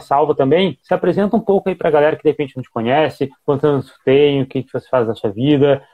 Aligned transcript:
salva 0.00 0.34
também, 0.34 0.78
se 0.82 0.94
apresenta 0.94 1.36
um 1.36 1.40
pouco 1.40 1.68
aí 1.68 1.74
para 1.74 1.88
a 1.88 1.92
galera 1.92 2.16
que 2.16 2.22
de 2.22 2.30
repente 2.30 2.56
não 2.56 2.62
te 2.62 2.70
conhece, 2.70 3.30
quantos 3.44 3.64
anos 3.64 3.94
tem, 4.04 4.42
o 4.42 4.46
que, 4.46 4.62
que 4.62 4.72
você 4.72 4.88
faz 4.88 5.06
na 5.06 5.14
sua 5.14 5.30
vida. 5.30 5.86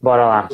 Bora 0.00 0.26
lá. 0.26 0.48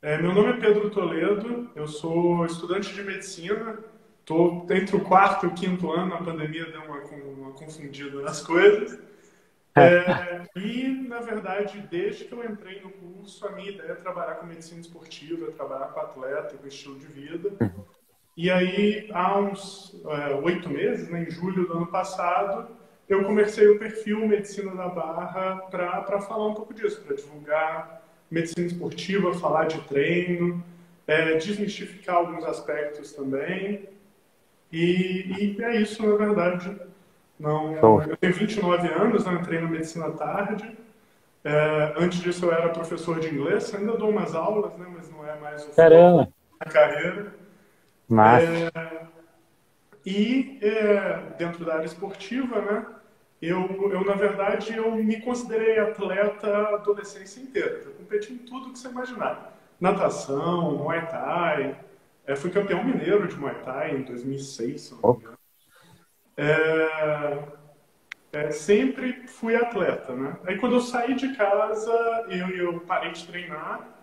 É, 0.00 0.16
meu 0.16 0.32
nome 0.32 0.50
é 0.50 0.52
Pedro 0.54 0.90
Toledo, 0.90 1.70
eu 1.74 1.86
sou 1.86 2.46
estudante 2.46 2.94
de 2.94 3.02
medicina, 3.02 3.78
estou 4.20 4.66
entre 4.70 4.96
o 4.96 5.00
quarto 5.00 5.44
e 5.44 5.48
o 5.48 5.54
quinto 5.54 5.92
ano, 5.92 6.14
a 6.14 6.18
pandemia 6.18 6.64
deu 6.66 6.82
uma, 6.82 6.98
uma 6.98 7.52
confundida 7.52 8.22
nas 8.22 8.40
coisas. 8.40 8.98
É, 9.76 10.46
e, 10.56 10.88
na 11.06 11.20
verdade, 11.20 11.86
desde 11.90 12.24
que 12.24 12.32
eu 12.32 12.44
entrei 12.44 12.80
no 12.80 12.90
curso, 12.90 13.46
a 13.46 13.52
minha 13.52 13.70
ideia 13.70 13.92
é 13.92 13.94
trabalhar 13.96 14.36
com 14.36 14.46
medicina 14.46 14.80
esportiva, 14.80 15.52
trabalhar 15.52 15.88
com 15.88 16.00
atleta, 16.00 16.56
com 16.56 16.66
estilo 16.66 16.98
de 16.98 17.06
vida. 17.06 17.50
E 18.38 18.52
aí, 18.52 19.10
há 19.12 19.36
uns 19.36 20.00
é, 20.06 20.32
oito 20.36 20.70
meses, 20.70 21.08
né, 21.08 21.24
em 21.24 21.30
julho 21.30 21.66
do 21.66 21.72
ano 21.72 21.86
passado, 21.88 22.68
eu 23.08 23.24
comecei 23.24 23.66
o 23.66 23.80
perfil 23.80 24.28
Medicina 24.28 24.76
da 24.76 24.86
Barra 24.86 25.56
para 25.68 26.20
falar 26.20 26.46
um 26.46 26.54
pouco 26.54 26.72
disso, 26.72 27.02
para 27.02 27.16
divulgar 27.16 28.00
medicina 28.30 28.64
esportiva, 28.64 29.34
falar 29.34 29.64
de 29.64 29.80
treino, 29.88 30.62
é, 31.04 31.34
desmistificar 31.34 32.14
alguns 32.14 32.44
aspectos 32.44 33.12
também. 33.12 33.88
E, 34.70 35.56
e 35.56 35.64
é 35.64 35.80
isso, 35.80 36.06
na 36.06 36.14
verdade. 36.16 36.80
Não, 37.40 37.74
eu 38.02 38.16
tenho 38.18 38.34
29 38.34 38.86
anos, 38.86 39.26
né, 39.26 39.32
entrei 39.32 39.60
na 39.60 39.68
medicina 39.68 40.12
tarde. 40.12 40.78
É, 41.42 41.94
antes 41.98 42.20
disso 42.20 42.46
eu 42.46 42.52
era 42.52 42.68
professor 42.68 43.18
de 43.18 43.34
inglês, 43.34 43.74
ainda 43.74 43.96
dou 43.96 44.10
umas 44.10 44.32
aulas, 44.32 44.76
né, 44.76 44.86
mas 44.96 45.10
não 45.10 45.26
é 45.26 45.36
mais 45.40 45.64
o 45.66 45.74
Caramba. 45.74 46.28
da 46.64 46.70
carreira. 46.70 47.47
Mas... 48.08 48.44
É, 48.44 49.06
e 50.04 50.58
é, 50.62 51.34
dentro 51.36 51.64
da 51.64 51.74
área 51.74 51.84
esportiva, 51.84 52.60
né, 52.60 52.86
eu, 53.40 53.92
eu, 53.92 54.04
na 54.04 54.14
verdade, 54.14 54.74
eu 54.74 54.90
me 54.92 55.20
considerei 55.20 55.78
atleta 55.78 56.48
a 56.48 56.74
adolescência 56.74 57.40
inteira. 57.40 57.82
Eu 57.84 57.92
competi 57.92 58.32
em 58.32 58.38
tudo 58.38 58.72
que 58.72 58.78
você 58.78 58.88
imaginar. 58.88 59.56
Natação, 59.80 60.76
Muay 60.76 61.06
Thai. 61.06 61.78
É, 62.26 62.34
fui 62.34 62.50
campeão 62.50 62.82
mineiro 62.82 63.28
de 63.28 63.36
Muay 63.36 63.54
Thai 63.62 63.96
em 63.96 64.02
2006, 64.02 64.80
se 64.80 64.94
não 64.94 65.12
me 65.12 65.18
engano. 65.18 65.38
É, 66.36 67.38
é, 68.32 68.50
sempre 68.50 69.26
fui 69.26 69.54
atleta, 69.54 70.14
né? 70.14 70.36
Aí 70.44 70.58
quando 70.58 70.74
eu 70.74 70.80
saí 70.80 71.14
de 71.14 71.34
casa, 71.36 71.92
eu, 72.28 72.48
eu 72.50 72.80
parei 72.80 73.12
de 73.12 73.26
treinar, 73.26 73.97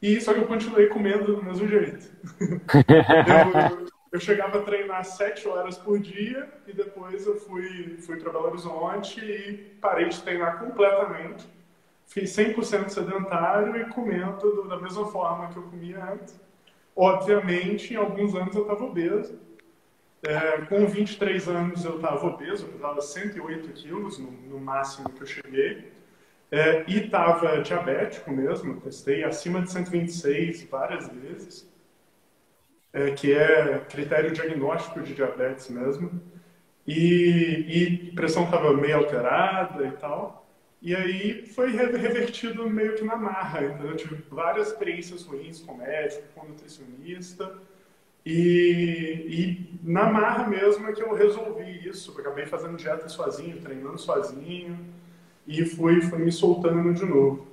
e 0.00 0.20
só 0.20 0.32
que 0.32 0.40
eu 0.40 0.46
continuei 0.46 0.86
comendo 0.86 1.36
do 1.36 1.42
mesmo 1.42 1.66
jeito. 1.66 2.10
eu, 2.40 3.88
eu 4.12 4.20
chegava 4.20 4.58
a 4.58 4.62
treinar 4.62 5.04
sete 5.04 5.46
horas 5.48 5.76
por 5.76 5.98
dia 5.98 6.48
e 6.66 6.72
depois 6.72 7.26
eu 7.26 7.36
fui, 7.36 7.96
fui 7.98 8.16
para 8.16 8.32
Belo 8.32 8.46
Horizonte 8.46 9.20
e 9.20 9.76
parei 9.80 10.08
de 10.08 10.20
treinar 10.22 10.58
completamente. 10.58 11.46
Fiz 12.06 12.30
100% 12.30 12.88
sedentário 12.88 13.76
e 13.76 13.84
comendo 13.90 14.66
da 14.68 14.80
mesma 14.80 15.06
forma 15.06 15.48
que 15.48 15.56
eu 15.58 15.64
comia 15.64 16.02
antes. 16.12 16.40
Obviamente, 16.96 17.92
em 17.92 17.96
alguns 17.96 18.34
anos 18.34 18.54
eu 18.54 18.62
estava 18.62 18.84
obeso 18.84 19.38
é, 20.22 20.62
com 20.62 20.84
23 20.86 21.48
anos 21.48 21.84
eu 21.84 21.96
estava 21.96 22.26
obeso, 22.26 22.66
eu 22.66 22.72
pesava 22.72 23.00
108 23.00 23.68
quilos 23.72 24.18
no, 24.18 24.30
no, 24.30 24.58
máximo 24.58 25.08
que 25.10 25.22
eu 25.22 25.26
cheguei. 25.26 25.92
É, 26.50 26.84
e 26.88 27.04
estava 27.04 27.60
diabético 27.60 28.30
mesmo, 28.30 28.80
testei 28.80 29.22
acima 29.22 29.60
de 29.60 29.70
126 29.70 30.64
várias 30.64 31.06
vezes, 31.08 31.68
é, 32.90 33.10
que 33.10 33.32
é 33.32 33.80
critério 33.80 34.32
diagnóstico 34.32 35.00
de 35.00 35.14
diabetes 35.14 35.68
mesmo. 35.68 36.10
E, 36.86 37.66
e 37.68 38.12
pressão 38.12 38.44
estava 38.44 38.72
meio 38.72 38.96
alterada 38.96 39.86
e 39.86 39.92
tal. 39.92 40.48
E 40.80 40.96
aí 40.96 41.46
foi 41.48 41.70
revertido 41.72 42.68
meio 42.70 42.94
que 42.94 43.04
na 43.04 43.16
marra. 43.16 43.64
Então 43.64 43.86
eu 43.86 43.96
tive 43.96 44.16
várias 44.30 44.68
experiências 44.68 45.24
ruins 45.24 45.60
com 45.60 45.74
médico, 45.74 46.22
com 46.34 46.46
nutricionista. 46.46 47.58
E, 48.24 49.26
e, 49.28 49.80
na 49.82 50.06
marra 50.10 50.46
mesmo 50.46 50.88
é 50.88 50.92
que 50.92 51.02
eu 51.02 51.12
resolvi 51.12 51.86
isso. 51.86 52.12
Eu 52.12 52.20
acabei 52.20 52.46
fazendo 52.46 52.76
dieta 52.78 53.06
sozinho, 53.08 53.60
treinando 53.60 53.98
sozinho 53.98 54.78
e 55.48 55.64
fui, 55.64 56.02
fui 56.02 56.18
me 56.18 56.30
soltando 56.30 56.92
de 56.92 57.06
novo. 57.06 57.48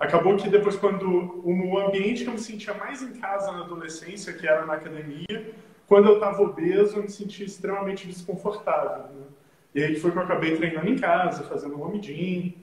Acabou 0.00 0.36
que 0.36 0.48
depois, 0.48 0.76
quando 0.76 1.40
o 1.44 1.78
ambiente 1.78 2.24
que 2.24 2.28
eu 2.28 2.32
me 2.32 2.40
sentia 2.40 2.74
mais 2.74 3.02
em 3.02 3.12
casa 3.12 3.52
na 3.52 3.60
adolescência, 3.60 4.32
que 4.32 4.48
era 4.48 4.66
na 4.66 4.74
academia, 4.74 5.52
quando 5.86 6.08
eu 6.08 6.14
estava 6.14 6.42
obeso, 6.42 6.96
eu 6.96 7.02
me 7.02 7.08
sentia 7.08 7.44
extremamente 7.44 8.06
desconfortável. 8.06 9.14
Né? 9.14 9.26
E 9.74 9.84
aí 9.84 9.94
foi 9.96 10.10
que 10.10 10.16
eu 10.16 10.22
acabei 10.22 10.56
treinando 10.56 10.88
em 10.88 10.96
casa, 10.96 11.44
fazendo 11.44 11.80
home 11.80 12.00
gym, 12.00 12.54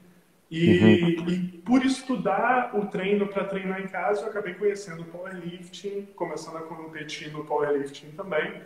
e, 0.49 0.79
uhum. 0.79 1.29
e, 1.29 1.47
por 1.63 1.85
estudar 1.85 2.75
o 2.75 2.85
treino 2.87 3.25
para 3.27 3.45
treinar 3.45 3.81
em 3.81 3.87
casa, 3.87 4.23
eu 4.23 4.27
acabei 4.27 4.53
conhecendo 4.55 5.03
o 5.03 5.05
powerlifting, 5.05 6.09
começando 6.13 6.57
a 6.57 6.61
competir 6.61 7.31
no 7.31 7.45
powerlifting 7.45 8.11
também. 8.11 8.61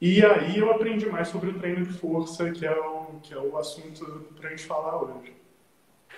E 0.00 0.24
aí 0.24 0.58
eu 0.58 0.70
aprendi 0.70 1.06
mais 1.06 1.28
sobre 1.28 1.50
o 1.50 1.58
treino 1.58 1.84
de 1.84 1.92
força, 1.94 2.52
que 2.52 2.64
é 2.64 2.78
o, 2.78 3.18
que 3.20 3.34
é 3.34 3.38
o 3.38 3.56
assunto 3.56 4.04
para 4.36 4.48
a 4.48 4.50
gente 4.50 4.64
falar 4.64 5.02
hoje. 5.02 5.32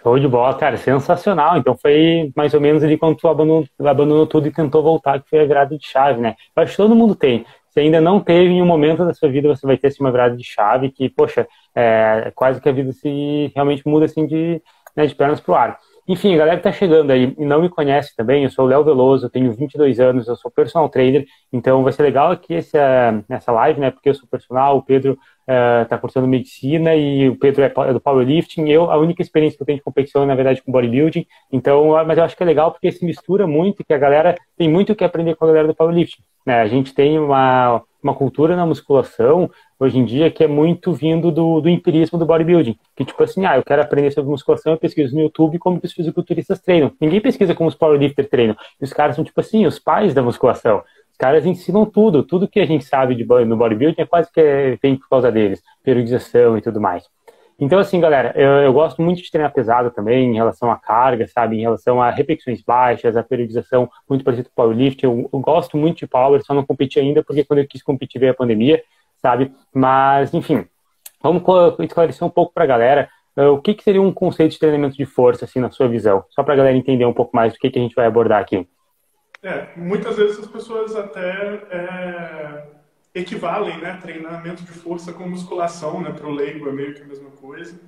Show 0.03 0.19
de 0.19 0.29
bola, 0.29 0.55
cara, 0.57 0.77
sensacional. 0.77 1.57
Então 1.57 1.77
foi 1.77 2.31
mais 2.37 2.55
ou 2.55 2.61
menos 2.61 2.83
ali 2.85 2.97
quando 2.97 3.17
tu 3.17 3.29
abandonou, 3.29 3.67
abandonou 3.81 4.27
tudo 4.27 4.49
e 4.49 4.53
tentou 4.53 4.83
voltar, 4.83 5.21
que 5.21 5.29
foi 5.29 5.41
a 5.41 5.47
virada 5.47 5.77
de 5.77 5.87
chave, 5.87 6.21
né? 6.21 6.35
Eu 6.55 6.63
acho 6.63 6.73
que 6.73 6.77
todo 6.77 6.95
mundo 6.95 7.15
tem. 7.15 7.45
Se 7.71 7.81
ainda 7.81 8.01
não 8.01 8.21
teve 8.21 8.51
em 8.53 8.63
um 8.63 8.67
momento 8.67 9.05
da 9.05 9.13
sua 9.13 9.29
vida, 9.29 9.49
você 9.49 9.67
vai 9.67 9.77
ter 9.77 9.89
assim, 9.89 10.03
uma 10.03 10.11
virada 10.11 10.37
de 10.37 10.45
chave 10.45 10.91
que, 10.91 11.11
poxa, 11.11 11.47
é, 11.75 12.33
quase 12.35 12.61
que 12.61 12.69
a 12.69 12.73
vida 12.73 12.93
se 12.93 13.53
realmente 13.55 13.87
muda 13.87 14.07
assim 14.07 14.27
de, 14.27 14.63
né, 14.97 15.07
de 15.07 15.15
pernas 15.15 15.41
para 15.41 15.53
o 15.53 15.55
ar. 15.55 15.79
Enfim, 16.09 16.35
a 16.35 16.39
galera 16.39 16.61
que 16.61 16.69
está 16.69 16.73
chegando 16.79 17.11
aí 17.11 17.35
e 17.37 17.45
não 17.45 17.61
me 17.61 17.69
conhece 17.69 18.15
também, 18.15 18.45
eu 18.45 18.51
sou 18.51 18.65
o 18.65 18.69
Léo 18.69 18.85
Veloso, 18.85 19.27
eu 19.27 19.31
tenho 19.31 19.53
22 19.53 19.99
anos, 19.99 20.29
eu 20.29 20.37
sou 20.37 20.51
personal 20.51 20.89
trainer, 20.89 21.27
então 21.53 21.83
vai 21.83 21.93
ser 21.93 22.05
legal 22.05 22.31
aqui 22.31 22.55
essa, 22.55 23.25
essa 23.29 23.51
live, 23.51 23.81
né, 23.81 23.91
porque 23.91 24.09
eu 24.09 24.15
sou 24.15 24.29
personal, 24.29 24.77
o 24.77 24.83
Pedro 24.83 25.19
uh, 25.49 25.99
cursando 25.99 26.29
medicina 26.29 26.95
e 26.95 27.29
o 27.29 27.37
Pedro 27.37 27.65
é, 27.65 27.73
é 27.89 27.93
do 27.93 28.01
powerlifting, 28.01 28.69
eu, 28.69 28.89
a 28.89 28.97
única 28.97 29.21
experiência 29.21 29.57
que 29.57 29.63
eu 29.63 29.67
tenho 29.67 29.79
de 29.79 29.85
competição 29.85 30.23
é, 30.23 30.27
na 30.27 30.37
verdade, 30.37 30.63
com 30.63 30.71
bodybuilding, 30.71 31.27
então, 31.51 31.89
mas 32.07 32.19
eu 32.19 32.23
acho 32.25 32.37
que 32.37 32.43
é 32.45 32.47
legal 32.47 32.71
porque 32.71 32.93
se 32.93 33.05
mistura 33.05 33.45
muito 33.45 33.85
que 33.85 33.93
a 33.93 33.99
galera 33.99 34.37
tem 34.57 34.71
muito 34.71 34.93
o 34.93 34.97
que 34.97 35.03
aprender 35.03 35.35
com 35.35 35.45
a 35.45 35.49
galera 35.49 35.67
do 35.67 35.75
powerlifting, 35.75 36.23
né, 36.47 36.61
a 36.61 36.69
gente 36.69 36.95
tem 36.95 37.19
uma, 37.19 37.83
uma 38.07 38.15
cultura 38.15 38.55
na 38.55 38.65
musculação, 38.65 39.51
hoje 39.79 39.99
em 39.99 40.05
dia 40.05 40.31
que 40.31 40.45
é 40.45 40.47
muito 40.47 40.93
vindo 40.93 41.33
do, 41.33 41.61
do 41.61 41.69
empirismo 41.69 42.19
do 42.19 42.25
bodybuilding. 42.25 42.79
Que 42.95 43.05
tipo 43.05 43.23
assim, 43.23 43.45
ah, 43.45 43.57
eu 43.57 43.65
quero 43.65 43.83
aprender 43.83 44.13
sobre 44.13 44.31
musculação, 44.31 44.73
eu 44.73 44.79
pesquiso 44.79 45.15
no 45.15 45.23
YouTube 45.23 45.59
como 45.59 45.81
que 45.81 45.87
os 45.87 45.93
fisiculturistas 45.93 46.61
treinam. 46.61 46.93
Ninguém 47.01 47.21
pesquisa 47.21 47.55
como 47.55 47.69
os 47.69 47.75
powerlifters 47.75 48.29
treinam. 48.29 48.57
E 48.81 48.85
os 48.85 48.93
caras 48.93 49.17
são 49.17 49.25
tipo 49.25 49.41
assim, 49.41 49.67
os 49.67 49.79
pais 49.79 50.15
da 50.15 50.23
musculação. 50.23 50.83
Os 51.11 51.17
caras 51.19 51.45
ensinam 51.45 51.85
tudo. 51.85 52.23
Tudo 52.23 52.49
que 52.49 52.61
a 52.61 52.67
gente 52.67 52.85
sabe 52.85 53.15
de, 53.15 53.25
no 53.25 53.57
bodybuilding 53.57 54.01
é 54.01 54.07
quase 54.07 54.31
que 54.31 54.41
é, 54.41 54.79
vem 54.81 54.97
por 54.97 55.09
causa 55.09 55.33
deles. 55.33 55.63
Periodização 55.83 56.57
e 56.57 56.63
tudo 56.63 56.81
mais. 56.81 57.05
Então, 57.59 57.79
assim, 57.79 57.99
galera, 57.99 58.33
eu, 58.37 58.51
eu, 58.65 58.73
gosto 58.73 59.01
muito 59.01 59.23
de 59.23 59.31
treinar 59.31 59.53
pesado 59.53 59.91
também, 59.91 60.31
em 60.31 60.35
relação 60.35 60.71
à 60.71 60.77
carga, 60.77 61.27
sabe? 61.27 61.57
Em 61.57 61.63
relação 61.63 62.03
a 62.03 62.11
repetições 62.11 62.61
baixas, 62.63 63.17
a 63.17 63.23
periodização 63.23 63.89
muito 64.09 64.23
parecida 64.23 64.49
com 64.49 64.63
o 64.63 64.65
powerlifting. 64.65 65.07
Eu, 65.07 65.31
eu, 65.33 65.41
gosto 65.41 65.77
muito 65.77 65.99
de 65.99 66.07
power, 66.07 66.45
só 66.45 66.53
não 66.53 66.67
competi 66.67 67.01
ainda, 67.01 67.25
porque 67.25 67.45
quando 67.45 67.61
eu 67.61 67.67
quis 67.67 67.83
competir 67.83 68.21
veio 68.21 68.33
a 68.33 68.37
pandemia 68.37 68.83
sabe? 69.27 69.53
Mas, 69.75 70.33
enfim, 70.33 70.67
vamos 71.23 71.43
esclarecer 71.81 72.27
um 72.27 72.31
pouco 72.31 72.53
para 72.53 72.65
a 72.65 72.67
galera 72.67 73.09
uh, 73.37 73.51
o 73.51 73.61
que, 73.61 73.75
que, 73.75 73.83
seria 73.83 74.01
um 74.01 74.13
conceito 74.13 74.53
de 74.53 74.59
treinamento 74.59 74.97
de 74.97 75.05
força, 75.05 75.45
assim, 75.45 75.61
na 75.61 75.71
sua 75.71 75.89
visão, 75.89 76.25
só 76.31 76.43
para 76.43 76.55
a 76.55 76.57
galera 76.57 76.77
entender 76.77 77.05
um 77.05 77.13
pouco 77.13 77.35
mais 77.35 77.53
do 77.53 77.59
que, 77.59 77.71
que 77.71 77.79
a 77.79 77.83
gente 77.83 77.95
vai 77.95 78.07
abordar 78.07 78.41
aqui. 78.41 78.69
É, 79.43 79.67
muitas 79.77 80.17
vezes 80.17 80.39
as 80.39 80.47
pessoas 80.47 80.97
até 80.97 81.61
é, 81.71 82.63
equivalem, 83.17 83.79
né, 83.79 83.99
treinamento 84.01 84.63
de 84.63 84.73
força 84.73 85.11
com 85.11 85.27
musculação, 85.27 86.03
né, 86.03 86.13
para 86.13 86.27
o 86.27 86.31
leigo 86.31 86.69
é 86.69 86.73
meio 86.73 86.95
que 86.95 87.03
a 87.03 87.07
mesma 87.07 87.31
coisa, 87.31 87.81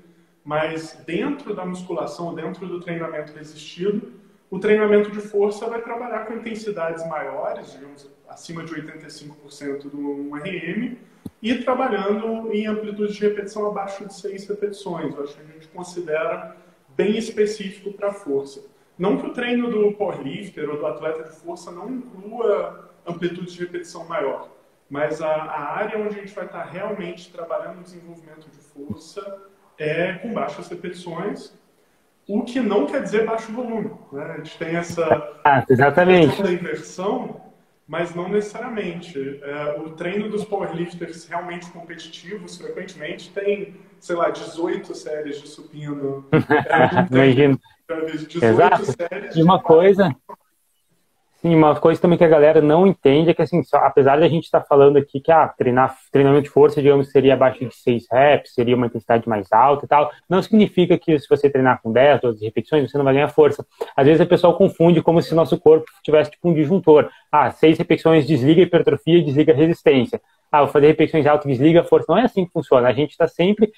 mas 0.43 0.99
dentro 1.06 1.55
da 1.55 1.67
musculação, 1.67 2.35
dentro 2.35 2.67
do 2.67 2.81
treinamento 2.81 3.35
resistido, 3.35 4.11
o 4.50 4.58
treinamento 4.58 5.11
de 5.11 5.20
força 5.20 5.69
vai 5.69 5.82
trabalhar 5.82 6.25
com 6.25 6.32
intensidades 6.32 7.06
maiores, 7.06 7.73
digamos, 7.73 8.11
acima 8.26 8.64
de 8.64 8.75
85% 8.75 9.91
do 9.91 10.35
RM, 10.35 10.97
e 11.43 11.55
trabalhando 11.56 12.50
em 12.50 12.67
amplitude 12.67 13.12
de 13.12 13.20
repetição 13.20 13.67
abaixo 13.67 14.06
de 14.06 14.14
6 14.14 14.49
repetições. 14.49 15.14
Eu 15.14 15.23
acho 15.23 15.37
que 15.37 15.43
a 15.43 15.53
gente 15.53 15.69
considera 15.69 16.56
bem 16.97 17.19
específico 17.19 17.93
para 17.93 18.12
força. 18.12 18.64
Não 18.99 19.19
que 19.19 19.26
o 19.26 19.32
treino 19.32 19.70
do 19.70 19.93
powerlifter 19.93 20.69
ou 20.69 20.79
do 20.79 20.87
atleta 20.87 21.25
de 21.25 21.37
força 21.37 21.70
não 21.70 21.91
inclua 21.91 22.91
amplitude 23.06 23.53
de 23.53 23.61
repetição 23.61 24.08
maior, 24.08 24.49
mas 24.88 25.20
a, 25.20 25.29
a 25.29 25.76
área 25.76 25.99
onde 25.99 26.17
a 26.17 26.20
gente 26.20 26.35
vai 26.35 26.46
estar 26.46 26.64
realmente 26.64 27.31
trabalhando 27.31 27.76
no 27.76 27.82
desenvolvimento 27.82 28.49
de 28.50 28.58
força 28.58 29.43
é 29.79 30.14
com 30.14 30.32
baixas 30.32 30.69
repetições, 30.69 31.52
o 32.26 32.43
que 32.43 32.61
não 32.61 32.87
quer 32.87 33.02
dizer 33.02 33.26
baixo 33.26 33.52
volume. 33.52 33.90
Né? 34.12 34.23
A 34.25 34.37
gente 34.38 34.58
tem 34.58 34.76
essa, 34.76 35.40
ah, 35.44 35.64
exatamente. 35.69 36.43
da 36.43 36.52
inversão 36.52 37.49
mas 37.88 38.14
não 38.14 38.29
necessariamente. 38.29 39.40
É, 39.43 39.81
o 39.81 39.90
treino 39.90 40.29
dos 40.29 40.44
powerlifters 40.44 41.26
realmente 41.26 41.70
competitivos, 41.70 42.58
frequentemente, 42.58 43.31
tem, 43.31 43.76
sei 43.99 44.14
lá, 44.14 44.29
18 44.29 44.94
séries 44.94 45.41
de 45.41 45.49
supino. 45.49 46.26
É, 46.69 47.14
Imagino. 47.14 47.58
Exato. 48.43 48.82
E 49.34 49.43
uma 49.43 49.62
coisa, 49.62 50.14
Sim, 51.40 51.55
uma 51.55 51.79
coisa 51.79 52.00
também 52.00 52.19
que 52.19 52.25
a 52.25 52.29
galera 52.29 52.61
não 52.61 52.85
entende 52.85 53.31
é 53.31 53.35
que, 53.35 53.40
assim, 53.40 53.62
só, 53.62 53.76
apesar 53.76 54.19
de 54.19 54.25
a 54.25 54.29
gente 54.29 54.46
estar 54.46 54.58
tá 54.58 54.67
falando 54.67 54.96
aqui 54.96 55.20
que 55.20 55.31
ah, 55.31 55.46
treinar, 55.46 55.96
treinamento 56.11 56.43
de 56.44 56.50
força, 56.50 56.82
digamos, 56.82 57.12
seria 57.12 57.35
abaixo 57.35 57.64
de 57.64 57.73
6 57.73 58.06
reps, 58.11 58.55
seria 58.55 58.75
uma 58.75 58.87
intensidade 58.87 59.29
mais 59.29 59.52
alta 59.52 59.85
e 59.85 59.88
tal, 59.88 60.11
não 60.29 60.43
significa 60.43 60.99
que 60.99 61.17
se 61.17 61.29
você 61.29 61.49
treinar 61.49 61.81
com 61.81 61.93
10, 61.93 62.23
12 62.23 62.44
repetições, 62.44 62.90
você 62.90 62.99
não 62.99 63.05
vai 63.05 63.14
ganhar 63.14 63.29
força. 63.29 63.64
Às 63.96 64.06
vezes 64.06 64.20
a 64.20 64.26
pessoa 64.26 64.56
confunde 64.56 65.00
como 65.00 65.23
se 65.23 65.32
nosso 65.32 65.56
corpo 65.61 65.87
tivesse 66.02 66.32
tipo 66.32 66.49
um 66.49 66.52
disjuntor. 66.55 67.08
Ah, 67.31 67.52
6 67.52 67.79
repetições 67.79 68.26
desliga 68.26 68.62
hipertrofia, 68.62 69.23
desliga 69.23 69.55
resistência 69.55 70.20
ah, 70.50 70.62
vou 70.62 70.69
fazer 70.69 70.87
repetições 70.87 71.27
altas, 71.27 71.47
desliga 71.47 71.81
a 71.81 71.85
força. 71.85 72.06
Não 72.09 72.19
é 72.19 72.25
assim 72.25 72.47
que 72.47 72.53
funciona. 72.53 72.89
A 72.89 72.93
gente 72.93 73.11
está 73.11 73.29
sempre 73.29 73.71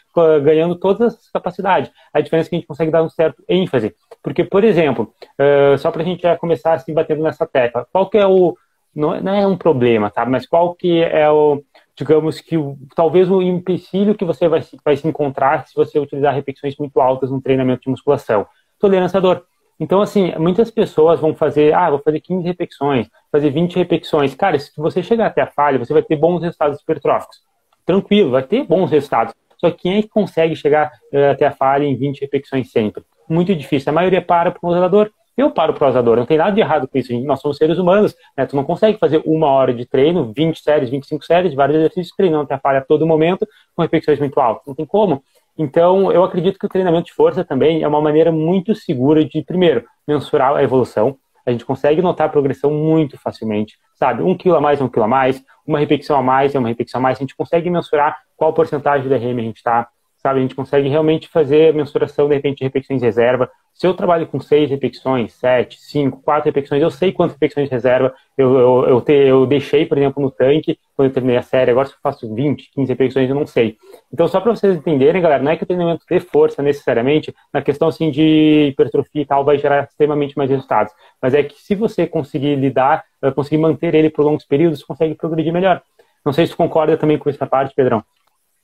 ganhando 0.43 0.76
todas 0.76 1.14
as 1.14 1.31
capacidades. 1.31 1.90
A 2.12 2.20
diferença 2.20 2.49
é 2.49 2.50
que 2.50 2.56
a 2.56 2.58
gente 2.58 2.69
consegue 2.69 2.90
dar 2.90 3.02
um 3.02 3.08
certo 3.08 3.43
ênfase. 3.49 3.94
Porque, 4.22 4.44
por 4.44 4.62
exemplo, 4.62 5.12
uh, 5.38 5.76
só 5.78 5.90
para 5.90 6.02
a 6.02 6.05
gente 6.05 6.22
já 6.22 6.37
começar 6.37 6.75
assim 6.75 6.94
batendo 6.94 7.22
nessa 7.22 7.46
tecla, 7.46 7.87
qual 7.93 8.08
que 8.08 8.19
é 8.19 8.26
o. 8.26 8.56
Não, 8.94 9.14
é, 9.14 9.20
não 9.20 9.34
é 9.34 9.46
um 9.46 9.56
problema, 9.56 10.11
tá? 10.11 10.26
Mas 10.26 10.46
qual 10.46 10.75
que 10.75 11.00
é 11.00 11.31
o, 11.31 11.62
digamos 11.96 12.40
que 12.40 12.56
o, 12.56 12.76
talvez 12.96 13.31
o 13.31 13.40
empecilho 13.40 14.16
que 14.16 14.25
você 14.25 14.49
vai, 14.49 14.62
vai 14.84 14.96
se 14.96 15.06
encontrar 15.06 15.66
se 15.69 15.75
você 15.75 15.99
utilizar 15.99 16.34
repetições 16.34 16.76
muito 16.76 17.00
altas 17.00 17.31
no 17.31 17.40
treinamento 17.40 17.82
de 17.82 17.90
musculação? 17.90 18.46
Tolerância 18.81 19.19
à 19.19 19.20
dor. 19.20 19.44
Então, 19.80 20.02
assim, 20.02 20.32
muitas 20.38 20.70
pessoas 20.70 21.18
vão 21.18 21.34
fazer, 21.34 21.72
ah, 21.72 21.88
vou 21.88 21.98
fazer 21.98 22.20
15 22.20 22.46
repetições, 22.46 23.08
fazer 23.32 23.48
20 23.48 23.76
repetições. 23.76 24.34
Cara, 24.34 24.58
se 24.58 24.70
você 24.76 25.02
chegar 25.02 25.26
até 25.26 25.40
a 25.40 25.46
falha, 25.46 25.78
você 25.78 25.94
vai 25.94 26.02
ter 26.02 26.16
bons 26.16 26.42
resultados 26.42 26.78
hipertróficos. 26.80 27.38
Tranquilo, 27.86 28.30
vai 28.30 28.42
ter 28.42 28.62
bons 28.64 28.90
resultados. 28.90 29.34
Só 29.56 29.70
que 29.70 29.78
quem 29.78 29.98
é 29.98 30.02
que 30.02 30.08
consegue 30.08 30.54
chegar 30.54 30.92
uh, 31.12 31.30
até 31.32 31.46
a 31.46 31.50
falha 31.50 31.84
em 31.84 31.96
20 31.96 32.20
repetições 32.20 32.70
sempre? 32.70 33.02
Muito 33.28 33.54
difícil. 33.54 33.90
A 33.90 33.94
maioria 33.94 34.20
para 34.20 34.50
para 34.50 34.60
o 34.62 34.70
usador. 34.70 35.10
Eu 35.36 35.50
paro 35.50 35.72
para 35.72 35.86
o 35.86 35.90
usador. 35.90 36.18
Não 36.18 36.26
tem 36.26 36.36
nada 36.36 36.52
de 36.52 36.60
errado 36.60 36.86
com 36.86 36.98
isso. 36.98 37.18
Nós 37.20 37.40
somos 37.40 37.56
seres 37.56 37.78
humanos. 37.78 38.14
Né? 38.36 38.44
Tu 38.44 38.54
não 38.54 38.64
consegue 38.64 38.98
fazer 38.98 39.22
uma 39.24 39.46
hora 39.46 39.72
de 39.72 39.86
treino, 39.86 40.32
20 40.36 40.60
séries, 40.60 40.90
25 40.90 41.24
séries, 41.24 41.54
vários 41.54 41.78
exercícios, 41.78 42.14
treinando 42.14 42.44
até 42.44 42.54
a 42.54 42.58
falha 42.58 42.80
a 42.80 42.84
todo 42.84 43.06
momento, 43.06 43.46
com 43.74 43.80
repetições 43.80 44.18
muito 44.18 44.38
altas. 44.38 44.66
Não 44.66 44.74
tem 44.74 44.84
como. 44.84 45.22
Então, 45.58 46.11
eu 46.11 46.25
acredito 46.25 46.58
que 46.58 46.67
o 46.67 46.69
treinamento 46.69 47.06
de 47.06 47.12
força 47.12 47.44
também 47.44 47.82
é 47.82 47.88
uma 47.88 48.00
maneira 48.00 48.32
muito 48.32 48.75
segura 48.75 49.25
de, 49.25 49.43
primeiro, 49.43 49.85
mensurar 50.06 50.56
a 50.56 50.62
evolução. 50.62 51.17
A 51.44 51.50
gente 51.50 51.64
consegue 51.64 52.02
notar 52.02 52.26
a 52.26 52.31
progressão 52.31 52.70
muito 52.70 53.19
facilmente, 53.19 53.79
sabe? 53.94 54.23
Um 54.23 54.37
quilo 54.37 54.56
a 54.56 54.61
mais 54.61 54.81
é 54.81 54.85
um 54.85 54.88
quilo 54.88 55.05
a 55.05 55.08
mais, 55.08 55.43
uma 55.67 55.79
repetição 55.79 56.17
a 56.17 56.23
mais 56.23 56.55
é 56.55 56.58
uma 56.58 56.69
repetição 56.69 57.00
a 57.00 57.02
mais. 57.02 57.19
A 57.19 57.20
gente 57.20 57.37
consegue 57.37 57.69
mensurar 57.70 58.17
qual 58.37 58.52
porcentagem 58.52 59.08
de 59.08 59.14
RM 59.14 59.38
a 59.38 59.43
gente 59.43 59.56
está, 59.56 59.88
sabe? 60.20 60.38
A 60.38 60.43
gente 60.43 60.55
consegue 60.55 60.88
realmente 60.88 61.28
fazer 61.28 61.70
a 61.70 61.72
mensuração, 61.72 62.28
de 62.28 62.34
repente, 62.34 62.58
de 62.58 62.64
repetições 62.64 63.00
de 63.00 63.06
reserva. 63.06 63.50
Se 63.72 63.87
eu 63.87 63.94
trabalho 63.94 64.26
com 64.26 64.38
seis 64.38 64.69
repetições, 64.69 65.32
sete, 65.32 65.81
cinco, 65.81 66.20
quatro 66.22 66.44
repetições, 66.44 66.82
eu 66.82 66.90
sei 66.90 67.12
quantas 67.12 67.34
repetições 67.34 67.69
de 67.69 67.75
reserva 67.75 68.12
eu, 68.37 68.58
eu, 68.58 68.88
eu, 68.88 69.00
te, 69.00 69.12
eu 69.12 69.46
deixei, 69.46 69.87
por 69.87 69.96
exemplo, 69.96 70.22
no 70.22 70.31
tanque 70.31 70.78
quando 70.94 71.08
eu 71.08 71.14
terminei 71.14 71.38
a 71.38 71.43
série. 71.43 71.70
Agora, 71.70 71.87
se 71.87 71.94
eu 71.94 71.99
faço 72.02 72.34
20, 72.34 72.70
15 72.72 72.93
repetições, 72.93 73.31
eu 73.31 73.34
não 73.34 73.46
sei. 73.46 73.78
Então, 74.12 74.28
só 74.28 74.40
para 74.40 74.55
vocês 74.55 74.76
entenderem, 74.76 75.22
galera, 75.22 75.43
não 75.43 75.50
é 75.50 75.56
que 75.56 75.62
o 75.62 75.67
treinamento 75.67 76.05
de 76.08 76.20
força 76.20 76.62
necessariamente, 76.62 77.34
na 77.52 77.62
questão 77.62 77.88
assim 77.88 78.11
de 78.11 78.69
hipertrofia 78.73 79.23
e 79.23 79.26
tal, 79.26 79.44
vai 79.44 79.58
gerar 79.58 79.84
extremamente 79.84 80.37
mais 80.37 80.50
resultados. 80.50 80.93
Mas 81.23 81.32
é 81.32 81.43
que 81.43 81.58
se 81.58 81.75
você 81.75 82.06
conseguir 82.06 82.56
lidar, 82.56 83.05
eh, 83.23 83.31
conseguir 83.31 83.58
manter 83.58 83.94
ele 83.94 84.11
por 84.11 84.25
longos 84.25 84.44
períodos, 84.44 84.81
você 84.81 84.87
consegue 84.87 85.14
progredir 85.14 85.52
melhor. 85.52 85.82
Não 86.25 86.32
sei 86.34 86.44
se 86.46 86.52
você 86.52 86.56
concorda 86.56 86.99
também 86.99 87.16
com 87.16 87.31
essa 87.31 87.46
parte, 87.46 87.75
Pedrão. 87.75 88.05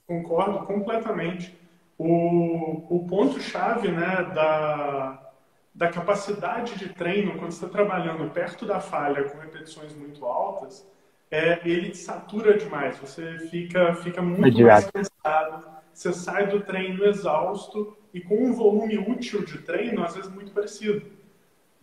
Concordo 0.06 0.66
completamente. 0.66 1.58
O, 1.98 2.96
o 2.96 3.06
ponto-chave 3.08 3.88
né, 3.88 4.30
da, 4.34 5.32
da 5.74 5.88
capacidade 5.88 6.78
de 6.78 6.90
treino, 6.90 7.38
quando 7.38 7.52
você 7.52 7.64
está 7.64 7.68
trabalhando 7.68 8.30
perto 8.30 8.64
da 8.64 8.80
falha 8.80 9.24
com 9.24 9.38
repetições 9.38 9.94
muito 9.94 10.24
altas, 10.24 10.86
é, 11.30 11.60
ele 11.68 11.94
satura 11.94 12.56
demais. 12.56 12.98
Você 12.98 13.38
fica, 13.50 13.94
fica 13.94 14.22
muito 14.22 14.60
é 14.60 14.64
mais 14.64 14.90
cansado, 14.90 15.66
você 15.92 16.12
sai 16.12 16.46
do 16.46 16.60
treino 16.60 17.04
exausto 17.04 17.96
e 18.12 18.20
com 18.20 18.36
um 18.36 18.52
volume 18.52 18.98
útil 18.98 19.44
de 19.44 19.58
treino, 19.58 20.04
às 20.04 20.14
vezes, 20.14 20.30
muito 20.30 20.52
parecido. 20.52 21.04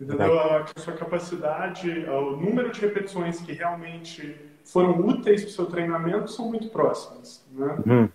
Entendeu? 0.00 0.40
A, 0.40 0.66
sua 0.76 0.94
capacidade, 0.94 1.88
o 2.08 2.36
número 2.36 2.70
de 2.70 2.80
repetições 2.80 3.40
que 3.40 3.52
realmente 3.52 4.36
foram 4.64 4.98
úteis 5.06 5.42
para 5.42 5.50
o 5.50 5.52
seu 5.52 5.66
treinamento 5.66 6.30
são 6.30 6.48
muito 6.48 6.68
próximas. 6.68 7.46
Né? 7.52 7.78
Uhum. 7.86 8.08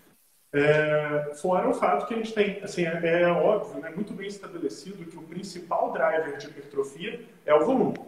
É, 0.52 1.32
fora 1.40 1.68
o 1.68 1.74
fato 1.74 2.06
que 2.06 2.14
a 2.14 2.16
gente 2.16 2.34
tem, 2.34 2.60
assim, 2.62 2.84
é, 2.84 3.22
é 3.22 3.28
óbvio, 3.28 3.80
né, 3.80 3.90
muito 3.94 4.12
bem 4.12 4.26
estabelecido 4.26 5.04
que 5.04 5.16
o 5.16 5.22
principal 5.22 5.92
driver 5.92 6.36
de 6.36 6.48
hipertrofia 6.48 7.20
é 7.46 7.54
o 7.54 7.64
volume. 7.64 8.00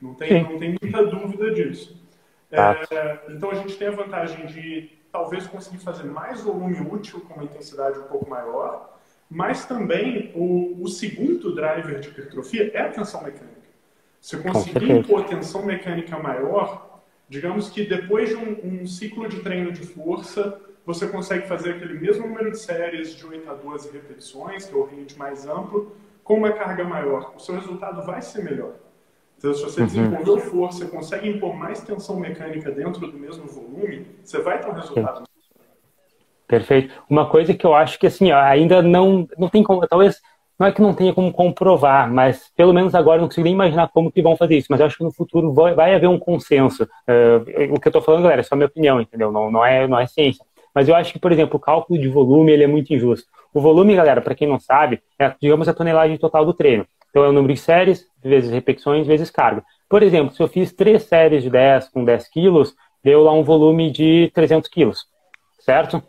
Não 0.00 0.14
tem, 0.14 0.44
não 0.44 0.58
tem 0.58 0.76
muita 0.80 1.04
dúvida 1.04 1.50
disso. 1.50 2.00
É, 2.50 3.20
então 3.28 3.50
a 3.50 3.54
gente 3.54 3.76
tem 3.76 3.88
a 3.88 3.92
vantagem 3.92 4.46
de 4.46 4.90
talvez 5.10 5.46
conseguir 5.46 5.78
fazer 5.78 6.04
mais 6.04 6.42
volume 6.42 6.80
útil 6.80 7.20
com 7.22 7.34
uma 7.34 7.44
intensidade 7.44 7.98
um 7.98 8.04
pouco 8.04 8.30
maior, 8.30 8.96
mas 9.28 9.66
também 9.66 10.30
o, 10.34 10.80
o 10.80 10.88
segundo 10.88 11.54
driver 11.54 11.98
de 11.98 12.08
hipertrofia 12.08 12.70
é 12.72 12.80
a 12.80 12.88
tensão 12.90 13.22
mecânica. 13.22 13.58
Se 14.20 14.36
eu 14.36 14.42
conseguir 14.42 14.90
impor 14.90 15.24
tensão 15.24 15.64
mecânica 15.64 16.18
maior, 16.18 16.87
digamos 17.28 17.68
que 17.70 17.84
depois 17.84 18.30
de 18.30 18.36
um, 18.36 18.82
um 18.82 18.86
ciclo 18.86 19.28
de 19.28 19.40
treino 19.40 19.72
de 19.72 19.82
força, 19.82 20.60
você 20.84 21.06
consegue 21.06 21.46
fazer 21.46 21.72
aquele 21.74 21.94
mesmo 21.94 22.26
número 22.26 22.50
de 22.50 22.58
séries 22.58 23.14
de 23.14 23.26
8 23.26 23.50
a 23.50 23.54
12 23.54 23.92
repetições, 23.92 24.64
que 24.64 24.74
é 24.74 24.76
o 24.76 24.84
range 24.84 25.16
mais 25.18 25.46
amplo, 25.46 25.94
com 26.24 26.34
uma 26.34 26.52
carga 26.52 26.84
maior. 26.84 27.34
O 27.36 27.38
seu 27.38 27.54
resultado 27.54 28.04
vai 28.06 28.22
ser 28.22 28.42
melhor. 28.42 28.74
Então, 29.36 29.54
se 29.54 29.62
você 29.62 29.80
uhum. 29.80 29.86
desenvolveu 29.86 30.38
força, 30.38 30.86
consegue 30.86 31.28
impor 31.28 31.54
mais 31.54 31.80
tensão 31.82 32.18
mecânica 32.18 32.70
dentro 32.70 33.06
do 33.06 33.18
mesmo 33.18 33.46
volume, 33.46 34.06
você 34.24 34.40
vai 34.40 34.60
ter 34.60 34.68
um 34.68 34.72
resultado. 34.72 35.28
Perfeito. 36.46 36.94
Uma 37.08 37.28
coisa 37.28 37.54
que 37.54 37.64
eu 37.64 37.74
acho 37.74 37.98
que 37.98 38.06
assim, 38.06 38.32
ainda 38.32 38.82
não, 38.82 39.28
não 39.36 39.48
tem 39.48 39.62
como, 39.62 39.86
talvez 39.86 40.20
não 40.58 40.66
é 40.66 40.72
que 40.72 40.82
não 40.82 40.92
tenha 40.92 41.14
como 41.14 41.32
comprovar, 41.32 42.12
mas 42.12 42.50
pelo 42.56 42.72
menos 42.74 42.94
agora 42.94 43.20
não 43.20 43.28
consigo 43.28 43.44
nem 43.44 43.52
imaginar 43.52 43.88
como 43.88 44.10
que 44.10 44.20
vão 44.20 44.36
fazer 44.36 44.56
isso. 44.56 44.66
Mas 44.68 44.80
eu 44.80 44.86
acho 44.86 44.96
que 44.96 45.04
no 45.04 45.12
futuro 45.12 45.52
vai, 45.52 45.72
vai 45.72 45.94
haver 45.94 46.08
um 46.08 46.18
consenso. 46.18 46.82
Uh, 46.82 47.74
o 47.74 47.80
que 47.80 47.86
eu 47.86 47.90
estou 47.90 48.02
falando, 48.02 48.22
galera, 48.22 48.40
é 48.40 48.44
só 48.44 48.56
minha 48.56 48.66
opinião, 48.66 49.00
entendeu? 49.00 49.30
Não, 49.30 49.50
não, 49.50 49.64
é, 49.64 49.86
não 49.86 49.98
é 49.98 50.06
ciência. 50.06 50.44
Mas 50.74 50.88
eu 50.88 50.96
acho 50.96 51.12
que, 51.12 51.18
por 51.18 51.30
exemplo, 51.30 51.56
o 51.56 51.60
cálculo 51.60 51.98
de 51.98 52.08
volume 52.08 52.52
ele 52.52 52.64
é 52.64 52.66
muito 52.66 52.92
injusto. 52.92 53.28
O 53.54 53.60
volume, 53.60 53.94
galera, 53.94 54.20
para 54.20 54.34
quem 54.34 54.48
não 54.48 54.58
sabe, 54.58 55.00
é, 55.18 55.32
digamos, 55.40 55.68
a 55.68 55.74
tonelagem 55.74 56.18
total 56.18 56.44
do 56.44 56.52
treino. 56.52 56.84
Então 57.10 57.24
é 57.24 57.28
o 57.28 57.32
número 57.32 57.54
de 57.54 57.60
séries, 57.60 58.04
vezes 58.22 58.50
repetições, 58.50 59.06
vezes 59.06 59.30
carga. 59.30 59.64
Por 59.88 60.02
exemplo, 60.02 60.34
se 60.34 60.42
eu 60.42 60.48
fiz 60.48 60.72
três 60.72 61.04
séries 61.04 61.42
de 61.42 61.50
10 61.50 61.88
com 61.88 62.04
10 62.04 62.28
quilos, 62.28 62.74
deu 63.02 63.22
lá 63.22 63.32
um 63.32 63.42
volume 63.42 63.90
de 63.90 64.30
300 64.34 64.68
quilos, 64.68 65.06
certo? 65.60 66.02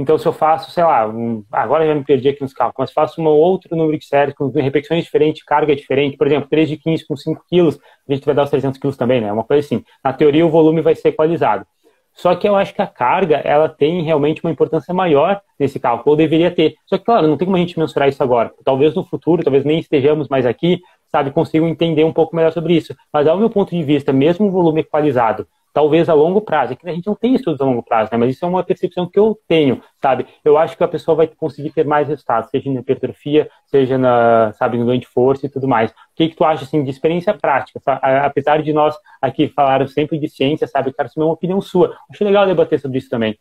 Então, 0.00 0.16
se 0.16 0.26
eu 0.26 0.32
faço, 0.32 0.70
sei 0.70 0.82
lá, 0.82 1.06
um, 1.06 1.44
agora 1.52 1.86
já 1.86 1.94
me 1.94 2.02
perdi 2.02 2.30
aqui 2.30 2.40
nos 2.40 2.54
cálculos, 2.54 2.88
mas 2.88 2.90
faço 2.90 3.20
um 3.20 3.26
outro 3.26 3.76
número 3.76 3.98
de 3.98 4.06
séries 4.06 4.34
com 4.34 4.48
repetições 4.48 5.04
diferentes, 5.04 5.42
carga 5.42 5.76
diferente, 5.76 6.16
por 6.16 6.26
exemplo, 6.26 6.48
3 6.48 6.70
de 6.70 6.78
15 6.78 7.06
com 7.06 7.14
5 7.14 7.44
quilos, 7.46 7.78
a 8.08 8.14
gente 8.14 8.24
vai 8.24 8.34
dar 8.34 8.44
os 8.44 8.50
300 8.50 8.80
quilos 8.80 8.96
também, 8.96 9.20
né? 9.20 9.30
Uma 9.30 9.44
coisa 9.44 9.62
assim. 9.62 9.84
Na 10.02 10.10
teoria, 10.10 10.46
o 10.46 10.48
volume 10.48 10.80
vai 10.80 10.94
ser 10.94 11.08
equalizado. 11.08 11.66
Só 12.14 12.34
que 12.34 12.48
eu 12.48 12.56
acho 12.56 12.74
que 12.74 12.80
a 12.80 12.86
carga, 12.86 13.42
ela 13.44 13.68
tem 13.68 14.02
realmente 14.02 14.42
uma 14.42 14.50
importância 14.50 14.94
maior 14.94 15.38
nesse 15.58 15.78
cálculo, 15.78 16.12
ou 16.12 16.16
deveria 16.16 16.50
ter. 16.50 16.76
Só 16.86 16.96
que, 16.96 17.04
claro, 17.04 17.28
não 17.28 17.36
tem 17.36 17.44
como 17.44 17.58
a 17.58 17.60
gente 17.60 17.78
mensurar 17.78 18.08
isso 18.08 18.22
agora. 18.22 18.50
Talvez 18.64 18.94
no 18.94 19.04
futuro, 19.04 19.44
talvez 19.44 19.66
nem 19.66 19.80
estejamos 19.80 20.28
mais 20.30 20.46
aqui, 20.46 20.80
sabe, 21.08 21.30
consigam 21.30 21.68
entender 21.68 22.04
um 22.04 22.12
pouco 22.12 22.34
melhor 22.34 22.52
sobre 22.52 22.74
isso. 22.74 22.96
Mas, 23.12 23.26
ao 23.26 23.36
meu 23.36 23.50
ponto 23.50 23.76
de 23.76 23.82
vista, 23.82 24.14
mesmo 24.14 24.46
o 24.46 24.50
volume 24.50 24.80
equalizado, 24.80 25.46
talvez 25.72 26.08
a 26.08 26.14
longo 26.14 26.40
prazo. 26.40 26.72
É 26.72 26.76
que 26.76 26.88
a 26.88 26.92
gente 26.92 27.06
não 27.06 27.14
tem 27.14 27.34
estudos 27.34 27.60
a 27.60 27.64
longo 27.64 27.82
prazo, 27.82 28.10
né? 28.12 28.18
Mas 28.18 28.34
isso 28.34 28.44
é 28.44 28.48
uma 28.48 28.62
percepção 28.62 29.08
que 29.08 29.18
eu 29.18 29.38
tenho, 29.46 29.82
sabe? 30.00 30.26
Eu 30.44 30.56
acho 30.58 30.76
que 30.76 30.84
a 30.84 30.88
pessoa 30.88 31.14
vai 31.14 31.26
conseguir 31.26 31.70
ter 31.70 31.84
mais 31.84 32.08
resultados, 32.08 32.50
seja 32.50 32.70
na 32.70 32.80
hipertrofia, 32.80 33.50
seja 33.66 33.96
na, 33.98 34.52
sabe, 34.54 34.78
no 34.78 34.86
ganho 34.86 35.00
de 35.00 35.06
força 35.06 35.46
e 35.46 35.48
tudo 35.48 35.68
mais. 35.68 35.90
O 35.90 35.94
que, 36.14 36.28
que 36.28 36.36
tu 36.36 36.44
acha, 36.44 36.64
assim, 36.64 36.82
de 36.84 36.90
experiência 36.90 37.34
prática? 37.34 37.80
Apesar 38.24 38.62
de 38.62 38.72
nós 38.72 38.96
aqui 39.20 39.48
falar 39.48 39.86
sempre 39.88 40.18
de 40.18 40.28
ciência, 40.28 40.66
sabe? 40.66 40.92
Cara, 40.92 41.08
isso 41.08 41.20
é 41.20 41.24
uma 41.24 41.32
opinião 41.32 41.60
sua. 41.60 41.96
Acho 42.10 42.24
legal 42.24 42.46
debater 42.46 42.78
sobre 42.78 42.98
isso 42.98 43.08
também. 43.08 43.38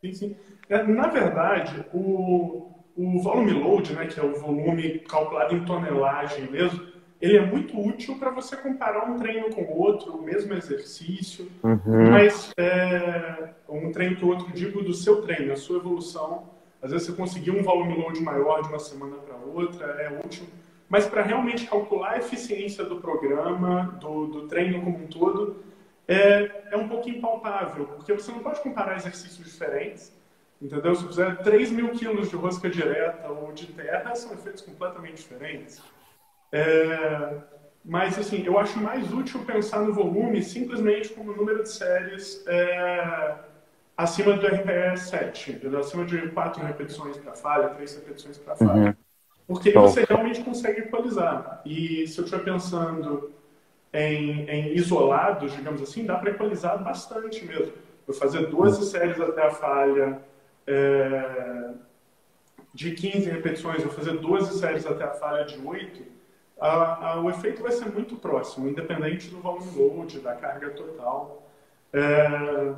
Sim, 0.00 0.12
sim. 0.12 0.36
É, 0.68 0.82
na 0.82 1.08
verdade, 1.08 1.84
o, 1.92 2.72
o 2.96 3.22
volume 3.22 3.52
load, 3.52 3.92
né, 3.94 4.06
que 4.06 4.18
é 4.18 4.22
o 4.22 4.34
volume 4.34 5.00
calculado 5.00 5.54
em 5.54 5.64
tonelagem 5.64 6.50
mesmo, 6.50 6.86
ele 7.22 7.36
é 7.36 7.46
muito 7.46 7.80
útil 7.80 8.18
para 8.18 8.30
você 8.30 8.56
comparar 8.56 9.08
um 9.08 9.16
treino 9.16 9.48
com 9.54 9.62
o 9.62 9.78
outro, 9.78 10.16
o 10.16 10.22
mesmo 10.22 10.52
exercício, 10.54 11.48
uhum. 11.62 12.10
mas 12.10 12.52
é, 12.56 13.50
um 13.68 13.92
treino 13.92 14.16
com 14.16 14.26
o 14.26 14.30
outro, 14.30 14.52
digo, 14.52 14.82
do 14.82 14.92
seu 14.92 15.22
treino, 15.22 15.52
a 15.52 15.56
sua 15.56 15.76
evolução. 15.76 16.50
Às 16.82 16.90
vezes 16.90 17.06
você 17.06 17.12
conseguir 17.12 17.52
um 17.52 17.62
volume 17.62 17.94
load 17.94 18.20
maior 18.20 18.62
de 18.62 18.70
uma 18.70 18.80
semana 18.80 19.18
para 19.18 19.36
outra, 19.36 19.86
é 20.02 20.18
útil. 20.18 20.44
Mas 20.88 21.06
para 21.06 21.22
realmente 21.22 21.64
calcular 21.68 22.14
a 22.14 22.18
eficiência 22.18 22.84
do 22.84 22.96
programa, 22.96 23.96
do, 24.00 24.26
do 24.26 24.48
treino 24.48 24.82
como 24.82 24.98
um 24.98 25.06
todo, 25.06 25.62
é, 26.08 26.72
é 26.72 26.76
um 26.76 26.88
pouco 26.88 27.08
impalpável, 27.08 27.84
porque 27.84 28.12
você 28.12 28.32
não 28.32 28.40
pode 28.40 28.60
comparar 28.60 28.96
exercícios 28.96 29.46
diferentes, 29.46 30.12
entendeu? 30.60 30.92
Se 30.96 31.06
fizer 31.06 31.36
3 31.36 31.70
mil 31.70 31.90
quilos 31.90 32.28
de 32.28 32.34
rosca 32.34 32.68
direta 32.68 33.28
ou 33.28 33.52
de 33.52 33.68
terra, 33.68 34.12
são 34.16 34.32
efeitos 34.32 34.62
completamente 34.62 35.18
diferentes. 35.18 35.80
É, 36.52 37.34
mas, 37.84 38.18
assim, 38.18 38.44
eu 38.44 38.58
acho 38.58 38.78
mais 38.78 39.12
útil 39.12 39.44
pensar 39.44 39.80
no 39.80 39.92
volume 39.92 40.42
simplesmente 40.42 41.08
como 41.10 41.34
número 41.34 41.62
de 41.62 41.70
séries 41.70 42.44
é, 42.46 43.34
acima 43.96 44.34
do 44.34 44.46
RPE 44.46 44.96
7, 44.96 45.52
entendeu? 45.52 45.80
acima 45.80 46.04
de 46.04 46.28
4 46.28 46.64
repetições 46.64 47.16
para 47.16 47.34
falha, 47.34 47.70
3 47.70 47.94
repetições 47.96 48.38
para 48.38 48.54
falha. 48.54 48.88
Uhum. 48.88 48.94
Porque 49.46 49.70
aí 49.70 49.74
você 49.74 50.04
realmente 50.08 50.42
consegue 50.42 50.82
equalizar. 50.82 51.60
E 51.64 52.06
se 52.06 52.18
eu 52.18 52.24
estiver 52.24 52.44
pensando 52.44 53.32
em, 53.92 54.48
em 54.48 54.74
isolados, 54.74 55.52
digamos 55.52 55.82
assim, 55.82 56.04
dá 56.04 56.16
para 56.16 56.30
equalizar 56.30 56.82
bastante 56.82 57.44
mesmo. 57.44 57.72
Eu 58.06 58.14
fazer 58.14 58.46
12 58.46 58.90
séries 58.90 59.20
até 59.20 59.46
a 59.46 59.50
falha 59.50 60.20
é, 60.66 61.70
de 62.72 62.92
15 62.92 63.28
repetições, 63.30 63.82
eu 63.82 63.90
fazer 63.90 64.18
12 64.18 64.58
séries 64.58 64.86
até 64.86 65.04
a 65.04 65.10
falha 65.10 65.44
de 65.44 65.58
8, 65.58 66.02
a, 66.62 67.12
a, 67.12 67.20
o 67.20 67.28
efeito 67.28 67.62
vai 67.62 67.72
ser 67.72 67.86
muito 67.92 68.16
próximo, 68.16 68.68
independente 68.68 69.28
do 69.28 69.40
volume 69.40 69.70
load, 69.74 70.20
da 70.20 70.34
carga 70.34 70.70
total. 70.70 71.42
É, 71.92 72.72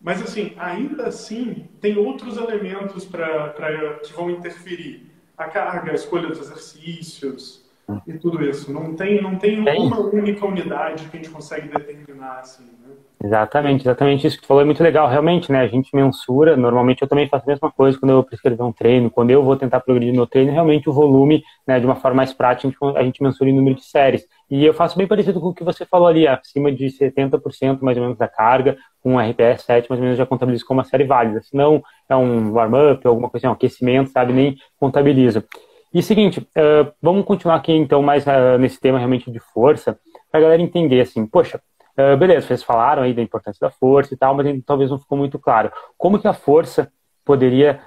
mas, 0.00 0.20
assim, 0.20 0.54
ainda 0.58 1.06
assim, 1.06 1.68
tem 1.80 1.96
outros 1.96 2.36
elementos 2.36 3.04
pra, 3.04 3.48
pra, 3.50 4.00
que 4.00 4.12
vão 4.12 4.30
interferir. 4.30 5.06
A 5.38 5.44
carga, 5.44 5.92
a 5.92 5.94
escolha 5.94 6.28
dos 6.28 6.40
exercícios, 6.40 7.59
e 8.06 8.18
tudo 8.18 8.42
isso. 8.44 8.72
Não 8.72 8.94
tem, 8.94 9.22
não 9.22 9.36
tem, 9.36 9.60
uma 9.60 10.00
única 10.00 10.46
unidade 10.46 11.08
que 11.08 11.16
a 11.16 11.20
gente 11.20 11.30
consegue 11.30 11.68
determinar 11.68 12.40
assim, 12.40 12.64
né? 12.64 12.94
Exatamente, 13.22 13.82
exatamente 13.82 14.26
isso 14.26 14.36
que 14.36 14.42
tu 14.42 14.46
falou 14.46 14.62
é 14.62 14.64
muito 14.64 14.82
legal, 14.82 15.06
realmente, 15.06 15.52
né? 15.52 15.60
A 15.60 15.66
gente 15.66 15.94
mensura, 15.94 16.56
normalmente 16.56 17.02
eu 17.02 17.08
também 17.08 17.28
faço 17.28 17.44
a 17.46 17.52
mesma 17.52 17.70
coisa 17.70 17.98
quando 17.98 18.10
eu 18.10 18.16
vou 18.16 18.24
prescrever 18.24 18.64
um 18.64 18.72
treino, 18.72 19.10
quando 19.10 19.30
eu 19.30 19.42
vou 19.42 19.56
tentar 19.56 19.80
progredir 19.80 20.14
meu 20.14 20.26
treino, 20.26 20.50
realmente 20.50 20.88
o 20.88 20.92
volume, 20.92 21.42
né, 21.66 21.78
de 21.78 21.84
uma 21.84 21.96
forma 21.96 22.16
mais 22.16 22.32
prática, 22.32 22.66
a 22.66 22.70
gente, 22.70 22.98
a 22.98 23.02
gente 23.02 23.22
mensura 23.22 23.50
o 23.50 23.54
número 23.54 23.76
de 23.76 23.84
séries. 23.84 24.24
E 24.50 24.64
eu 24.64 24.72
faço 24.72 24.96
bem 24.96 25.06
parecido 25.06 25.38
com 25.38 25.48
o 25.48 25.54
que 25.54 25.62
você 25.62 25.84
falou 25.84 26.08
ali, 26.08 26.26
acima 26.26 26.72
de 26.72 26.90
70% 26.90 27.82
mais 27.82 27.98
ou 27.98 28.04
menos 28.04 28.16
da 28.16 28.26
carga, 28.26 28.78
com 29.02 29.14
um 29.14 29.18
RPS 29.20 29.64
7 29.64 29.88
mais 29.90 30.00
ou 30.00 30.04
menos 30.04 30.16
já 30.16 30.24
contabilizo 30.24 30.64
como 30.64 30.78
uma 30.78 30.84
série 30.84 31.04
válida. 31.04 31.42
Se 31.42 31.54
não 31.54 31.82
é 32.08 32.16
um 32.16 32.52
warm-up, 32.52 33.06
alguma 33.06 33.28
coisa, 33.28 33.46
assim, 33.46 33.52
um 33.52 33.54
aquecimento, 33.54 34.10
sabe, 34.10 34.32
nem 34.32 34.56
contabiliza. 34.78 35.44
E 35.92 36.04
seguinte, 36.04 36.38
uh, 36.38 36.92
vamos 37.02 37.24
continuar 37.24 37.56
aqui 37.56 37.72
então 37.72 38.00
mais 38.00 38.24
uh, 38.24 38.56
nesse 38.60 38.78
tema 38.78 38.96
realmente 38.96 39.28
de 39.28 39.40
força, 39.40 39.98
para 40.30 40.38
a 40.38 40.42
galera 40.44 40.62
entender 40.62 41.00
assim, 41.00 41.26
poxa, 41.26 41.60
uh, 41.98 42.16
beleza, 42.16 42.46
vocês 42.46 42.62
falaram 42.62 43.02
aí 43.02 43.12
da 43.12 43.20
importância 43.20 43.58
da 43.60 43.72
força 43.72 44.14
e 44.14 44.16
tal, 44.16 44.32
mas 44.32 44.46
talvez 44.64 44.88
não 44.88 45.00
ficou 45.00 45.18
muito 45.18 45.36
claro. 45.36 45.72
Como 45.98 46.20
que 46.20 46.28
a 46.28 46.32
força 46.32 46.92
poderia 47.24 47.78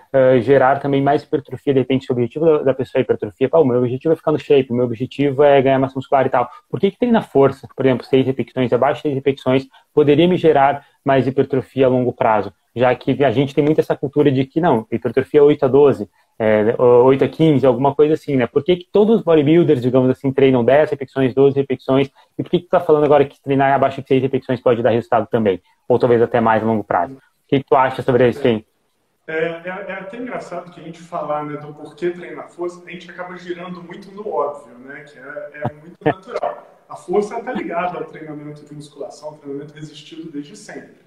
gerar 0.42 0.80
também 0.80 1.02
mais 1.02 1.24
hipertrofia, 1.24 1.74
de 1.74 1.80
repente, 1.80 2.06
se 2.06 2.12
o 2.12 2.14
objetivo 2.14 2.46
da, 2.46 2.58
da 2.60 2.74
pessoa 2.74 3.02
é 3.02 3.04
hipertrofia, 3.04 3.50
o 3.52 3.66
meu 3.66 3.80
objetivo 3.80 4.14
é 4.14 4.16
ficar 4.16 4.32
no 4.32 4.40
shape, 4.40 4.72
o 4.72 4.76
meu 4.76 4.86
objetivo 4.86 5.44
é 5.44 5.62
ganhar 5.62 5.80
massa 5.80 5.96
muscular 5.96 6.26
e 6.26 6.30
tal. 6.30 6.50
Por 6.70 6.80
que 6.80 6.92
que 6.92 6.98
tem 6.98 7.12
na 7.12 7.22
força, 7.22 7.68
por 7.76 7.86
exemplo, 7.86 8.06
seis 8.06 8.26
repetições, 8.26 8.72
abaixo 8.72 9.00
de 9.00 9.02
seis 9.02 9.16
repetições, 9.16 9.68
poderia 9.94 10.28
me 10.30 10.38
gerar 10.38 10.86
mais 11.04 11.28
hipertrofia 11.28 11.88
a 11.88 11.90
longo 11.90 12.14
prazo? 12.14 12.54
Já 12.76 12.96
que 12.96 13.24
a 13.24 13.32
gente 13.32 13.54
tem 13.54 13.64
muito 13.64 13.80
essa 13.80 13.98
cultura 13.98 14.32
de 14.32 14.46
que 14.46 14.62
não, 14.62 14.88
hipertrofia 14.92 15.42
é 15.42 15.44
8 15.44 15.66
a 15.66 15.68
12, 15.68 16.10
é, 16.40 16.76
8 16.80 17.24
a 17.24 17.28
15, 17.28 17.66
alguma 17.66 17.94
coisa 17.94 18.14
assim, 18.14 18.36
né? 18.36 18.48
Por 18.48 18.64
que, 18.64 18.78
que 18.78 18.88
todos 18.92 19.18
os 19.18 19.24
bodybuilders, 19.24 19.82
digamos 19.82 20.10
assim, 20.10 20.32
treinam 20.32 20.64
10 20.64 20.92
repetições, 20.92 21.34
12 21.34 21.56
repetições? 21.56 22.10
E 22.38 22.44
por 22.44 22.50
que, 22.50 22.60
que 22.60 22.66
tu 22.66 22.70
tá 22.70 22.80
falando 22.80 23.06
agora 23.06 23.26
que 23.26 23.42
treinar 23.42 23.74
abaixo 23.74 24.02
de 24.02 24.08
6 24.08 24.22
repetições 24.22 24.62
pode 24.62 24.82
dar 24.82 24.92
resultado 24.92 25.28
também? 25.30 25.62
Ou 25.88 26.00
talvez 26.00 26.22
até 26.22 26.42
mais 26.42 26.64
a 26.64 26.66
longo 26.66 26.84
prazo? 26.84 27.16
O 27.16 27.20
que, 27.48 27.60
que 27.60 27.66
tu 27.66 27.76
acha 27.76 28.02
sobre 28.02 28.28
isso, 28.30 28.42
Ken? 28.42 28.64
É, 29.26 29.34
é, 29.34 29.86
é, 29.88 29.94
até 29.94 30.18
engraçado 30.18 30.70
que 30.72 30.82
a 30.82 30.84
gente 30.84 31.00
falar 31.00 31.46
né, 31.46 31.56
do 31.58 31.74
porquê 31.74 32.10
treinar 32.10 32.50
força, 32.50 32.84
a 32.86 32.90
gente 32.90 33.10
acaba 33.10 33.38
girando 33.38 33.82
muito 33.82 34.12
no 34.12 34.28
óbvio, 34.28 34.78
né? 34.80 35.02
Que 35.02 35.18
é, 35.18 35.62
é 35.64 35.74
muito 35.74 35.98
natural. 36.04 36.68
A 36.90 36.96
força 36.96 37.40
está 37.40 37.54
ligada 37.54 38.00
ao 38.00 38.06
treinamento 38.06 38.66
de 38.66 38.74
musculação, 38.74 39.38
treinamento 39.38 39.74
resistido 39.74 40.30
desde 40.30 40.58
sempre. 40.58 41.03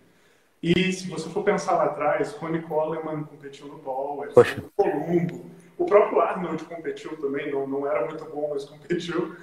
E 0.66 0.92
se 0.92 1.08
você 1.08 1.28
for 1.28 1.44
pensar 1.44 1.76
lá 1.76 1.84
atrás, 1.84 2.32
Ronnie 2.32 2.60
Coleman 2.62 3.22
competiu 3.22 3.68
no 3.68 3.78
Ball, 3.78 4.26
Columbo, 4.74 5.46
o 5.78 5.86
próprio 5.86 6.20
Arnold 6.20 6.64
competiu 6.64 7.16
também, 7.18 7.52
não, 7.52 7.68
não 7.68 7.86
era 7.86 8.04
muito 8.04 8.24
bom, 8.24 8.50
mas 8.52 8.64
competiu. 8.64 9.36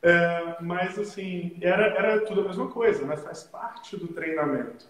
É, 0.00 0.54
mas, 0.60 0.96
assim, 0.96 1.58
era, 1.60 1.86
era 1.86 2.20
tudo 2.20 2.42
a 2.42 2.44
mesma 2.44 2.68
coisa, 2.68 3.04
né? 3.04 3.16
faz 3.16 3.42
parte 3.42 3.96
do 3.96 4.06
treinamento. 4.06 4.86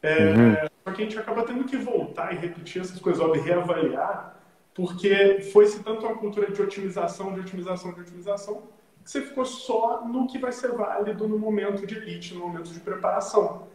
É, 0.00 0.30
uhum. 0.30 0.54
Só 0.84 0.92
que 0.94 1.02
a 1.02 1.04
gente 1.04 1.18
acaba 1.18 1.42
tendo 1.42 1.64
que 1.64 1.76
voltar 1.76 2.32
e 2.32 2.38
repetir 2.38 2.80
essas 2.80 2.98
coisas, 2.98 3.22
óbvio, 3.22 3.42
reavaliar, 3.42 4.34
porque 4.72 5.42
foi-se 5.52 5.82
tanto 5.82 6.06
uma 6.06 6.16
cultura 6.16 6.50
de 6.50 6.62
otimização, 6.62 7.34
de 7.34 7.40
otimização, 7.40 7.92
de 7.92 8.00
otimização, 8.00 8.62
que 9.04 9.10
você 9.10 9.20
ficou 9.20 9.44
só 9.44 10.06
no 10.06 10.26
que 10.26 10.38
vai 10.38 10.52
ser 10.52 10.72
válido 10.72 11.28
no 11.28 11.38
momento 11.38 11.86
de 11.86 11.96
elite, 11.96 12.32
no 12.32 12.40
momento 12.40 12.70
de 12.70 12.80
preparação. 12.80 13.68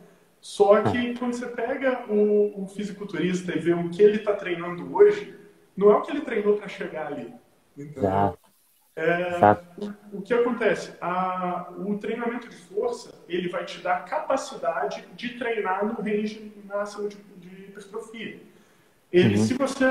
Só 0.44 0.82
que 0.82 1.18
quando 1.18 1.32
você 1.32 1.48
pega 1.48 2.04
o, 2.10 2.64
o 2.64 2.68
fisiculturista 2.68 3.56
e 3.56 3.60
vê 3.60 3.74
o 3.74 3.90
que 3.90 4.02
ele 4.04 4.18
está 4.18 4.34
treinando 4.34 4.94
hoje, 4.94 5.34
não 5.76 5.90
é 5.90 5.96
o 5.96 6.02
que 6.02 6.12
ele 6.12 6.20
treinou 6.20 6.58
para 6.58 6.68
chegar 6.68 7.08
ali. 7.08 7.34
Então, 7.78 8.38
é, 8.94 9.40
o, 9.78 10.18
o, 10.18 10.22
que 10.22 10.34
acontece? 10.34 10.96
A, 11.00 11.72
o 11.78 11.98
treinamento 11.98 12.50
de 12.50 12.58
força 12.58 13.24
ele 13.30 13.48
vai 13.48 13.64
te 13.64 13.80
dar 13.80 14.04
capacidade 14.04 15.08
de 15.16 15.30
treinar 15.40 15.86
no 15.86 15.94
range 15.94 16.52
máximo 16.66 17.08
de, 17.08 17.16
de 17.38 17.64
hipertrofia. 17.64 18.42
Ele, 19.14 19.38
uhum. 19.38 19.44
se 19.46 19.54
você, 19.54 19.86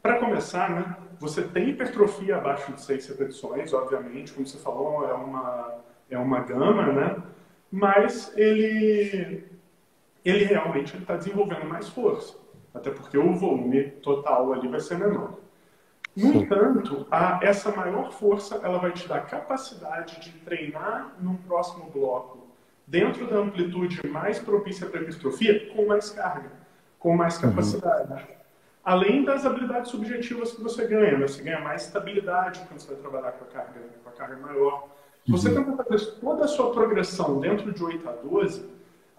para 0.00 0.18
começar, 0.18 0.70
né, 0.70 0.96
você 1.18 1.42
tem 1.42 1.68
hipertrofia 1.68 2.38
abaixo 2.38 2.72
de 2.72 2.80
6 2.80 3.08
repetições, 3.08 3.74
obviamente, 3.74 4.32
como 4.32 4.46
você 4.46 4.56
falou, 4.56 5.06
é 5.06 5.12
uma, 5.12 5.74
é 6.08 6.18
uma 6.18 6.40
gama, 6.40 6.86
né? 6.94 7.22
Mas 7.70 8.32
ele 8.38 9.49
ele 10.24 10.44
realmente 10.44 10.96
está 10.96 11.16
desenvolvendo 11.16 11.66
mais 11.66 11.88
força, 11.88 12.36
até 12.74 12.90
porque 12.90 13.16
o 13.16 13.34
volume 13.34 13.84
total 14.02 14.52
ali 14.52 14.68
vai 14.68 14.80
ser 14.80 14.98
menor. 14.98 15.34
No 16.16 16.32
Sim. 16.32 16.38
entanto, 16.38 17.06
a, 17.10 17.38
essa 17.42 17.70
maior 17.70 18.12
força 18.12 18.60
ela 18.62 18.78
vai 18.78 18.92
te 18.92 19.06
dar 19.08 19.26
capacidade 19.26 20.20
de 20.20 20.32
treinar 20.40 21.14
num 21.20 21.36
próximo 21.36 21.88
bloco 21.90 22.48
dentro 22.86 23.26
da 23.28 23.36
amplitude 23.36 24.04
mais 24.08 24.38
propícia 24.40 24.86
para 24.88 25.00
hipertrofia 25.00 25.72
com 25.72 25.86
mais 25.86 26.10
carga, 26.10 26.50
com 26.98 27.16
mais 27.16 27.36
uhum. 27.36 27.50
capacidade. 27.50 28.12
Uhum. 28.12 28.40
Além 28.82 29.24
das 29.24 29.46
habilidades 29.46 29.90
subjetivas 29.90 30.52
que 30.52 30.62
você 30.62 30.86
ganha, 30.86 31.16
né? 31.16 31.28
você 31.28 31.42
ganha 31.42 31.60
mais 31.60 31.86
estabilidade 31.86 32.60
quando 32.66 32.80
você 32.80 32.88
vai 32.88 32.96
trabalhar 32.96 33.32
com 33.32 33.44
a 33.44 33.48
carga, 33.48 33.80
com 34.02 34.08
a 34.08 34.12
carga 34.12 34.36
maior. 34.36 34.88
Você 35.28 35.48
uhum. 35.48 35.64
tentar 35.64 35.84
fazer 35.84 36.06
toda 36.12 36.44
a 36.44 36.48
sua 36.48 36.72
progressão 36.72 37.38
dentro 37.38 37.72
de 37.72 37.84
8 37.84 38.08
a 38.08 38.12
12, 38.12 38.68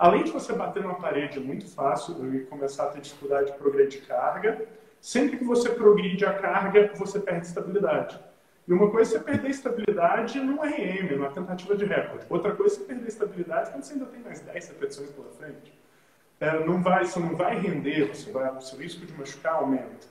Além 0.01 0.23
de 0.23 0.31
você 0.31 0.51
bater 0.51 0.81
numa 0.81 0.95
parede 0.95 1.39
muito 1.39 1.67
fácil 1.67 2.35
e 2.35 2.39
começar 2.45 2.85
a 2.85 2.87
ter 2.87 3.01
dificuldade 3.01 3.51
de 3.51 3.57
progredir 3.59 4.03
carga, 4.07 4.65
sempre 4.99 5.37
que 5.37 5.43
você 5.43 5.69
progride 5.69 6.25
a 6.25 6.33
carga, 6.33 6.91
você 6.95 7.19
perde 7.19 7.45
estabilidade. 7.45 8.19
E 8.67 8.73
uma 8.73 8.89
coisa 8.89 9.17
é 9.17 9.19
você 9.19 9.23
perder 9.23 9.51
estabilidade 9.51 10.39
no 10.39 10.59
RM, 10.59 11.15
numa 11.15 11.29
tentativa 11.29 11.75
de 11.75 11.85
recorde. 11.85 12.25
Outra 12.31 12.51
coisa 12.55 12.73
é 12.73 12.79
você 12.79 12.83
perder 12.85 13.07
estabilidade 13.09 13.69
quando 13.69 13.83
você 13.83 13.93
ainda 13.93 14.05
tem 14.07 14.21
mais 14.21 14.39
10 14.39 14.69
repetições 14.69 15.11
pela 15.11 15.29
frente. 15.33 15.71
É, 16.39 16.65
não 16.65 16.81
vai, 16.81 17.05
você 17.05 17.19
não 17.19 17.35
vai 17.35 17.59
render, 17.59 18.07
você 18.07 18.31
vai, 18.31 18.51
o 18.57 18.59
seu 18.59 18.79
risco 18.79 19.05
de 19.05 19.13
machucar 19.13 19.53
aumenta. 19.53 20.07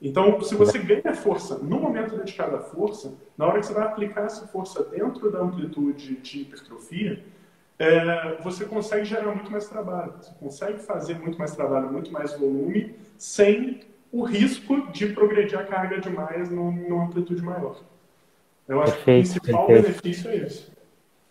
Então, 0.00 0.40
se 0.40 0.54
você 0.54 0.78
ganha 0.78 1.14
força 1.14 1.58
no 1.58 1.78
momento 1.78 2.16
dedicado 2.16 2.56
à 2.56 2.60
força, 2.60 3.12
na 3.36 3.44
hora 3.44 3.60
que 3.60 3.66
você 3.66 3.74
vai 3.74 3.88
aplicar 3.88 4.22
essa 4.22 4.46
força 4.46 4.82
dentro 4.84 5.30
da 5.30 5.40
amplitude 5.40 6.16
de 6.16 6.40
hipertrofia, 6.40 7.22
é, 7.78 8.36
você 8.42 8.64
consegue 8.64 9.04
gerar 9.04 9.34
muito 9.34 9.50
mais 9.50 9.68
trabalho. 9.68 10.14
Você 10.20 10.32
consegue 10.40 10.78
fazer 10.80 11.18
muito 11.18 11.38
mais 11.38 11.54
trabalho, 11.54 11.92
muito 11.92 12.12
mais 12.12 12.32
volume, 12.38 12.94
sem 13.16 13.80
o 14.10 14.22
risco 14.22 14.90
de 14.90 15.08
progredir 15.08 15.58
a 15.58 15.64
carga 15.64 16.00
demais 16.00 16.50
numa 16.50 17.04
amplitude 17.04 17.42
maior. 17.42 17.76
Eu 18.66 18.82
acho 18.82 18.92
perfeito, 18.92 19.32
que 19.32 19.38
o 19.38 19.42
principal 19.42 19.66
perfeito. 19.66 20.02
benefício 20.02 20.30
é 20.30 20.36
isso. 20.36 20.78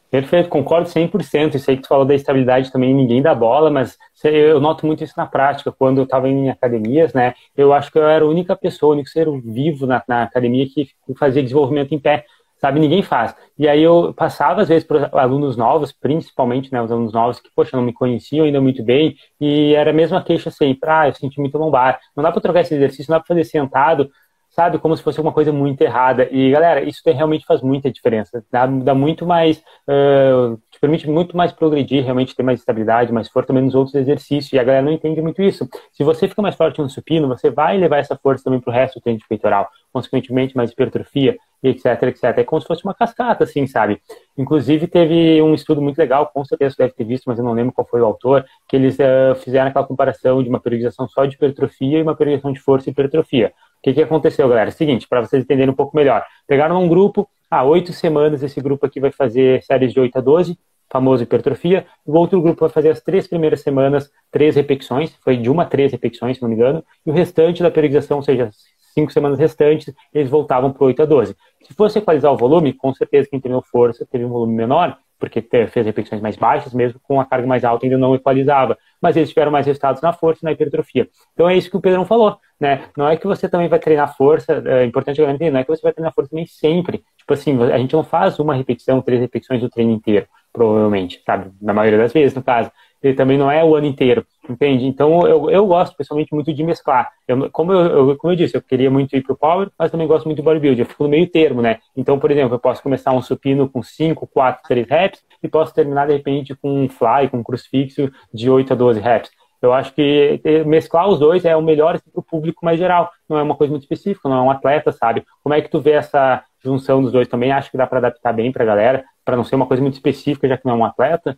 Perfeito, 0.10 0.48
concordo 0.48 0.88
100%. 0.88 1.56
Isso 1.56 1.70
aí 1.70 1.76
que 1.76 1.84
tu 1.84 1.90
falou 1.90 2.06
da 2.06 2.16
estabilidade 2.16 2.72
também, 2.72 2.94
ninguém 2.94 3.22
dá 3.22 3.36
bola, 3.36 3.70
mas 3.70 3.98
eu 4.24 4.60
noto 4.62 4.86
muito 4.86 5.04
isso 5.04 5.14
na 5.18 5.26
prática. 5.26 5.72
Quando 5.72 5.98
eu 5.98 6.06
estava 6.06 6.30
em 6.30 6.50
academias, 6.50 7.14
né, 7.14 7.34
eu 7.56 7.74
acho 7.74 7.92
que 7.92 7.98
eu 7.98 8.08
era 8.08 8.24
a 8.24 8.28
única 8.28 8.56
pessoa, 8.56 8.92
o 8.92 8.94
único 8.94 9.10
ser 9.10 9.28
vivo 9.42 9.86
na, 9.86 10.02
na 10.08 10.24
academia 10.24 10.66
que 10.66 10.90
fazia 11.18 11.44
desenvolvimento 11.44 11.94
em 11.94 12.00
pé 12.00 12.26
sabe? 12.58 12.80
Ninguém 12.80 13.02
faz. 13.02 13.36
E 13.58 13.68
aí 13.68 13.82
eu 13.82 14.14
passava, 14.14 14.62
às 14.62 14.68
vezes, 14.68 14.84
para 14.84 15.10
alunos 15.14 15.56
novos, 15.56 15.92
principalmente, 15.92 16.72
né, 16.72 16.82
os 16.82 16.92
alunos 16.92 17.14
novos 17.14 17.40
que, 17.40 17.50
poxa, 17.56 17.76
não 17.76 17.84
me 17.84 17.94
conheciam 17.94 18.46
ainda 18.46 18.62
muito 18.62 18.84
bem, 18.84 19.16
e 19.40 19.74
era 19.74 19.92
a 19.92 19.94
mesma 19.94 20.24
queixa 20.24 20.52
sempre, 20.52 20.90
ah, 20.90 21.08
eu 21.08 21.14
senti 21.14 21.40
muito 21.40 21.58
lombar, 21.58 22.00
não 22.16 22.24
dá 22.24 22.32
para 22.32 22.42
trocar 22.42 22.62
esse 22.62 22.76
exercício, 22.76 23.12
não 23.12 23.18
dá 23.18 23.24
para 23.24 23.36
fazer 23.36 23.44
sentado, 23.44 24.10
sabe, 24.58 24.80
como 24.80 24.98
se 24.98 25.04
fosse 25.04 25.22
uma 25.22 25.32
coisa 25.32 25.54
muito 25.54 25.82
errada. 25.82 26.28
E, 26.32 26.50
galera, 26.50 26.82
isso 26.82 27.02
realmente 27.06 27.46
faz 27.46 27.62
muita 27.62 27.92
diferença. 27.92 28.44
Dá, 28.52 28.66
dá 28.66 28.96
muito 28.96 29.24
mais, 29.24 29.60
uh, 29.88 30.58
te 30.72 30.80
permite 30.80 31.08
muito 31.08 31.38
mais 31.38 31.52
progredir, 31.52 32.04
realmente 32.04 32.36
ter 32.36 32.42
mais 32.42 32.60
estabilidade, 32.60 33.14
mais 33.14 33.30
força 33.30 33.50
também 33.50 33.64
nos 33.64 33.76
outros 33.76 33.94
exercícios. 33.94 34.52
E 34.52 34.58
a 34.58 34.64
galera 34.64 34.84
não 34.84 34.92
entende 34.92 35.22
muito 35.22 35.44
isso. 35.44 35.70
Se 35.94 36.04
você 36.04 36.28
fica 36.28 36.42
mais 36.42 36.56
forte 36.56 36.82
no 36.82 36.90
supino, 36.90 37.28
você 37.28 37.52
vai 37.52 37.78
levar 37.78 37.98
essa 37.98 38.16
força 38.16 38.44
também 38.44 38.60
para 38.60 38.72
o 38.72 38.74
resto 38.74 38.96
do 38.96 39.04
treino 39.04 39.20
de 39.20 39.28
peitoral. 39.28 39.70
Consequentemente, 39.98 40.56
mais 40.56 40.70
hipertrofia, 40.70 41.38
etc, 41.64 42.04
etc. 42.04 42.24
É 42.38 42.44
como 42.44 42.62
se 42.62 42.68
fosse 42.68 42.84
uma 42.84 42.94
cascata, 42.94 43.44
assim, 43.44 43.66
sabe? 43.66 44.00
Inclusive, 44.38 44.86
teve 44.86 45.42
um 45.42 45.56
estudo 45.56 45.82
muito 45.82 45.98
legal, 45.98 46.28
com 46.28 46.46
certeza 46.46 46.76
você 46.76 46.84
deve 46.84 46.94
ter 46.94 47.04
visto, 47.04 47.24
mas 47.26 47.40
eu 47.40 47.44
não 47.44 47.54
lembro 47.54 47.74
qual 47.74 47.88
foi 47.88 48.00
o 48.00 48.06
autor, 48.06 48.46
que 48.70 48.76
eles 48.76 48.96
uh, 49.00 49.36
fizeram 49.44 49.70
aquela 49.70 49.88
comparação 49.88 50.44
de 50.44 50.50
uma 50.50 50.60
periodização 50.60 51.08
só 51.08 51.26
de 51.26 51.34
hipertrofia 51.34 51.98
e 51.98 52.02
uma 52.04 52.16
periodização 52.16 52.54
de 52.54 52.60
força 52.60 52.90
e 52.90 52.92
hipertrofia. 52.92 53.52
O 53.80 53.82
que, 53.82 53.94
que 53.94 54.04
aconteceu, 54.04 54.48
galera? 54.48 54.70
Seguinte, 54.70 55.08
para 55.08 55.22
vocês 55.22 55.44
entenderem 55.44 55.72
um 55.72 55.76
pouco 55.76 55.96
melhor. 55.96 56.24
Pegaram 56.46 56.80
um 56.84 56.88
grupo, 56.88 57.28
há 57.50 57.60
ah, 57.60 57.64
oito 57.64 57.92
semanas 57.92 58.44
esse 58.44 58.62
grupo 58.62 58.86
aqui 58.86 59.00
vai 59.00 59.12
fazer 59.12 59.64
séries 59.64 59.94
de 59.94 60.00
8 60.00 60.16
a 60.16 60.22
12, 60.22 60.60
famoso 60.90 61.24
hipertrofia. 61.24 61.88
O 62.06 62.18
outro 62.18 62.42
grupo 62.42 62.62
vai 62.62 62.70
fazer 62.70 62.90
as 62.90 63.02
três 63.02 63.28
primeiras 63.28 63.62
semanas, 63.62 64.12
três 64.32 64.56
repetições, 64.56 65.16
foi 65.24 65.38
de 65.38 65.50
uma 65.50 65.64
a 65.64 65.66
três 65.66 65.92
repetições, 65.92 66.38
se 66.38 66.42
não 66.44 66.50
me 66.50 66.56
engano, 66.56 66.84
e 67.06 67.10
o 67.10 67.14
restante 67.14 67.64
da 67.64 67.72
periodização, 67.72 68.18
ou 68.18 68.24
seja, 68.24 68.50
cinco 68.98 69.14
semanas 69.14 69.38
restantes, 69.38 69.94
eles 70.12 70.28
voltavam 70.28 70.74
para 70.74 70.84
8 70.84 71.04
a 71.04 71.06
12. 71.06 71.36
Se 71.62 71.74
fosse 71.76 72.00
equalizar 72.00 72.34
o 72.34 72.38
volume, 72.38 72.74
com 72.74 72.92
certeza 72.96 73.30
quem 73.30 73.40
treinou 73.40 73.62
força 73.62 74.08
teve 74.10 74.26
um 74.26 74.30
volume 74.30 74.56
menor, 74.56 74.98
porque 75.20 75.42
fez 75.42 75.86
repetições 75.86 76.22
mais 76.22 76.36
baixas, 76.36 76.74
mesmo 76.74 77.00
com 77.04 77.20
a 77.20 77.26
carga 77.26 77.48
mais 77.48 77.64
alta 77.64 77.86
ainda 77.86 77.98
não 77.98 78.16
equalizava. 78.16 78.76
Mas 79.00 79.16
eles 79.16 79.30
tiveram 79.30 79.52
mais 79.52 79.68
resultados 79.68 80.02
na 80.02 80.14
força 80.14 80.40
e 80.42 80.46
na 80.46 80.52
hipertrofia. 80.52 81.08
Então 81.34 81.48
é 81.48 81.56
isso 81.56 81.70
que 81.70 81.78
o 81.78 81.82
Pedrão 81.82 82.06
falou, 82.06 82.38
né? 82.60 82.86
Não 82.96 83.08
é 83.08 83.18
que 83.18 83.28
você 83.28 83.48
também 83.48 83.68
vai 83.68 83.80
treinar 83.80 84.16
força, 84.16 84.64
é 84.66 84.84
importante 84.84 85.22
entender, 85.22 85.52
não 85.52 85.60
é 85.60 85.64
que 85.64 85.70
você 85.70 85.82
vai 85.82 85.94
treinar 85.94 86.14
força 86.14 86.36
nem 86.36 86.46
sempre. 86.46 87.04
Tipo 87.18 87.34
assim, 87.34 87.62
a 87.64 87.78
gente 87.78 87.94
não 87.94 88.04
faz 88.04 88.40
uma 88.40 88.56
repetição, 88.56 89.02
três 89.02 89.22
repetições 89.22 89.62
do 89.62 89.70
treino 89.70 89.92
inteiro, 89.92 90.28
provavelmente, 90.52 91.22
sabe? 91.26 91.52
Na 91.62 91.74
maioria 91.74 92.00
das 92.00 92.14
vezes, 92.14 92.36
no 92.36 92.44
caso 92.44 92.72
ele 93.02 93.14
também 93.14 93.38
não 93.38 93.50
é 93.50 93.64
o 93.64 93.76
ano 93.76 93.86
inteiro, 93.86 94.26
entende? 94.50 94.86
Então 94.86 95.28
eu, 95.28 95.50
eu 95.50 95.66
gosto 95.68 95.96
pessoalmente 95.96 96.34
muito 96.34 96.54
de 96.54 96.64
mesclar. 96.64 97.10
Eu, 97.28 97.50
como, 97.52 97.72
eu, 97.72 98.10
eu, 98.10 98.18
como 98.18 98.34
eu 98.34 98.38
disse, 98.38 98.56
eu 98.56 98.62
queria 98.62 98.90
muito 98.90 99.16
ir 99.16 99.22
pro 99.22 99.38
Power, 99.38 99.70
mas 99.78 99.92
também 99.92 100.08
gosto 100.08 100.26
muito 100.26 100.38
do 100.38 100.44
bodybuilding. 100.44 100.82
Eu 100.82 100.86
fico 100.86 101.04
no 101.04 101.10
meio 101.10 101.30
termo, 101.30 101.62
né? 101.62 101.80
Então, 101.96 102.20
por 102.20 102.32
exemplo, 102.32 102.56
eu 102.56 102.60
posso 102.60 102.82
começar 102.82 103.12
um 103.12 103.22
supino 103.22 103.70
com 103.70 103.82
5, 103.84 104.28
4, 104.28 104.64
3 104.68 104.88
reps 104.88 105.24
e 105.42 105.48
posso 105.48 105.74
terminar 105.74 106.08
de 106.08 106.14
repente 106.14 106.56
com 106.56 106.86
um 106.86 106.90
fly, 106.90 107.30
com 107.30 107.38
um 107.38 107.44
crucifixo 107.44 108.12
de 108.34 108.50
8 108.50 108.74
a 108.74 108.76
12 108.76 109.00
reps. 109.00 109.30
Eu 109.62 109.74
acho 109.74 109.94
que 109.94 110.40
mesclar 110.66 111.08
os 111.08 111.20
dois 111.20 111.44
é 111.44 111.56
o 111.56 111.62
melhor 111.62 112.00
para 112.00 112.20
o 112.20 112.24
público 112.24 112.64
mais 112.64 112.78
geral. 112.78 113.12
Não 113.28 113.38
é 113.38 113.42
uma 113.42 113.56
coisa 113.56 113.72
muito 113.72 113.84
específica, 113.84 114.30
não 114.30 114.38
é 114.38 114.42
um 114.42 114.52
atleta, 114.52 114.92
sabe? 114.92 115.26
Como 115.44 115.54
é 115.54 115.62
que 115.62 115.70
tu 115.70 115.80
vê 115.80 115.92
essa 115.92 116.44
junção 116.64 117.02
dos 117.02 117.12
dois 117.12 117.28
também? 117.28 117.52
Acho 117.52 117.72
que 117.72 117.78
dá 117.78 117.88
para 117.88 117.98
adaptar 117.98 118.34
bem 118.34 118.52
para 118.52 118.64
a 118.64 118.68
galera, 118.68 119.04
para 119.26 119.36
não 119.36 119.44
ser 119.44 119.56
uma 119.56 119.66
coisa 119.66 119.82
muito 119.82 119.96
específica, 119.96 120.48
já 120.48 120.58
que 120.58 120.66
não 120.66 120.74
é 120.74 120.78
um 120.78 120.86
atleta. 120.86 121.38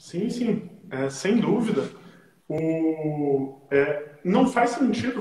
Sim, 0.00 0.30
sim, 0.30 0.62
é, 0.90 1.10
sem 1.10 1.38
dúvida. 1.38 1.82
O, 2.48 3.60
é, 3.70 4.14
não 4.24 4.46
faz 4.46 4.70
sentido. 4.70 5.20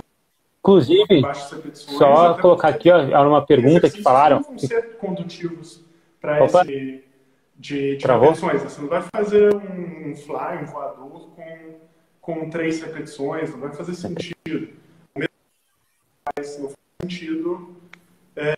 Inclusive, 0.62 1.30
só 1.74 2.34
colocar 2.36 2.70
aqui, 2.70 2.90
ó, 2.90 2.98
era 2.98 3.28
uma 3.28 3.46
pergunta 3.46 3.90
que 3.90 4.02
falaram. 4.02 4.38
Não 4.38 4.46
vão 4.46 4.58
ser 4.58 4.86
condutivos 4.98 5.84
para 6.22 6.46
esse 6.46 6.66
de, 7.58 7.98
de 7.98 8.08
repetições. 8.08 8.64
Você 8.64 8.82
não 8.82 8.88
vai 8.88 9.04
fazer 9.14 9.54
um, 9.54 10.12
um 10.12 10.16
fly, 10.16 10.64
um 10.64 10.66
voador 10.66 11.28
com, 11.36 11.80
com 12.22 12.50
três 12.50 12.82
repetições, 12.82 13.52
não 13.52 13.60
vai 13.60 13.74
fazer 13.74 13.96
sentido. 13.96 14.70
Mas 15.14 15.28
não 16.58 16.70
faz 16.70 16.76
sentido. 17.04 17.76
É... 18.38 18.56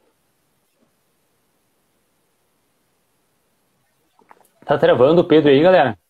Tá 4.66 4.78
travando 4.78 5.22
o 5.22 5.28
Pedro 5.28 5.50
aí, 5.50 5.62
galera? 5.62 6.01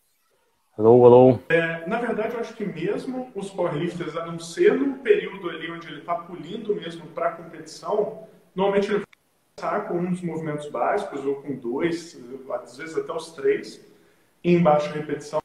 Alô, 0.78 1.04
alô. 1.04 1.38
É, 1.50 1.86
na 1.86 2.00
verdade, 2.00 2.32
eu 2.32 2.40
acho 2.40 2.54
que 2.54 2.64
mesmo 2.64 3.30
os 3.34 3.50
powerlifters, 3.50 4.16
a 4.16 4.24
não 4.24 4.38
ser 4.38 4.72
no 4.72 4.96
período 5.00 5.50
ali 5.50 5.70
onde 5.70 5.86
ele 5.86 6.00
está 6.00 6.14
pulindo 6.14 6.74
mesmo 6.74 7.06
para 7.08 7.28
a 7.28 7.32
competição, 7.32 8.26
normalmente 8.54 8.90
ele 8.90 9.00
vai 9.00 9.06
começar 9.54 9.88
com 9.88 9.98
uns 9.98 10.22
movimentos 10.22 10.70
básicos, 10.70 11.26
ou 11.26 11.42
com 11.42 11.54
dois, 11.56 12.18
às 12.62 12.78
vezes 12.78 12.96
até 12.96 13.12
os 13.12 13.32
três, 13.32 13.84
em 14.42 14.62
baixa 14.62 14.90
repetição. 14.90 15.42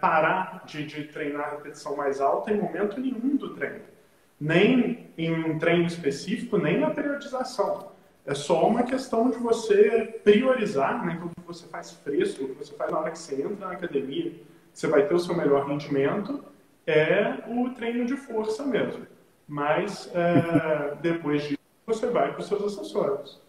Parar 0.00 0.64
de, 0.66 0.86
de 0.86 1.08
treinar 1.08 1.48
a 1.48 1.50
repetição 1.56 1.96
mais 1.96 2.20
alta 2.20 2.52
em 2.52 2.60
momento 2.60 3.00
nenhum 3.00 3.36
do 3.36 3.54
treino 3.56 3.97
nem 4.40 5.08
em 5.16 5.32
um 5.32 5.58
treino 5.58 5.86
específico, 5.86 6.58
nem 6.58 6.78
na 6.78 6.90
periodização. 6.90 7.92
É 8.24 8.34
só 8.34 8.68
uma 8.68 8.82
questão 8.82 9.30
de 9.30 9.38
você 9.38 10.20
priorizar 10.22 11.04
né, 11.04 11.18
o 11.24 11.28
que 11.28 11.46
você 11.46 11.66
faz 11.66 11.92
fresco, 11.92 12.44
o 12.44 12.48
que 12.48 12.54
você 12.54 12.74
faz 12.74 12.90
na 12.90 12.98
hora 12.98 13.10
que 13.10 13.18
você 13.18 13.42
entra 13.42 13.66
na 13.66 13.72
academia, 13.72 14.32
você 14.72 14.86
vai 14.86 15.06
ter 15.06 15.14
o 15.14 15.18
seu 15.18 15.34
melhor 15.34 15.66
rendimento, 15.66 16.44
é 16.86 17.34
o 17.48 17.70
treino 17.70 18.04
de 18.04 18.16
força 18.16 18.64
mesmo. 18.64 19.06
Mas 19.46 20.10
é, 20.14 20.94
depois 21.00 21.42
disso, 21.42 21.58
você 21.86 22.06
vai 22.08 22.30
para 22.32 22.40
os 22.40 22.46
seus 22.46 22.62
acessórios. 22.62 23.40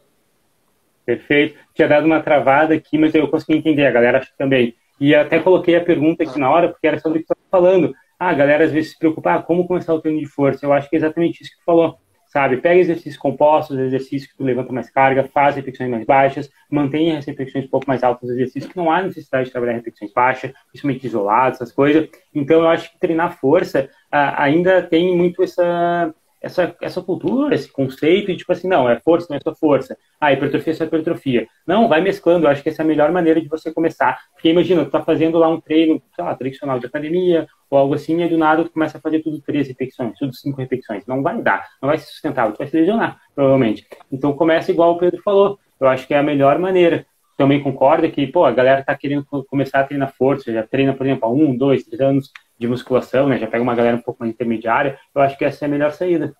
Perfeito. 1.05 1.57
Tinha 1.73 1.87
dado 1.87 2.05
uma 2.05 2.21
travada 2.21 2.73
aqui, 2.73 2.97
mas 2.97 3.13
eu 3.13 3.27
consegui 3.27 3.57
entender, 3.57 3.85
a 3.85 3.91
galera 3.91 4.19
acho 4.19 4.31
que 4.31 4.37
também. 4.37 4.75
E 4.99 5.15
até 5.15 5.39
coloquei 5.39 5.75
a 5.75 5.83
pergunta 5.83 6.23
aqui 6.23 6.39
na 6.39 6.49
hora, 6.49 6.69
porque 6.69 6.87
era 6.87 6.99
sobre 6.99 7.19
o 7.19 7.21
que 7.21 7.27
você 7.27 7.33
estava 7.33 7.63
falando. 7.63 7.95
Ah, 8.19 8.29
a 8.29 8.33
galera 8.33 8.65
às 8.65 8.71
vezes 8.71 8.91
se 8.91 8.99
preocupa, 8.99 9.35
ah, 9.35 9.41
como 9.41 9.65
começar 9.65 9.93
o 9.93 10.01
treino 10.01 10.19
de 10.19 10.25
força? 10.25 10.65
Eu 10.65 10.73
acho 10.73 10.89
que 10.89 10.95
é 10.97 10.99
exatamente 10.99 11.41
isso 11.41 11.51
que 11.51 11.57
tu 11.57 11.63
falou, 11.63 11.97
sabe? 12.27 12.57
Pega 12.57 12.79
exercícios 12.79 13.17
compostos, 13.17 13.79
exercícios 13.79 14.29
que 14.29 14.37
tu 14.37 14.43
levanta 14.43 14.73
mais 14.73 14.89
carga, 14.91 15.23
faz 15.23 15.55
repetições 15.55 15.89
mais 15.89 16.05
baixas, 16.05 16.49
mantenha 16.69 17.17
as 17.17 17.25
repetições 17.25 17.65
um 17.65 17.69
pouco 17.69 17.87
mais 17.87 18.03
altas, 18.03 18.29
exercícios 18.29 18.71
que 18.71 18.77
não 18.77 18.91
há 18.91 19.01
necessidade 19.01 19.45
de 19.45 19.51
trabalhar 19.51 19.73
repetições 19.73 20.11
baixas, 20.11 20.51
principalmente 20.67 21.07
isoladas, 21.07 21.61
essas 21.61 21.71
coisas. 21.71 22.09
Então, 22.35 22.59
eu 22.61 22.67
acho 22.67 22.91
que 22.91 22.99
treinar 22.99 23.37
força 23.39 23.89
ah, 24.11 24.43
ainda 24.43 24.81
tem 24.83 25.15
muito 25.15 25.41
essa 25.41 26.13
essa, 26.41 26.75
essa 26.81 27.01
cultura, 27.01 27.53
esse 27.53 27.71
conceito, 27.71 28.31
e 28.31 28.37
tipo 28.37 28.51
assim, 28.51 28.67
não, 28.67 28.89
é 28.89 28.99
força, 28.99 29.27
não 29.29 29.37
é 29.37 29.39
só 29.41 29.53
força. 29.53 29.97
Ah, 30.19 30.31
hipertrofia 30.31 30.73
é 30.73 30.75
só 30.75 30.85
hipertrofia. 30.85 31.47
Não, 31.67 31.87
vai 31.87 32.01
mesclando, 32.01 32.45
eu 32.45 32.49
acho 32.49 32.63
que 32.63 32.69
essa 32.69 32.81
é 32.81 32.85
a 32.85 32.87
melhor 32.87 33.11
maneira 33.11 33.41
de 33.41 33.47
você 33.47 33.73
começar. 33.73 34.17
Porque 34.33 34.49
imagina, 34.49 34.85
tu 34.85 34.91
tá 34.91 35.01
fazendo 35.01 35.37
lá 35.37 35.49
um 35.49 35.59
treino, 35.59 36.01
sei 36.15 36.23
lá, 36.23 36.33
tradicional 36.35 36.79
de 36.79 36.85
academia, 36.85 37.47
ou 37.69 37.77
algo 37.77 37.93
assim, 37.93 38.21
e 38.21 38.27
do 38.27 38.37
nada 38.37 38.63
tu 38.63 38.71
começa 38.71 38.97
a 38.97 39.01
fazer 39.01 39.19
tudo 39.19 39.41
três 39.41 39.67
repetições, 39.67 40.17
tudo 40.17 40.33
cinco 40.33 40.57
repetições. 40.57 41.05
Não 41.05 41.21
vai 41.21 41.41
dar, 41.41 41.67
não 41.81 41.87
vai 41.87 41.97
ser 41.97 42.07
sustentável, 42.07 42.53
tu 42.53 42.59
vai 42.59 42.67
se 42.67 42.75
lesionar, 42.75 43.19
provavelmente. 43.35 43.85
Então 44.11 44.33
começa 44.33 44.71
igual 44.71 44.93
o 44.93 44.97
Pedro 44.97 45.21
falou. 45.21 45.59
Eu 45.79 45.87
acho 45.87 46.05
que 46.05 46.13
é 46.13 46.17
a 46.17 46.23
melhor 46.23 46.59
maneira. 46.59 47.05
Também 47.37 47.63
concorda 47.63 48.09
que, 48.09 48.27
pô, 48.27 48.43
a 48.43 48.51
galera 48.51 48.83
tá 48.83 48.93
querendo 48.95 49.25
começar 49.49 49.79
a 49.79 49.83
treinar 49.85 50.13
força, 50.13 50.51
já 50.51 50.61
treina, 50.61 50.93
por 50.93 51.05
exemplo, 51.05 51.25
há 51.25 51.31
um, 51.31 51.55
dois, 51.55 51.85
três 51.85 52.01
anos, 52.01 52.31
de 52.59 52.67
musculação, 52.67 53.27
né? 53.27 53.39
Já 53.39 53.47
pega 53.47 53.63
uma 53.63 53.73
galera 53.73 53.95
um 53.95 54.01
pouco 54.01 54.19
mais 54.19 54.33
intermediária. 54.33 54.99
Eu 55.15 55.21
acho 55.21 55.37
que 55.37 55.45
essa 55.45 55.63
é 55.63 55.67
a 55.67 55.69
melhor 55.69 55.91
saída. 55.93 56.35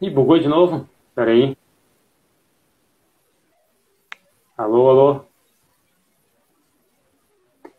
Ih, 0.00 0.10
bugou 0.10 0.38
de 0.38 0.48
novo? 0.48 0.88
Espera 1.08 1.30
aí. 1.30 1.56
Alô, 4.56 4.88
alô. 4.88 5.24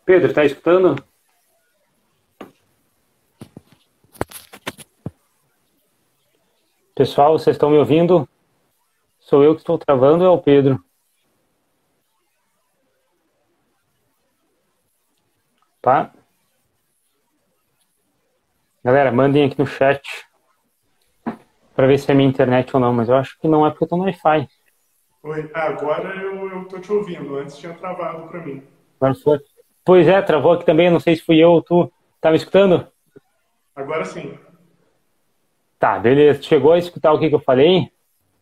Pedro, 0.04 0.32
tá 0.32 0.44
escutando? 0.44 0.96
Pessoal, 6.94 7.38
vocês 7.38 7.56
estão 7.56 7.70
me 7.70 7.76
ouvindo? 7.76 8.28
Sou 9.18 9.42
eu 9.42 9.54
que 9.54 9.60
estou 9.60 9.76
travando 9.76 10.24
é 10.24 10.28
o 10.28 10.38
Pedro? 10.38 10.85
Tá? 15.86 16.10
Galera, 18.82 19.12
mandem 19.12 19.44
aqui 19.44 19.56
no 19.56 19.68
chat 19.68 20.26
para 21.76 21.86
ver 21.86 21.96
se 21.96 22.10
é 22.10 22.14
minha 22.14 22.28
internet 22.28 22.74
ou 22.74 22.80
não, 22.80 22.92
mas 22.92 23.08
eu 23.08 23.14
acho 23.14 23.38
que 23.38 23.46
não 23.46 23.64
é 23.64 23.70
porque 23.70 23.84
eu 23.84 23.88
tô 23.90 23.96
no 23.96 24.02
Wi-Fi. 24.02 24.48
Oi, 25.22 25.48
agora 25.54 26.08
eu, 26.16 26.50
eu 26.50 26.64
tô 26.64 26.80
te 26.80 26.90
ouvindo, 26.90 27.36
antes 27.36 27.56
tinha 27.56 27.72
travado 27.72 28.26
para 28.26 28.40
mim. 28.40 28.64
Pois 29.84 30.08
é, 30.08 30.20
travou 30.22 30.54
aqui 30.54 30.66
também, 30.66 30.90
não 30.90 30.98
sei 30.98 31.14
se 31.14 31.22
fui 31.22 31.38
eu 31.38 31.52
ou 31.52 31.62
tu. 31.62 31.88
Tá 32.20 32.32
me 32.32 32.36
escutando? 32.36 32.88
Agora 33.76 34.04
sim. 34.04 34.36
Tá, 35.78 36.00
beleza. 36.00 36.42
Chegou 36.42 36.72
a 36.72 36.78
escutar 36.78 37.12
o 37.12 37.20
que, 37.20 37.28
que 37.28 37.34
eu 37.36 37.38
falei? 37.38 37.92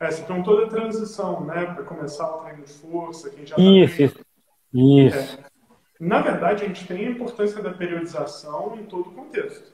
É, 0.00 0.10
você 0.10 0.24
toda 0.42 0.64
a 0.64 0.70
transição, 0.70 1.44
né? 1.44 1.66
Para 1.66 1.84
começar 1.84 2.26
o 2.26 2.38
treino 2.38 2.64
de 2.64 2.72
força, 2.72 3.28
quem 3.28 3.44
já 3.44 3.54
tá 3.54 3.60
Isso, 3.60 4.02
isso. 4.02 4.24
Isso. 4.72 5.38
É. 5.38 5.53
Na 6.00 6.20
verdade, 6.20 6.64
a 6.64 6.68
gente 6.68 6.86
tem 6.86 7.06
a 7.06 7.10
importância 7.10 7.62
da 7.62 7.72
periodização 7.72 8.76
em 8.76 8.84
todo 8.84 9.10
o 9.10 9.12
contexto. 9.12 9.72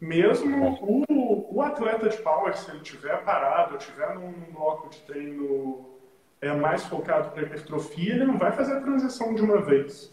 Mesmo 0.00 0.78
o, 0.80 1.56
o 1.56 1.62
atleta 1.62 2.08
de 2.08 2.16
power, 2.18 2.56
se 2.56 2.70
ele 2.70 2.80
tiver 2.80 3.22
parado, 3.22 3.78
tiver 3.78 4.14
num, 4.14 4.30
num 4.32 4.52
bloco 4.52 4.88
de 4.88 4.98
treino 5.02 5.86
é, 6.40 6.52
mais 6.52 6.84
focado 6.84 7.30
para 7.30 7.42
hipertrofia, 7.42 8.14
ele 8.14 8.24
não 8.24 8.38
vai 8.38 8.50
fazer 8.52 8.72
a 8.72 8.80
transição 8.80 9.34
de 9.34 9.42
uma 9.42 9.60
vez. 9.60 10.12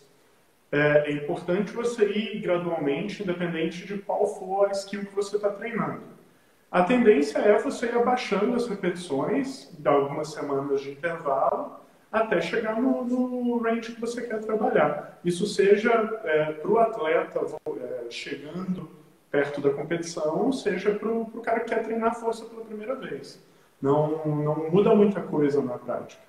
É, 0.72 1.10
é 1.10 1.12
importante 1.14 1.72
você 1.72 2.06
ir 2.06 2.42
gradualmente, 2.42 3.24
independente 3.24 3.86
de 3.86 3.98
qual 4.00 4.28
for 4.28 4.68
a 4.68 4.72
skill 4.72 5.06
que 5.06 5.16
você 5.16 5.38
está 5.38 5.50
treinando. 5.50 6.04
A 6.70 6.84
tendência 6.84 7.40
é 7.40 7.58
você 7.58 7.86
ir 7.86 7.96
abaixando 7.96 8.56
as 8.56 8.68
repetições, 8.68 9.74
de 9.80 9.88
algumas 9.88 10.34
semanas 10.34 10.82
de 10.82 10.92
intervalo, 10.92 11.80
até 12.12 12.42
chegar 12.42 12.82
no, 12.82 13.04
no 13.04 13.58
range 13.60 13.94
que 13.94 14.02
você 14.02 14.22
quer 14.22 14.40
trabalhar. 14.40 15.20
Isso 15.24 15.46
seja 15.46 15.92
é, 16.24 16.54
para 16.54 16.72
o 16.72 16.80
atleta 16.80 17.42
é, 17.80 18.10
chegando 18.10 18.90
perto 19.30 19.62
da 19.62 19.70
competição, 19.72 20.52
seja 20.52 20.92
para 20.92 21.10
o 21.12 21.42
cara 21.42 21.60
que 21.60 21.74
quer 21.74 21.84
treinar 21.84 22.16
força 22.16 22.46
pela 22.46 22.64
primeira 22.64 22.96
vez. 22.96 23.44
Não, 23.82 24.26
não 24.26 24.72
muda 24.72 24.96
muita 24.96 25.22
coisa 25.22 25.62
na 25.62 25.78
prática. 25.78 26.22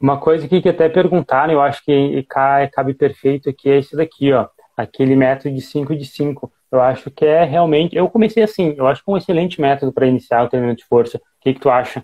Uma 0.00 0.18
coisa 0.18 0.48
que, 0.48 0.60
que 0.60 0.68
até 0.68 0.88
perguntaram, 0.88 1.52
eu 1.52 1.60
acho 1.60 1.84
que 1.84 2.26
cabe 2.72 2.94
perfeito 2.94 3.50
aqui, 3.50 3.68
é 3.70 3.78
esse 3.78 3.94
daqui, 3.96 4.32
ó. 4.32 4.48
Aquele 4.76 5.14
método 5.14 5.54
de 5.54 5.60
5 5.60 5.94
de 5.94 6.06
5. 6.06 6.50
Eu 6.72 6.80
acho 6.80 7.10
que 7.10 7.24
é 7.24 7.44
realmente. 7.44 7.94
Eu 7.94 8.08
comecei 8.08 8.42
assim, 8.42 8.74
eu 8.78 8.86
acho 8.86 9.04
que 9.04 9.10
é 9.10 9.12
um 9.12 9.16
excelente 9.18 9.60
método 9.60 9.92
para 9.92 10.06
iniciar 10.06 10.42
o 10.42 10.48
treinamento 10.48 10.80
de 10.80 10.88
força. 10.88 11.18
O 11.18 11.20
que, 11.40 11.52
que 11.52 11.60
tu 11.60 11.68
acha? 11.68 12.02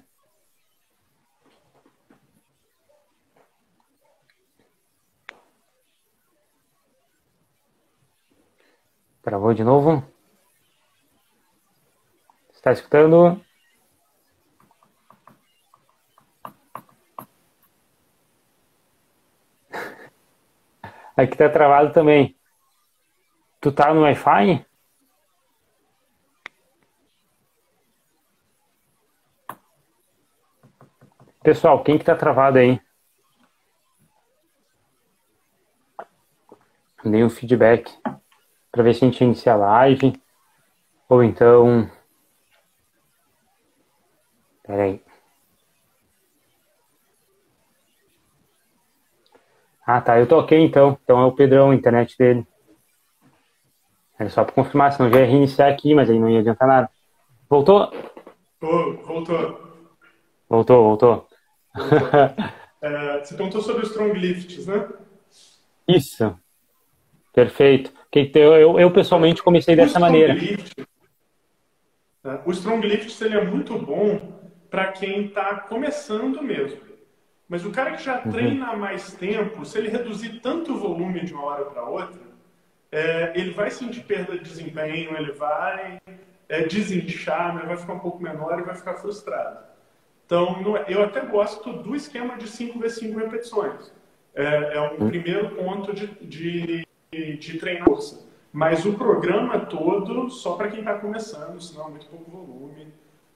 Travou 9.26 9.52
de 9.52 9.64
novo? 9.64 10.04
Está 12.54 12.70
escutando? 12.70 13.44
Aqui 21.16 21.36
tá 21.36 21.48
travado 21.48 21.92
também. 21.92 22.38
Tu 23.60 23.72
tá 23.72 23.92
no 23.92 24.02
Wi-Fi? 24.02 24.64
Pessoal, 31.42 31.82
quem 31.82 31.98
que 31.98 32.04
tá 32.04 32.14
travado 32.14 32.58
aí? 32.58 32.80
Dei 37.04 37.24
um 37.24 37.28
feedback 37.28 37.92
para 38.76 38.84
ver 38.84 38.94
se 38.94 39.04
a 39.04 39.08
gente 39.08 39.24
inicia 39.24 39.54
a 39.54 39.56
live. 39.56 40.12
Ou 41.08 41.24
então. 41.24 41.90
Peraí. 44.62 45.02
Ah, 49.86 50.00
tá. 50.00 50.18
Eu 50.18 50.28
toquei 50.28 50.60
então. 50.60 50.98
Então 51.02 51.20
é 51.20 51.24
o 51.24 51.32
Pedrão, 51.32 51.70
a 51.70 51.74
internet 51.74 52.16
dele. 52.18 52.46
É 54.18 54.28
só 54.28 54.44
para 54.44 54.54
confirmar, 54.54 54.92
senão 54.92 55.10
já 55.10 55.20
ia 55.20 55.26
reiniciar 55.26 55.70
aqui, 55.70 55.94
mas 55.94 56.08
aí 56.08 56.18
não 56.18 56.28
ia 56.28 56.40
adiantar 56.40 56.68
nada. 56.68 56.90
Voltou? 57.48 57.90
Oh, 58.62 58.92
voltou. 59.04 59.60
Voltou, 60.48 60.82
voltou. 60.82 61.28
é, 62.82 63.24
você 63.24 63.34
perguntou 63.34 63.60
sobre 63.60 63.82
os 63.82 63.90
strong 63.90 64.18
lifts, 64.18 64.66
né? 64.66 64.88
Isso. 65.86 66.34
Perfeito. 67.32 67.92
Eu, 68.34 68.54
eu, 68.54 68.80
eu 68.80 68.90
pessoalmente 68.90 69.42
comecei 69.42 69.74
o 69.74 69.76
dessa 69.76 69.98
maneira. 69.98 70.34
Lift, 70.34 70.86
né? 72.26 72.40
O 72.44 72.50
Strong 72.50 72.86
Lift 72.86 73.22
ele 73.22 73.36
é 73.36 73.44
muito 73.44 73.78
bom 73.78 74.32
para 74.68 74.88
quem 74.88 75.26
está 75.26 75.60
começando 75.60 76.42
mesmo. 76.42 76.80
Mas 77.48 77.64
o 77.64 77.70
cara 77.70 77.92
que 77.92 78.02
já 78.02 78.20
uhum. 78.20 78.32
treina 78.32 78.66
há 78.66 78.76
mais 78.76 79.14
tempo, 79.14 79.64
se 79.64 79.78
ele 79.78 79.88
reduzir 79.88 80.40
tanto 80.40 80.72
o 80.72 80.78
volume 80.78 81.24
de 81.24 81.32
uma 81.32 81.44
hora 81.44 81.64
para 81.66 81.84
outra, 81.84 82.20
é, 82.90 83.32
ele 83.36 83.52
vai 83.52 83.70
sentir 83.70 84.00
perda 84.00 84.36
de 84.36 84.42
desempenho, 84.42 85.16
ele 85.16 85.30
vai 85.32 85.98
é, 86.48 86.62
desinchar, 86.66 87.56
ele 87.56 87.66
vai 87.66 87.76
ficar 87.76 87.94
um 87.94 88.00
pouco 88.00 88.20
menor 88.20 88.58
e 88.58 88.64
vai 88.64 88.74
ficar 88.74 88.94
frustrado. 88.94 89.60
Então, 90.24 90.76
é, 90.76 90.86
eu 90.88 91.04
até 91.04 91.20
gosto 91.20 91.72
do 91.72 91.94
esquema 91.94 92.36
de 92.36 92.46
5x5 92.46 93.16
repetições. 93.16 93.92
É, 94.34 94.74
é 94.74 94.80
um 94.80 95.00
uhum. 95.00 95.08
primeiro 95.08 95.50
ponto 95.50 95.94
de, 95.94 96.08
de 96.24 96.85
de 97.36 97.58
treinar 97.58 97.84
força. 97.84 98.26
Mas 98.52 98.84
o 98.86 98.94
programa 98.94 99.60
todo 99.60 100.30
só 100.30 100.56
para 100.56 100.68
quem 100.68 100.80
está 100.80 100.94
começando, 100.94 101.60
senão 101.60 101.88
é 101.88 101.90
muito 101.90 102.06
pouco 102.06 102.30
volume. 102.30 102.88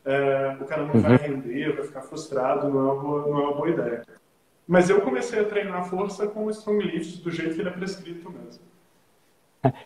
É, 0.05 0.57
o 0.61 0.65
cara 0.65 0.85
não 0.85 0.95
uhum. 0.95 1.01
vai 1.03 1.17
render, 1.17 1.77
vai 1.77 1.85
ficar 1.85 2.03
frustrado, 2.03 2.69
não 2.71 2.81
é, 2.81 2.93
uma 2.93 3.03
boa, 3.03 3.29
não 3.29 3.39
é 3.39 3.43
uma 3.43 3.55
boa 3.55 3.69
ideia. 3.69 4.03
Mas 4.67 4.89
eu 4.89 5.01
comecei 5.01 5.41
a 5.41 5.45
treinar 5.45 5.85
força 5.91 6.27
com 6.27 6.47
o 6.47 6.51
Strong 6.51 6.87
Lift 6.87 7.23
do 7.23 7.31
jeito 7.31 7.55
que 7.55 7.61
ele 7.61 7.69
é 7.69 7.73
prescrito 7.73 8.31
mesmo. 8.31 8.63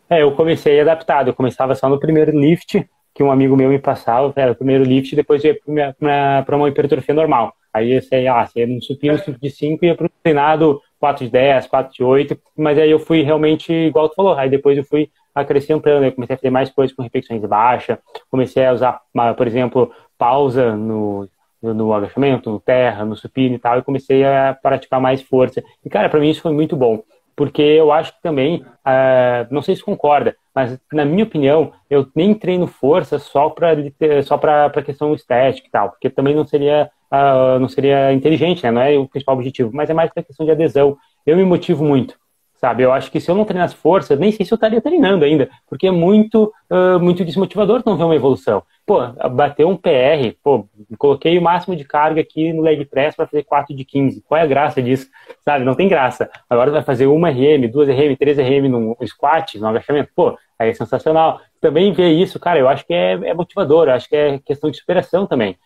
É, 0.09 0.23
eu 0.23 0.33
comecei 0.37 0.81
adaptado. 0.81 1.29
Eu 1.29 1.35
começava 1.35 1.75
só 1.75 1.89
no 1.89 1.99
primeiro 1.99 2.39
lift, 2.39 2.89
que 3.13 3.23
um 3.23 3.31
amigo 3.33 3.57
meu 3.57 3.69
me 3.69 3.79
passava, 3.79 4.33
era 4.37 4.53
o 4.53 4.55
primeiro 4.55 4.85
lift, 4.85 5.17
depois 5.17 5.43
ia 5.43 5.59
para 5.99 6.57
uma 6.57 6.69
hipertrofia 6.69 7.15
normal. 7.15 7.55
Aí 7.73 7.93
eu 7.93 8.03
sei, 8.03 8.29
ah, 8.29 8.47
você 8.47 8.67
no 8.67 8.81
supino 8.81 9.19
5 9.19 9.41
de 9.41 9.51
5 9.51 9.85
ia 9.85 9.97
para 9.97 10.07
o 10.07 10.11
treinado 10.23 10.81
4 11.05 11.27
de 11.27 11.31
10, 11.31 11.67
4 11.67 11.93
de 11.93 12.03
8, 12.03 12.39
mas 12.57 12.79
aí 12.79 12.91
eu 12.91 12.99
fui 12.99 13.21
realmente, 13.21 13.71
igual 13.71 14.09
tu 14.09 14.15
falou, 14.15 14.33
aí 14.33 14.49
depois 14.49 14.79
eu 14.79 14.85
fui 14.85 15.11
acrescentando, 15.35 16.07
eu 16.07 16.13
comecei 16.13 16.35
a 16.35 16.39
fazer 16.39 16.49
mais 16.49 16.71
coisas 16.71 16.97
com 16.97 17.03
repetições 17.03 17.45
baixas, 17.45 17.99
comecei 18.31 18.65
a 18.65 18.73
usar, 18.73 19.03
por 19.37 19.47
exemplo, 19.47 19.93
pausa 20.17 20.75
no, 20.75 21.29
no 21.61 21.93
agachamento, 21.93 22.51
no 22.51 22.59
terra, 22.59 23.05
no 23.05 23.15
supino 23.15 23.55
e 23.55 23.59
tal, 23.59 23.79
e 23.79 23.83
comecei 23.83 24.25
a 24.25 24.57
praticar 24.63 24.99
mais 24.99 25.21
força. 25.21 25.63
E, 25.85 25.91
cara, 25.91 26.09
para 26.09 26.21
mim 26.21 26.31
isso 26.31 26.41
foi 26.41 26.55
muito 26.55 26.75
bom, 26.75 27.03
porque 27.37 27.63
eu 27.63 27.93
acho 27.93 28.15
que 28.15 28.23
também, 28.23 28.63
uh, 28.63 29.47
não 29.51 29.63
sei 29.63 29.75
se 29.77 29.83
concorda, 29.83 30.37
mas 30.55 30.79
na 30.93 31.05
minha 31.05 31.25
opinião, 31.25 31.73
eu 31.91 32.07
nem 32.15 32.35
treino 32.35 32.67
força 32.67 33.19
só 33.19 33.51
para 33.51 33.75
só 34.23 34.39
para 34.39 34.83
questão 34.83 35.15
estética 35.15 35.67
e 35.67 35.71
tal, 35.71 35.91
porque 35.91 36.09
também 36.09 36.35
não 36.35 36.47
seria 36.47 36.91
uh, 37.13 37.59
não 37.59 37.69
seria 37.69 38.13
inteligente, 38.13 38.63
né? 38.63 38.71
Não 38.71 38.83
é 38.83 38.99
o 38.99 39.09
principal 39.09 39.35
objetivo, 39.37 39.71
mas 39.73 39.91
é 39.91 39.95
mais 39.95 40.13
para 40.13 40.23
questão 40.23 40.47
de 40.47 40.53
adesão. 40.53 40.97
Eu 41.27 41.37
me 41.37 41.45
motivo 41.45 41.85
muito, 41.85 42.17
sabe? 42.57 42.83
Eu 42.83 42.93
acho 42.93 43.11
que 43.11 43.21
se 43.21 43.31
eu 43.31 43.35
não 43.35 43.45
treinasse 43.45 43.77
força, 43.77 44.17
nem 44.17 44.33
sei 44.33 44.45
se 44.47 44.53
eu 44.53 44.57
estaria 44.57 44.81
treinando 44.81 45.25
ainda, 45.25 45.49
porque 45.69 45.87
é 45.87 45.91
muito, 45.91 46.53
uh, 46.71 46.99
muito 47.01 47.25
desmotivador 47.25 47.83
não 47.85 47.97
ver 47.97 48.05
uma 48.05 48.17
evolução. 48.17 48.63
Pô, 48.87 49.01
bater 49.31 49.65
um 49.67 49.77
PR, 49.77 50.37
pô, 50.43 50.67
coloquei 50.99 51.39
o 51.39 51.43
máximo 51.43 51.75
de 51.75 51.85
carga 51.85 52.21
aqui 52.21 52.53
no 52.53 52.63
leg 52.63 52.85
press 52.85 53.17
para 53.17 53.27
fazer 53.27 53.43
4 53.45 53.75
de 53.75 53.85
15. 53.85 54.23
Qual 54.23 54.39
é 54.39 54.43
a 54.43 54.47
graça 54.47 54.83
disso? 54.83 55.09
Sabe? 55.45 55.65
Não 55.65 55.75
tem 55.75 55.89
graça. 55.89 56.31
Agora 56.49 56.71
vai 56.71 56.83
fazer 56.83 57.07
uma 57.07 57.31
RM, 57.31 57.71
duas 57.71 57.89
RM, 57.89 58.15
três 58.19 58.39
RM 58.39 58.69
no 58.69 58.97
squat, 59.07 59.59
no 59.59 59.69
agachamento. 59.69 60.11
Pô, 60.15 60.37
aí 60.59 60.71
é 60.71 60.75
sensacional. 60.75 61.41
Também 61.61 61.93
ver 61.93 62.11
isso, 62.11 62.39
cara, 62.39 62.59
eu 62.59 62.69
acho 62.69 62.87
que 62.87 62.93
é, 62.93 63.13
é 63.13 63.35
motivador, 63.35 63.89
eu 63.89 63.95
acho 63.95 64.09
que 64.09 64.17
é 64.17 64.39
questão 64.39 64.71
de 64.71 64.77
superação 64.77 65.27
também. 65.27 65.57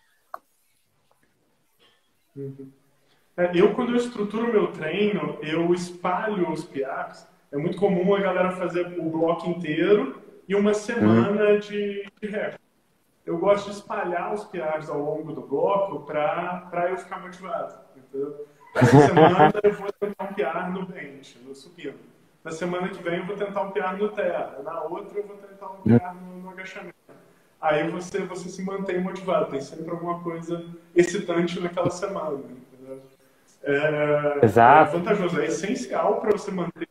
Uhum. 2.36 2.77
É, 3.38 3.52
eu, 3.54 3.72
quando 3.72 3.92
eu 3.92 3.96
estruturo 3.96 4.52
meu 4.52 4.72
treino, 4.72 5.38
eu 5.40 5.72
espalho 5.72 6.50
os 6.50 6.64
PRs. 6.64 7.24
É 7.52 7.56
muito 7.56 7.78
comum 7.78 8.12
a 8.12 8.20
galera 8.20 8.50
fazer 8.50 8.98
o 8.98 9.08
bloco 9.08 9.48
inteiro 9.48 10.20
e 10.48 10.56
uma 10.56 10.74
semana 10.74 11.52
uhum. 11.52 11.58
de, 11.60 12.04
de 12.20 12.28
recorde. 12.28 12.58
Eu 13.24 13.38
gosto 13.38 13.70
de 13.70 13.76
espalhar 13.76 14.34
os 14.34 14.42
PRs 14.44 14.90
ao 14.90 15.00
longo 15.00 15.32
do 15.32 15.42
bloco 15.42 16.00
para 16.00 16.88
eu 16.90 16.96
ficar 16.96 17.20
motivado. 17.20 17.78
Entendeu? 17.96 18.44
Essa 18.74 19.06
semana 19.06 19.52
eu 19.62 19.72
vou 19.72 19.92
tentar 19.92 20.24
um 20.24 20.34
PR 20.34 20.70
no 20.72 20.84
bench, 20.86 21.38
no 21.46 21.54
supino. 21.54 21.94
Na 22.42 22.50
semana 22.50 22.88
que 22.88 23.00
vem 23.00 23.18
eu 23.18 23.26
vou 23.26 23.36
tentar 23.36 23.62
um 23.62 23.70
PR 23.70 23.96
no 23.96 24.08
terra. 24.08 24.58
Na 24.64 24.82
outra 24.82 25.16
eu 25.16 25.26
vou 25.26 25.36
tentar 25.36 25.66
um 25.66 25.82
PR 25.82 26.12
no, 26.14 26.42
no 26.42 26.50
agachamento 26.50 26.98
aí 27.60 27.88
você, 27.90 28.20
você 28.20 28.48
se 28.48 28.62
mantém 28.62 29.00
motivado. 29.00 29.50
Tem 29.50 29.60
sempre 29.60 29.90
alguma 29.90 30.20
coisa 30.20 30.64
excitante 30.94 31.60
naquela 31.60 31.90
semana. 31.90 32.40
É, 33.62 34.44
Exato. 34.44 34.96
É 34.96 34.98
vantajoso, 34.98 35.40
é 35.40 35.46
essencial 35.46 36.20
para 36.20 36.32
você 36.32 36.50
manter. 36.50 36.86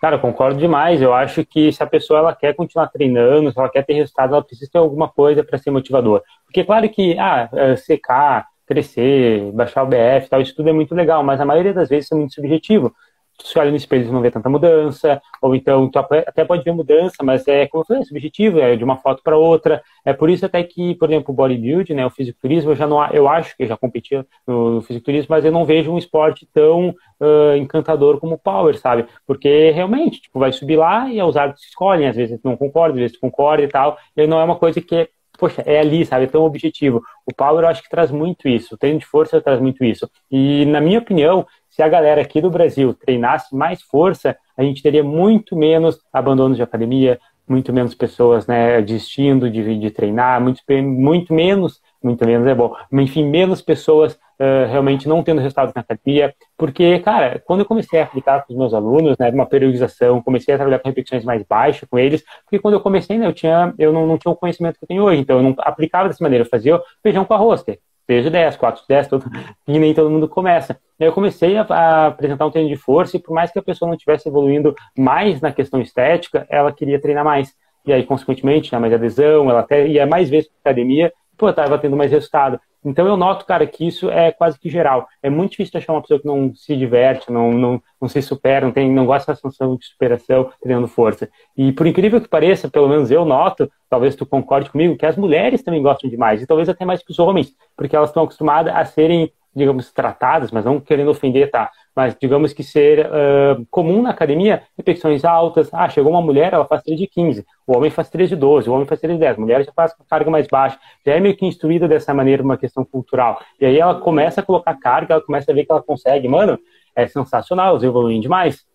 Cara, 0.00 0.16
eu 0.16 0.20
concordo 0.20 0.58
demais. 0.58 1.00
Eu 1.00 1.14
acho 1.14 1.46
que 1.46 1.72
se 1.72 1.82
a 1.82 1.86
pessoa 1.86 2.18
ela 2.18 2.34
quer 2.34 2.54
continuar 2.54 2.88
treinando, 2.88 3.50
se 3.50 3.58
ela 3.58 3.70
quer 3.70 3.86
ter 3.86 3.94
resultado, 3.94 4.34
ela 4.34 4.44
precisa 4.44 4.70
ter 4.70 4.78
alguma 4.78 5.08
coisa 5.08 5.42
para 5.42 5.56
ser 5.56 5.70
motivador. 5.70 6.22
Porque, 6.44 6.62
claro 6.62 6.86
que, 6.90 7.18
ah, 7.18 7.48
é, 7.54 7.74
secar, 7.76 8.46
crescer, 8.66 9.50
baixar 9.52 9.82
o 9.82 9.86
BF 9.86 10.28
tal, 10.28 10.40
isso 10.40 10.54
tudo 10.54 10.68
é 10.68 10.72
muito 10.72 10.94
legal, 10.94 11.22
mas 11.22 11.40
a 11.40 11.44
maioria 11.46 11.72
das 11.72 11.88
vezes 11.88 12.12
é 12.12 12.14
muito 12.14 12.34
subjetivo. 12.34 12.94
Se 13.42 13.58
olha 13.58 13.70
no 13.70 13.76
espelho 13.76 14.08
e 14.08 14.10
não 14.10 14.20
vê 14.20 14.30
tanta 14.30 14.48
mudança, 14.48 15.20
ou 15.40 15.54
então 15.54 15.90
tu 15.90 15.98
até 15.98 16.44
pode 16.44 16.62
ver 16.62 16.72
mudança, 16.72 17.16
mas 17.22 17.46
é, 17.48 17.66
como 17.66 17.82
eu 17.82 17.86
falei, 17.86 18.02
é 18.02 18.04
subjetivo, 18.06 18.60
é 18.60 18.76
de 18.76 18.84
uma 18.84 18.96
foto 18.96 19.22
para 19.22 19.36
outra. 19.36 19.82
É 20.04 20.12
por 20.12 20.30
isso 20.30 20.46
até 20.46 20.62
que, 20.62 20.94
por 20.94 21.10
exemplo, 21.10 21.32
o 21.32 21.36
bodybuilding, 21.36 21.94
né, 21.94 22.06
o 22.06 22.10
fisiculturismo, 22.10 22.70
eu 22.70 22.76
já 22.76 22.86
não, 22.86 23.04
eu 23.08 23.28
acho 23.28 23.56
que 23.56 23.66
já 23.66 23.76
competia 23.76 24.24
no 24.46 24.80
fisiculturismo, 24.82 25.28
mas 25.30 25.44
eu 25.44 25.52
não 25.52 25.64
vejo 25.64 25.92
um 25.92 25.98
esporte 25.98 26.48
tão 26.52 26.90
uh, 26.90 27.56
encantador 27.56 28.18
como 28.18 28.34
o 28.34 28.38
power, 28.38 28.78
sabe? 28.78 29.06
Porque 29.26 29.70
realmente, 29.70 30.20
tipo, 30.20 30.38
vai 30.38 30.52
subir 30.52 30.76
lá 30.76 31.10
e 31.10 31.20
os 31.22 31.36
árbitros 31.36 31.66
escolhem, 31.66 32.08
às 32.08 32.16
vezes 32.16 32.38
não 32.42 32.56
concorda, 32.56 32.94
às 32.94 33.00
vezes 33.00 33.16
tu 33.16 33.20
concorda 33.20 33.64
e 33.64 33.68
tal, 33.68 33.98
e 34.16 34.26
não 34.26 34.40
é 34.40 34.44
uma 34.44 34.56
coisa 34.56 34.80
que 34.80 35.08
poxa, 35.38 35.62
é 35.66 35.80
ali, 35.80 36.04
sabe? 36.06 36.24
É 36.24 36.28
tão 36.28 36.42
objetivo. 36.44 37.02
O 37.26 37.34
Power 37.34 37.64
eu 37.64 37.68
acho 37.68 37.82
que 37.82 37.88
traz 37.88 38.10
muito 38.10 38.48
isso, 38.48 38.74
o 38.74 38.78
treino 38.78 38.98
de 38.98 39.06
força 39.06 39.40
traz 39.40 39.60
muito 39.60 39.84
isso. 39.84 40.08
E, 40.30 40.64
na 40.66 40.80
minha 40.80 40.98
opinião, 40.98 41.46
se 41.74 41.82
a 41.82 41.88
galera 41.88 42.20
aqui 42.20 42.40
do 42.40 42.48
Brasil 42.48 42.94
treinasse 42.94 43.52
mais 43.52 43.82
força, 43.82 44.36
a 44.56 44.62
gente 44.62 44.80
teria 44.80 45.02
muito 45.02 45.56
menos 45.56 45.98
abandono 46.12 46.54
de 46.54 46.62
academia, 46.62 47.18
muito 47.48 47.72
menos 47.72 47.96
pessoas 47.96 48.46
né, 48.46 48.80
desistindo 48.80 49.50
de, 49.50 49.76
de 49.80 49.90
treinar, 49.90 50.40
muito, 50.40 50.62
muito 50.84 51.34
menos, 51.34 51.82
muito 52.00 52.24
menos 52.24 52.46
é 52.46 52.54
bom, 52.54 52.76
enfim, 52.92 53.28
menos 53.28 53.60
pessoas 53.60 54.14
uh, 54.14 54.70
realmente 54.70 55.08
não 55.08 55.20
tendo 55.24 55.40
resultado 55.40 55.72
na 55.74 55.80
academia, 55.80 56.32
porque, 56.56 57.00
cara, 57.00 57.42
quando 57.44 57.60
eu 57.60 57.66
comecei 57.66 58.00
a 58.00 58.04
aplicar 58.04 58.46
com 58.46 58.52
os 58.52 58.58
meus 58.58 58.72
alunos, 58.72 59.18
né, 59.18 59.30
uma 59.30 59.44
periodização, 59.44 60.22
comecei 60.22 60.54
a 60.54 60.56
trabalhar 60.56 60.78
com 60.78 60.88
repetições 60.88 61.24
mais 61.24 61.42
baixas 61.42 61.88
com 61.88 61.98
eles, 61.98 62.22
porque 62.44 62.60
quando 62.60 62.74
eu 62.74 62.80
comecei, 62.80 63.18
né, 63.18 63.26
eu, 63.26 63.32
tinha, 63.32 63.74
eu 63.80 63.92
não, 63.92 64.06
não 64.06 64.16
tinha 64.16 64.30
o 64.30 64.36
conhecimento 64.36 64.78
que 64.78 64.84
eu 64.84 64.88
tenho 64.88 65.02
hoje, 65.02 65.20
então 65.20 65.38
eu 65.38 65.42
não 65.42 65.56
aplicava 65.58 66.08
dessa 66.08 66.22
maneira, 66.22 66.44
eu 66.44 66.48
fazia 66.48 66.80
feijão 67.02 67.24
com 67.24 67.34
arroz, 67.34 67.64
3 68.06 68.24
de 68.24 68.30
10, 68.30 68.56
4 68.56 68.82
de 68.82 68.88
10, 68.88 69.08
todo, 69.08 69.26
e 69.66 69.78
nem 69.78 69.94
todo 69.94 70.10
mundo 70.10 70.28
começa. 70.28 70.78
Eu 70.98 71.12
comecei 71.12 71.56
a, 71.56 71.62
a, 71.62 72.06
apresentar 72.06 72.46
um 72.46 72.50
treino 72.50 72.68
de 72.68 72.76
força 72.76 73.16
e 73.16 73.20
por 73.20 73.34
mais 73.34 73.50
que 73.50 73.58
a 73.58 73.62
pessoa 73.62 73.88
não 73.88 73.94
estivesse 73.94 74.28
evoluindo 74.28 74.74
mais 74.96 75.40
na 75.40 75.52
questão 75.52 75.80
estética, 75.80 76.46
ela 76.48 76.72
queria 76.72 77.00
treinar 77.00 77.24
mais. 77.24 77.54
E 77.86 77.92
aí, 77.92 78.04
consequentemente, 78.04 78.68
tinha 78.68 78.80
mais 78.80 78.92
adesão, 78.92 79.50
ela 79.50 79.60
até 79.60 79.86
ia 79.86 80.06
mais 80.06 80.30
vezes 80.30 80.48
para 80.48 80.70
academia, 80.70 81.12
pô, 81.36 81.50
estava 81.50 81.78
tendo 81.78 81.96
mais 81.96 82.10
resultado. 82.10 82.58
Então 82.84 83.06
eu 83.06 83.16
noto, 83.16 83.46
cara, 83.46 83.66
que 83.66 83.86
isso 83.86 84.10
é 84.10 84.30
quase 84.30 84.58
que 84.58 84.68
geral. 84.68 85.08
É 85.22 85.30
muito 85.30 85.52
difícil 85.52 85.78
achar 85.78 85.92
uma 85.92 86.02
pessoa 86.02 86.20
que 86.20 86.26
não 86.26 86.54
se 86.54 86.76
diverte, 86.76 87.32
não, 87.32 87.50
não, 87.52 87.82
não 88.00 88.08
se 88.08 88.20
supera, 88.20 88.66
não, 88.66 88.72
tem, 88.72 88.90
não 88.90 89.06
gosta 89.06 89.32
dessa 89.32 89.42
sensação 89.42 89.76
de 89.76 89.86
superação, 89.86 90.50
treinando 90.60 90.86
força. 90.86 91.28
E 91.56 91.72
por 91.72 91.86
incrível 91.86 92.20
que 92.20 92.28
pareça, 92.28 92.68
pelo 92.68 92.88
menos 92.88 93.10
eu 93.10 93.24
noto, 93.24 93.70
talvez 93.88 94.14
tu 94.14 94.26
concorde 94.26 94.70
comigo, 94.70 94.96
que 94.96 95.06
as 95.06 95.16
mulheres 95.16 95.62
também 95.62 95.82
gostam 95.82 96.10
demais, 96.10 96.42
e 96.42 96.46
talvez 96.46 96.68
até 96.68 96.84
mais 96.84 97.02
que 97.02 97.10
os 97.10 97.18
homens, 97.18 97.54
porque 97.76 97.96
elas 97.96 98.10
estão 98.10 98.24
acostumadas 98.24 98.74
a 98.74 98.84
serem, 98.84 99.32
digamos, 99.54 99.90
tratadas, 99.92 100.50
mas 100.50 100.64
não 100.64 100.78
querendo 100.78 101.10
ofender, 101.10 101.50
tá? 101.50 101.70
Mas 101.94 102.16
digamos 102.20 102.52
que 102.52 102.62
ser 102.64 103.06
uh, 103.06 103.64
comum 103.70 104.02
na 104.02 104.10
academia, 104.10 104.64
repetições 104.76 105.24
altas. 105.24 105.68
Ah, 105.72 105.88
chegou 105.88 106.10
uma 106.10 106.20
mulher, 106.20 106.52
ela 106.52 106.64
faz 106.64 106.82
3 106.82 106.98
de 106.98 107.06
15, 107.06 107.46
o 107.66 107.76
homem 107.76 107.90
faz 107.90 108.10
3 108.10 108.30
de 108.30 108.36
12, 108.36 108.68
o 108.68 108.72
homem 108.72 108.86
faz 108.86 109.00
3 109.00 109.14
de 109.14 109.20
10, 109.20 109.36
a 109.36 109.40
mulher 109.40 109.64
já 109.64 109.72
faz 109.72 109.94
carga 110.08 110.30
mais 110.30 110.46
baixa. 110.48 110.78
Já 111.06 111.14
é 111.14 111.20
meio 111.20 111.36
que 111.36 111.46
instruída 111.46 111.86
dessa 111.86 112.12
maneira, 112.12 112.42
uma 112.42 112.58
questão 112.58 112.84
cultural. 112.84 113.40
E 113.60 113.66
aí 113.66 113.78
ela 113.78 114.00
começa 114.00 114.40
a 114.40 114.44
colocar 114.44 114.74
carga, 114.74 115.14
ela 115.14 115.22
começa 115.22 115.52
a 115.52 115.54
ver 115.54 115.64
que 115.64 115.72
ela 115.72 115.82
consegue. 115.82 116.26
Mano, 116.26 116.58
é 116.96 117.06
sensacional, 117.06 117.74
eles 117.74 117.84
evoluem 117.84 118.20
demais. 118.20 118.66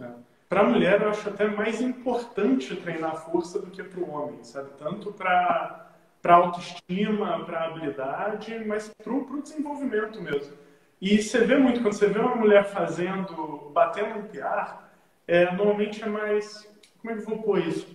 É. 0.00 0.06
Para 0.48 0.60
a 0.60 0.64
mulher, 0.64 1.02
eu 1.02 1.10
acho 1.10 1.28
até 1.28 1.46
mais 1.46 1.80
importante 1.80 2.76
treinar 2.76 3.16
força 3.16 3.60
do 3.60 3.70
que 3.70 3.82
para 3.82 4.00
o 4.00 4.10
homem, 4.10 4.42
sabe? 4.42 4.70
Tanto 4.78 5.12
para 5.12 5.90
para 6.24 6.36
autoestima, 6.36 7.44
para 7.44 7.66
habilidade, 7.66 8.64
mas 8.66 8.90
para 9.02 9.12
o 9.12 9.42
desenvolvimento 9.42 10.22
mesmo. 10.22 10.56
E 11.04 11.22
você 11.22 11.44
vê 11.44 11.58
muito, 11.58 11.82
quando 11.82 11.92
você 11.92 12.06
vê 12.06 12.18
uma 12.18 12.34
mulher 12.34 12.64
fazendo, 12.64 13.70
batendo 13.74 14.20
um 14.20 14.22
piar, 14.22 14.90
é, 15.28 15.52
normalmente 15.52 16.02
é 16.02 16.06
mais, 16.06 16.66
como 16.96 17.12
é 17.12 17.16
que 17.16 17.20
eu 17.20 17.26
vou 17.26 17.42
pôr 17.42 17.58
isso? 17.58 17.86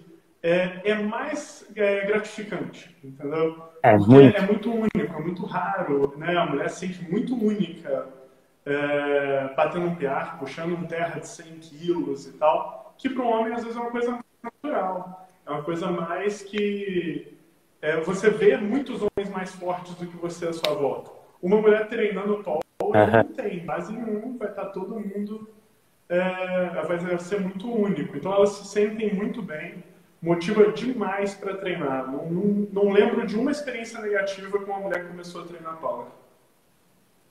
É, 0.43 0.79
é 0.83 0.93
mais 0.93 1.65
é, 1.75 2.05
gratificante, 2.05 2.95
entendeu? 3.03 3.63
É 3.81 3.97
muito. 3.97 4.37
é 4.37 4.41
muito 4.41 4.71
único, 4.71 4.99
é 4.99 5.21
muito 5.23 5.43
raro, 5.43 6.13
né? 6.17 6.37
A 6.37 6.45
mulher 6.45 6.69
se 6.69 6.85
sente 6.85 7.03
muito 7.11 7.33
única 7.33 8.09
é, 8.63 9.55
batendo 9.55 9.87
um 9.87 9.95
piar, 9.95 10.37
puxando 10.37 10.73
um 10.73 10.85
terra 10.85 11.19
de 11.19 11.27
100 11.27 11.45
quilos 11.61 12.27
e 12.27 12.33
tal, 12.33 12.93
que 12.95 13.09
para 13.09 13.23
um 13.23 13.27
homem 13.27 13.53
às 13.53 13.63
vezes 13.63 13.75
é 13.75 13.81
uma 13.81 13.89
coisa 13.89 14.19
natural, 14.43 15.27
é 15.47 15.49
uma 15.49 15.63
coisa 15.63 15.87
mais 15.89 16.43
que 16.43 17.35
é, 17.81 17.99
você 18.01 18.29
vê 18.29 18.55
muitos 18.55 19.01
homens 19.01 19.33
mais 19.33 19.51
fortes 19.55 19.95
do 19.95 20.05
que 20.05 20.15
você 20.15 20.47
à 20.47 20.53
sua 20.53 20.75
volta. 20.75 21.09
Uma 21.41 21.59
mulher 21.59 21.87
treinando 21.87 22.43
uhum. 22.97 23.11
não 23.11 23.23
tem, 23.23 23.65
base 23.65 23.91
nenhuma, 23.93 24.37
vai 24.37 24.49
estar 24.49 24.65
todo 24.65 24.99
mundo, 24.99 25.49
é, 26.07 26.81
vai 26.85 27.19
ser 27.19 27.39
muito 27.39 27.71
único. 27.71 28.17
Então 28.17 28.33
elas 28.33 28.49
se 28.49 28.67
sentem 28.67 29.13
muito 29.13 29.41
bem, 29.41 29.83
motiva 30.21 30.71
demais 30.71 31.33
para 31.35 31.55
treinar. 31.57 32.11
Não, 32.11 32.29
não, 32.29 32.67
não, 32.71 32.91
lembro 32.91 33.25
de 33.25 33.37
uma 33.37 33.51
experiência 33.51 34.01
negativa 34.01 34.59
com 34.59 34.71
uma 34.71 34.79
mulher 34.79 35.03
que 35.03 35.09
começou 35.09 35.43
a 35.43 35.45
treinar 35.45 35.77
power. 35.77 36.07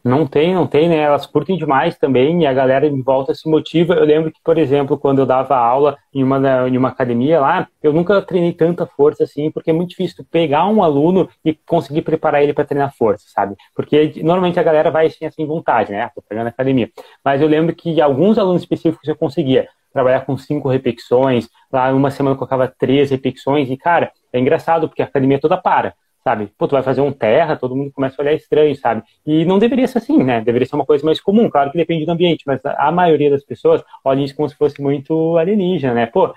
Não 0.04 0.26
tem, 0.26 0.54
não 0.54 0.66
tem, 0.66 0.88
né? 0.88 0.98
Elas 0.98 1.26
curtem 1.26 1.56
demais 1.56 1.98
também 1.98 2.42
e 2.42 2.46
a 2.46 2.52
galera 2.52 2.86
em 2.86 3.02
volta 3.02 3.34
se 3.34 3.48
motiva. 3.50 3.94
Eu 3.94 4.04
lembro 4.04 4.30
que, 4.30 4.40
por 4.42 4.56
exemplo, 4.56 4.96
quando 4.96 5.18
eu 5.18 5.26
dava 5.26 5.56
aula 5.56 5.98
em 6.14 6.22
uma, 6.22 6.68
em 6.68 6.76
uma 6.76 6.88
academia 6.88 7.40
lá, 7.40 7.68
eu 7.82 7.92
nunca 7.92 8.22
treinei 8.22 8.52
tanta 8.52 8.86
força 8.86 9.24
assim, 9.24 9.50
porque 9.50 9.70
é 9.70 9.72
muito 9.72 9.90
difícil 9.90 10.24
pegar 10.30 10.66
um 10.66 10.82
aluno 10.82 11.28
e 11.44 11.52
conseguir 11.66 12.02
preparar 12.02 12.42
ele 12.42 12.52
para 12.52 12.64
treinar 12.64 12.94
força, 12.96 13.24
sabe? 13.28 13.56
Porque 13.74 14.14
normalmente 14.22 14.58
a 14.58 14.62
galera 14.62 14.90
vai 14.90 15.06
assim, 15.06 15.26
assim 15.26 15.44
vontade, 15.44 15.90
né? 15.90 16.02
Ah, 16.02 16.10
tô 16.14 16.22
pegando 16.22 16.46
academia. 16.46 16.90
Mas 17.24 17.42
eu 17.42 17.48
lembro 17.48 17.74
que 17.74 18.00
alguns 18.00 18.38
alunos 18.38 18.62
específicos 18.62 19.06
eu 19.08 19.16
conseguia 19.16 19.68
trabalhar 19.92 20.20
com 20.20 20.36
cinco 20.36 20.68
repetições, 20.68 21.48
lá 21.72 21.92
uma 21.92 22.10
semana 22.10 22.34
eu 22.34 22.38
colocava 22.38 22.72
três 22.78 23.10
repetições, 23.10 23.68
e 23.70 23.76
cara, 23.76 24.12
é 24.32 24.38
engraçado 24.38 24.88
porque 24.88 25.02
a 25.02 25.06
academia 25.06 25.40
toda 25.40 25.56
para 25.56 25.94
sabe? 26.22 26.50
Pô, 26.58 26.66
tu 26.66 26.72
vai 26.72 26.82
fazer 26.82 27.00
um 27.00 27.12
terra, 27.12 27.56
todo 27.56 27.76
mundo 27.76 27.92
começa 27.92 28.20
a 28.20 28.22
olhar 28.22 28.34
estranho, 28.34 28.74
sabe? 28.76 29.02
E 29.26 29.44
não 29.44 29.58
deveria 29.58 29.86
ser 29.86 29.98
assim, 29.98 30.22
né? 30.22 30.40
Deveria 30.40 30.66
ser 30.66 30.74
uma 30.74 30.86
coisa 30.86 31.04
mais 31.04 31.20
comum, 31.20 31.48
claro 31.48 31.70
que 31.70 31.78
depende 31.78 32.04
do 32.04 32.12
ambiente, 32.12 32.44
mas 32.46 32.60
a 32.64 32.92
maioria 32.92 33.30
das 33.30 33.44
pessoas 33.44 33.82
olha 34.04 34.22
isso 34.22 34.34
como 34.36 34.48
se 34.48 34.56
fosse 34.56 34.80
muito 34.82 35.36
alienígena, 35.36 35.94
né? 35.94 36.06
Pô, 36.06 36.32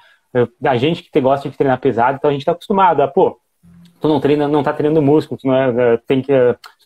a 0.63 0.77
gente 0.77 1.03
que 1.03 1.21
gosta 1.21 1.49
de 1.49 1.57
treinar 1.57 1.79
pesado, 1.79 2.17
então 2.17 2.29
a 2.29 2.33
gente 2.33 2.45
tá 2.45 2.53
acostumado 2.53 3.01
a, 3.01 3.07
pô, 3.07 3.37
tu 3.99 4.07
não 4.07 4.19
treina, 4.19 4.47
não 4.47 4.63
tá 4.63 4.73
treinando 4.73 5.01
músculo, 5.01 5.39
tu 5.39 5.47
não 5.47 5.55
é, 5.55 5.97
tem 6.07 6.21
que 6.21 6.31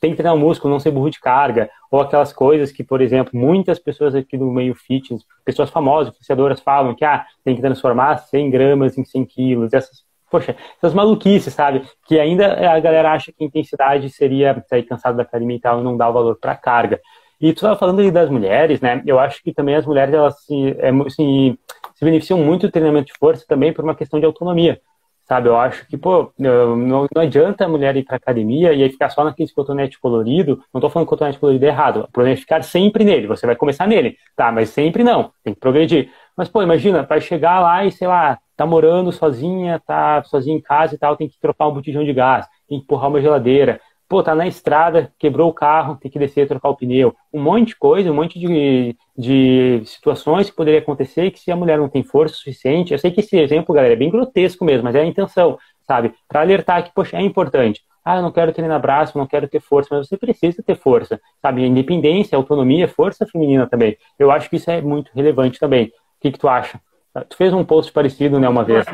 tem 0.02 0.12
que 0.12 0.18
treinar 0.18 0.36
o 0.36 0.40
músculo, 0.40 0.72
não 0.72 0.80
ser 0.80 0.92
burro 0.92 1.10
de 1.10 1.20
carga, 1.20 1.70
ou 1.90 2.00
aquelas 2.00 2.32
coisas 2.32 2.72
que, 2.72 2.84
por 2.84 3.02
exemplo, 3.02 3.32
muitas 3.34 3.80
pessoas 3.80 4.14
aqui 4.14 4.38
do 4.38 4.46
meio 4.52 4.76
fitness, 4.76 5.24
pessoas 5.44 5.70
famosas, 5.70 6.10
influenciadoras 6.10 6.60
falam 6.60 6.94
que 6.94 7.04
ah, 7.04 7.26
tem 7.44 7.56
que 7.56 7.62
transformar 7.62 8.18
100 8.18 8.50
gramas 8.52 8.98
em 8.98 9.06
100 9.06 9.26
quilos, 9.26 9.74
essas 9.74 10.05
poxa, 10.30 10.56
essas 10.78 10.94
maluquices, 10.94 11.54
sabe? 11.54 11.84
Que 12.08 12.20
ainda 12.20 12.72
a 12.72 12.80
galera 12.80 13.12
acha 13.12 13.32
que 13.32 13.44
intensidade 13.44 14.10
seria 14.10 14.64
sair 14.68 14.84
cansado 14.84 15.18
da 15.18 15.24
academia 15.24 15.58
e 15.58 15.60
tal 15.60 15.80
e 15.80 15.84
não 15.84 15.96
dar 15.96 16.10
o 16.10 16.14
valor 16.14 16.38
para 16.40 16.56
carga. 16.56 17.00
E 17.40 17.52
tu 17.52 17.58
estava 17.58 17.78
falando 17.78 18.00
aí 18.00 18.12
das 18.12 18.30
mulheres, 18.30 18.80
né? 18.82 19.02
Eu 19.06 19.20
acho 19.20 19.44
que 19.44 19.54
também 19.54 19.76
as 19.76 19.86
mulheres 19.86 20.14
elas 20.14 20.40
se, 20.44 20.76
é, 20.80 20.92
se, 21.10 21.60
se 21.96 22.06
beneficiam 22.06 22.40
muito 22.40 22.68
do 22.68 22.72
treinamento 22.72 23.08
de 23.08 23.20
força 23.20 23.46
também 23.48 23.74
por 23.74 23.84
uma 23.84 23.96
questão 23.96 24.20
de 24.20 24.26
autonomia, 24.26 24.80
sabe? 25.26 25.50
Eu 25.50 25.58
acho 25.58 25.86
que, 25.88 25.98
pô, 25.98 26.32
não, 26.40 27.08
não 27.14 27.22
adianta 27.22 27.66
a 27.66 27.68
mulher 27.68 27.96
ir 27.98 28.04
para 28.04 28.16
academia 28.16 28.74
e 28.74 28.84
aí 28.84 28.90
ficar 28.90 29.10
só 29.10 29.24
naquele 29.24 29.52
cotonete 29.52 30.00
colorido. 30.00 30.64
Não 30.74 30.80
estou 30.80 30.90
falando 30.90 31.08
que 31.08 31.10
cotonete 31.10 31.40
colorido 31.40 31.66
é 31.66 31.70
errado. 31.70 32.06
O 32.08 32.12
problema 32.12 32.38
é 32.38 32.40
ficar 32.40 32.64
sempre 32.64 33.04
nele. 33.04 33.28
Você 33.28 33.46
vai 33.46 33.56
começar 33.56 33.86
nele, 33.86 34.18
tá? 34.36 34.52
Mas 34.52 34.70
sempre 34.70 35.04
não. 35.04 35.32
Tem 35.44 35.54
que 35.54 35.60
progredir. 35.60 36.10
Mas, 36.38 36.48
pô, 36.48 36.64
imagina, 36.64 37.04
vai 37.04 37.20
chegar 37.20 37.60
lá 37.60 37.86
e, 37.86 37.92
sei 37.92 38.08
lá, 38.08 38.40
tá 38.56 38.66
morando 38.66 39.12
sozinha, 39.12 39.82
tá 39.86 40.24
sozinha 40.24 40.56
em 40.56 40.62
casa 40.62 40.96
e 40.96 40.98
tal, 40.98 41.16
tem 41.18 41.28
que 41.28 41.40
trocar 41.40 41.68
um 41.68 41.74
botijão 41.74 42.04
de 42.04 42.14
gás, 42.14 42.48
tem 42.68 42.80
que 42.80 42.86
empurrar 42.86 43.10
uma 43.10 43.22
geladeira. 43.22 43.80
Pô, 44.08 44.22
tá 44.22 44.36
na 44.36 44.48
estrada, 44.48 45.12
quebrou 45.18 45.50
o 45.50 45.54
carro, 45.54 45.98
tem 45.98 46.12
que 46.12 46.20
descer 46.20 46.48
trocar 46.48 46.70
o 46.70 46.76
pneu. 46.76 47.16
Um 47.34 47.42
monte 47.42 47.70
de 47.70 47.76
coisa, 47.76 48.12
um 48.12 48.14
monte 48.14 48.40
de, 48.40 48.96
de 49.18 49.82
situações 49.86 50.50
que 50.50 50.56
poderia 50.56 50.80
acontecer 50.80 51.32
que 51.32 51.40
se 51.40 51.52
a 51.52 51.56
mulher 51.56 51.80
não 51.80 51.90
tem 51.90 52.04
força 52.04 52.36
suficiente, 52.36 52.94
eu 52.94 53.00
sei 53.00 53.10
que 53.12 53.22
esse 53.22 53.36
exemplo, 53.38 53.74
galera, 53.74 53.94
é 53.94 53.98
bem 53.98 54.12
grotesco 54.12 54.64
mesmo, 54.64 54.84
mas 54.84 54.94
é 54.96 55.02
a 55.02 55.06
intenção, 55.06 55.58
sabe? 55.88 56.14
Para 56.28 56.42
alertar 56.42 56.84
que, 56.84 56.94
poxa, 56.94 57.18
é 57.18 57.22
importante. 57.22 57.82
Ah, 58.06 58.18
eu 58.18 58.22
não 58.22 58.32
quero 58.32 58.54
treinar 58.54 58.80
braço, 58.80 59.18
não 59.18 59.26
quero 59.26 59.48
ter 59.48 59.60
força, 59.60 59.90
mas 59.92 60.08
você 60.08 60.16
precisa 60.16 60.62
ter 60.62 60.76
força, 60.76 61.20
sabe? 61.42 61.66
Independência, 61.66 62.36
autonomia, 62.36 62.88
força 62.88 63.26
feminina 63.26 63.68
também. 63.68 63.98
Eu 64.20 64.30
acho 64.30 64.48
que 64.48 64.58
isso 64.58 64.70
é 64.70 64.80
muito 64.80 65.12
relevante 65.16 65.60
também. 65.60 65.88
O 65.88 65.92
que, 66.22 66.32
que 66.32 66.38
tu 66.38 66.48
acha? 66.48 66.80
Tu 67.24 67.38
fez 67.38 67.54
um 67.54 67.64
post 67.64 67.92
parecido, 67.94 68.40
né, 68.40 68.50
uma 68.50 68.64
vez. 68.64 68.86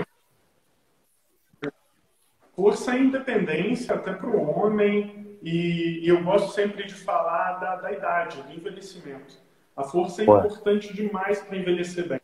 Força 2.55 2.95
e 2.95 3.03
independência 3.03 3.95
até 3.95 4.13
para 4.13 4.29
o 4.29 4.39
homem, 4.39 5.37
e, 5.41 6.01
e, 6.03 6.07
eu 6.07 6.23
gosto 6.23 6.53
sempre 6.53 6.85
de 6.85 6.93
falar 6.93 7.53
da, 7.53 7.77
da 7.77 7.91
idade, 7.91 8.43
do 8.43 8.53
envelhecimento. 8.53 9.35
A 9.75 9.83
força 9.83 10.23
é 10.23 10.29
Ué. 10.29 10.39
importante 10.39 10.93
demais 10.93 11.41
para 11.41 11.57
envelhecer 11.57 12.07
bem. 12.07 12.21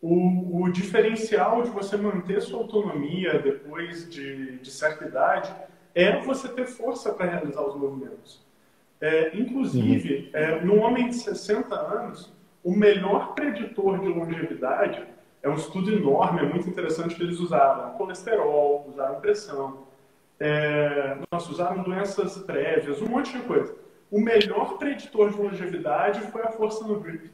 O, 0.00 0.62
o, 0.62 0.72
diferencial 0.72 1.62
de 1.62 1.70
você 1.70 1.96
manter 1.96 2.40
sua 2.40 2.60
autonomia 2.60 3.38
depois 3.40 4.08
de, 4.08 4.58
de 4.58 4.70
certa 4.70 5.04
idade 5.04 5.52
é 5.94 6.18
você 6.20 6.48
ter 6.48 6.66
força 6.66 7.12
para 7.12 7.26
realizar 7.26 7.62
os 7.62 7.76
movimentos. 7.76 8.46
É, 9.00 9.36
inclusive, 9.36 10.30
uhum. 10.32 10.40
é, 10.40 10.60
no 10.60 10.76
homem 10.76 11.08
de 11.08 11.16
60 11.16 11.74
anos, 11.74 12.32
o 12.64 12.74
melhor 12.74 13.34
preditor 13.34 13.98
de 13.98 14.06
longevidade 14.06 15.04
é 15.42 15.48
um 15.48 15.54
estudo 15.54 15.90
enorme, 15.90 16.40
é 16.40 16.44
muito 16.44 16.68
interessante 16.68 17.14
que 17.14 17.22
eles 17.22 17.38
usaram 17.38 17.90
colesterol, 17.92 18.86
usaram 18.88 19.20
pressão, 19.20 19.86
é, 20.40 21.18
nossa, 21.30 21.50
usaram 21.50 21.82
doenças 21.82 22.38
prévias, 22.38 23.00
um 23.00 23.06
monte 23.06 23.32
de 23.32 23.40
coisa. 23.44 23.74
O 24.10 24.20
melhor 24.20 24.78
preditor 24.78 25.30
de 25.30 25.36
longevidade 25.36 26.20
foi 26.32 26.42
a 26.42 26.50
força 26.50 26.86
no 26.86 27.00
grip. 27.00 27.30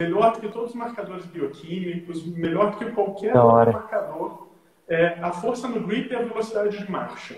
Melhor 0.00 0.32
do 0.32 0.40
que 0.40 0.48
todos 0.48 0.70
os 0.70 0.76
marcadores 0.76 1.26
bioquímicos, 1.26 2.24
melhor 2.24 2.72
do 2.72 2.78
que 2.78 2.90
qualquer 2.92 3.36
outro 3.36 3.72
marcador. 3.72 4.48
É, 4.88 5.18
a 5.20 5.32
força 5.32 5.68
no 5.68 5.80
grip 5.86 6.12
e 6.12 6.16
a 6.16 6.22
velocidade 6.22 6.78
de 6.78 6.90
marcha. 6.90 7.36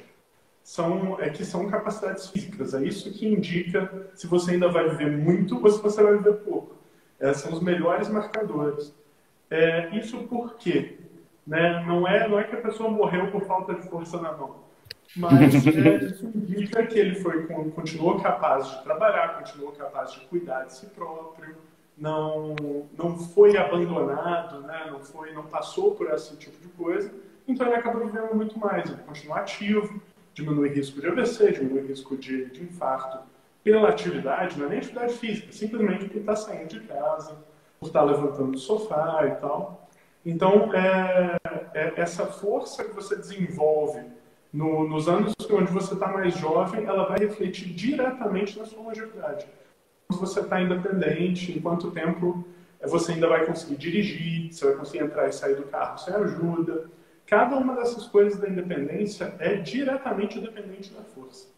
São, 0.62 1.20
é, 1.20 1.28
que 1.28 1.44
são 1.44 1.68
capacidades 1.68 2.28
físicas. 2.28 2.72
É 2.72 2.82
isso 2.82 3.12
que 3.12 3.28
indica 3.28 4.08
se 4.14 4.26
você 4.26 4.52
ainda 4.52 4.68
vai 4.68 4.88
viver 4.88 5.10
muito 5.10 5.62
ou 5.62 5.70
se 5.70 5.82
você 5.82 6.02
vai 6.02 6.16
viver 6.16 6.36
pouco. 6.36 6.74
É, 7.20 7.34
são 7.34 7.52
os 7.52 7.60
melhores 7.60 8.08
marcadores. 8.08 8.94
É, 9.54 9.96
isso 9.96 10.18
por 10.24 10.56
quê? 10.56 10.98
Né? 11.46 11.84
Não, 11.86 12.06
é, 12.08 12.28
não 12.28 12.38
é 12.38 12.44
que 12.44 12.56
a 12.56 12.60
pessoa 12.60 12.90
morreu 12.90 13.30
por 13.30 13.42
falta 13.42 13.74
de 13.74 13.88
força 13.88 14.20
na 14.20 14.32
mão 14.32 14.64
mas 15.16 15.54
é, 15.66 16.04
isso 16.04 16.26
indica 16.34 16.84
que 16.86 16.98
ele 16.98 17.14
foi, 17.16 17.46
continuou 17.46 18.20
capaz 18.20 18.68
de 18.68 18.82
trabalhar, 18.82 19.38
continuou 19.38 19.72
capaz 19.72 20.12
de 20.12 20.20
cuidar 20.20 20.64
de 20.64 20.74
si 20.74 20.86
próprio, 20.86 21.56
não, 21.96 22.56
não 22.96 23.16
foi 23.18 23.56
abandonado, 23.56 24.60
né? 24.62 24.88
não, 24.90 25.00
foi, 25.00 25.32
não 25.32 25.44
passou 25.44 25.94
por 25.94 26.10
esse 26.12 26.36
tipo 26.36 26.60
de 26.60 26.68
coisa, 26.68 27.12
então 27.46 27.66
ele 27.66 27.76
acaba 27.76 28.00
vivendo 28.00 28.34
muito 28.34 28.58
mais, 28.58 28.90
ele 28.90 29.02
continua 29.02 29.38
ativo, 29.38 30.00
diminui 30.32 30.70
risco 30.70 31.00
de 31.00 31.06
AVC, 31.06 31.52
diminui 31.52 31.86
risco 31.86 32.16
de, 32.16 32.46
de 32.46 32.62
infarto 32.64 33.18
pela 33.62 33.88
atividade, 33.88 34.58
não 34.58 34.66
é 34.66 34.70
nem 34.70 34.78
atividade 34.78 35.14
física, 35.14 35.52
simplesmente 35.52 36.04
porque 36.04 36.18
está 36.18 36.34
saindo 36.34 36.68
de 36.68 36.80
casa, 36.80 37.36
por 37.84 37.88
estar 37.88 38.02
levantando 38.02 38.52
do 38.52 38.58
sofá 38.58 39.26
e 39.26 39.40
tal. 39.40 39.88
Então, 40.24 40.72
é, 40.74 41.36
é 41.74 41.92
essa 41.96 42.24
força 42.24 42.82
que 42.82 42.94
você 42.94 43.14
desenvolve 43.14 44.00
no, 44.50 44.88
nos 44.88 45.06
anos 45.08 45.34
onde 45.50 45.70
você 45.70 45.92
está 45.92 46.08
mais 46.08 46.34
jovem, 46.34 46.84
ela 46.86 47.06
vai 47.06 47.18
refletir 47.18 47.68
diretamente 47.74 48.58
na 48.58 48.64
sua 48.64 48.82
longevidade. 48.82 49.46
Se 50.10 50.18
você 50.18 50.40
está 50.40 50.62
independente, 50.62 51.56
em 51.56 51.60
quanto 51.60 51.90
tempo 51.90 52.44
eh, 52.80 52.86
você 52.86 53.12
ainda 53.12 53.28
vai 53.28 53.44
conseguir 53.44 53.76
dirigir, 53.76 54.52
você 54.52 54.66
vai 54.66 54.76
conseguir 54.76 55.04
entrar 55.04 55.28
e 55.28 55.32
sair 55.32 55.56
do 55.56 55.64
carro 55.64 55.98
sem 55.98 56.14
ajuda. 56.14 56.88
Cada 57.26 57.56
uma 57.56 57.74
dessas 57.74 58.06
coisas 58.06 58.38
da 58.38 58.48
independência 58.48 59.34
é 59.38 59.56
diretamente 59.56 60.40
dependente 60.40 60.92
da 60.94 61.02
força. 61.02 61.48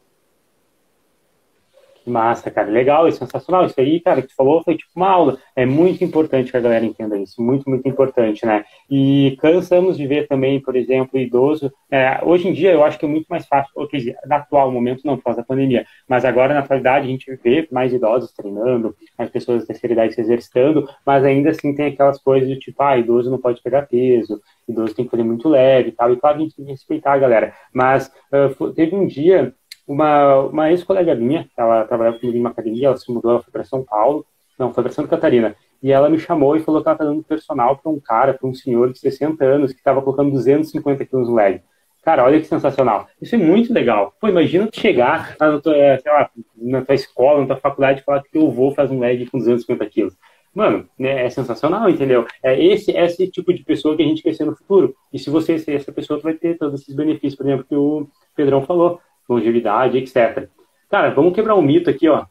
Massa, 2.11 2.51
cara. 2.51 2.71
Legal, 2.71 3.07
é 3.07 3.11
sensacional. 3.11 3.67
Isso 3.67 3.81
aí, 3.81 4.01
cara, 4.01 4.23
que 4.23 4.29
tu 4.29 4.35
falou 4.35 4.63
foi 4.63 4.77
tipo 4.77 4.91
uma 4.97 5.09
aula. 5.09 5.39
É 5.55 5.67
muito 5.67 6.03
importante 6.05 6.51
que 6.51 6.57
a 6.57 6.61
galera 6.61 6.85
entenda 6.85 7.19
isso. 7.19 7.43
Muito, 7.43 7.69
muito 7.69 7.89
importante, 7.89 8.45
né? 8.45 8.65
E 8.91 9.37
cansamos 9.41 9.97
de 9.97 10.07
ver 10.07 10.27
também, 10.29 10.61
por 10.61 10.77
exemplo, 10.77 11.19
idoso. 11.19 11.73
É, 11.91 12.21
hoje 12.23 12.49
em 12.49 12.53
dia, 12.53 12.73
eu 12.73 12.85
acho 12.85 12.99
que 12.99 13.05
é 13.05 13.09
muito 13.09 13.27
mais 13.29 13.47
fácil, 13.47 13.71
ou 13.75 13.87
quer 13.87 13.99
dizer, 13.99 14.17
no 14.27 14.35
atual 14.35 14.71
momento, 14.71 15.03
não 15.05 15.17
por 15.17 15.25
causa 15.25 15.41
da 15.41 15.47
pandemia, 15.47 15.87
mas 16.09 16.25
agora, 16.25 16.55
na 16.55 16.61
atualidade, 16.61 17.07
a 17.07 17.11
gente 17.11 17.35
vê 17.43 17.67
mais 17.71 17.93
idosos 17.93 18.33
treinando, 18.33 18.95
mais 19.19 19.31
pessoas 19.31 19.61
da 19.63 19.67
terceira 19.67 19.95
idade 19.95 20.15
se 20.15 20.21
exercitando, 20.21 20.89
mas 21.05 21.25
ainda 21.25 21.51
assim 21.51 21.75
tem 21.75 21.87
aquelas 21.87 22.21
coisas 22.21 22.49
do 22.49 22.59
tipo, 22.59 22.83
ah, 22.83 22.99
idoso 22.99 23.31
não 23.31 23.39
pode 23.39 23.63
pegar 23.63 23.83
peso, 23.83 24.41
idoso 24.69 24.95
tem 24.95 25.05
que 25.05 25.11
fazer 25.11 25.23
muito 25.23 25.49
leve 25.49 25.91
e 25.91 25.93
tal. 25.93 26.13
E 26.13 26.17
claro, 26.17 26.39
a 26.39 26.41
gente 26.41 26.57
tem 26.57 26.65
que 26.65 26.71
respeitar 26.73 27.13
a 27.15 27.19
galera. 27.19 27.55
Mas 27.73 28.11
uh, 28.33 28.73
teve 28.73 28.95
um 28.95 29.07
dia 29.07 29.55
uma, 29.87 30.41
uma 30.41 30.71
ex-colega 30.71 31.15
minha, 31.15 31.49
ela 31.57 31.85
trabalhava 31.85 32.19
comigo 32.19 32.37
em 32.37 32.41
uma 32.41 32.51
academia, 32.51 32.89
ela 32.89 32.97
se 32.97 33.11
mudou, 33.11 33.33
ela 33.33 33.43
foi 33.43 33.53
para 33.53 33.65
São 33.65 33.85
Paulo, 33.85 34.27
não, 34.59 34.73
foi 34.73 34.83
para 34.83 34.93
Santa 34.93 35.09
Catarina, 35.09 35.55
e 35.83 35.93
ela 35.93 36.09
me 36.09 36.19
chamou 36.19 36.57
e 36.57 36.61
falou 36.61 36.83
que 36.83 36.89
ela 36.89 36.95
estava 36.95 37.11
dando 37.11 37.23
personal 37.23 37.77
para 37.77 37.93
um 37.93 38.01
cara, 38.01 38.35
para 38.35 38.49
um 38.49 38.55
senhor 38.55 38.93
de 38.93 38.99
60 38.99 39.45
anos, 39.45 39.73
que 39.73 39.79
estava 39.79 40.03
colocando 40.03 40.33
250 40.33 41.05
quilos 41.05 41.29
no 41.29 41.35
leg. 41.35 41.63
Cara, 42.03 42.25
olha 42.25 42.39
que 42.39 42.47
sensacional. 42.47 43.09
Isso 43.21 43.35
é 43.35 43.39
muito 43.39 43.75
legal. 43.75 44.15
Pô, 44.21 44.29
imagina 44.29 44.69
tu 44.69 44.81
chegar 44.81 45.35
na 45.41 45.61
tua, 45.61 45.75
lá, 46.07 46.31
na 46.57 46.83
tua 46.83 46.95
escola, 46.95 47.41
na 47.41 47.47
tua 47.49 47.57
faculdade 47.57 48.01
e 48.01 48.05
falar 48.05 48.23
que 48.23 48.39
eu 48.39 48.49
vou 48.49 48.73
fazer 48.73 48.95
um 48.95 49.01
leg 49.01 49.27
com 49.27 49.39
250 49.39 49.85
quilos. 49.87 50.15
Mano, 50.55 50.89
né, 50.97 51.27
é 51.27 51.31
sensacional, 51.31 51.91
entendeu? 51.91 52.25
É 52.43 52.59
esse, 52.65 52.93
esse 52.93 53.29
tipo 53.29 53.53
de 53.53 53.63
pessoa 53.65 53.97
que 53.97 54.03
a 54.03 54.07
gente 54.07 54.23
quer 54.23 54.35
ser 54.35 54.45
no 54.45 54.57
futuro. 54.57 54.95
E 55.13 55.19
se 55.19 55.29
você 55.29 55.59
ser 55.59 55.75
essa 55.75 55.93
pessoa, 55.93 56.19
tu 56.19 56.23
vai 56.23 56.35
ter 56.35 56.57
todos 56.57 56.81
esses 56.81 56.95
benefícios, 56.95 57.35
por 57.35 57.45
exemplo, 57.45 57.67
que 57.69 57.75
o 57.75 58.09
Pedrão 58.37 58.63
falou 58.63 59.01
longevidade, 59.29 59.99
etc. 59.99 60.49
Cara, 60.89 61.11
vamos 61.11 61.35
quebrar 61.35 61.55
um 61.55 61.63
mito 61.63 61.91
aqui, 61.91 62.09
ó. 62.09 62.25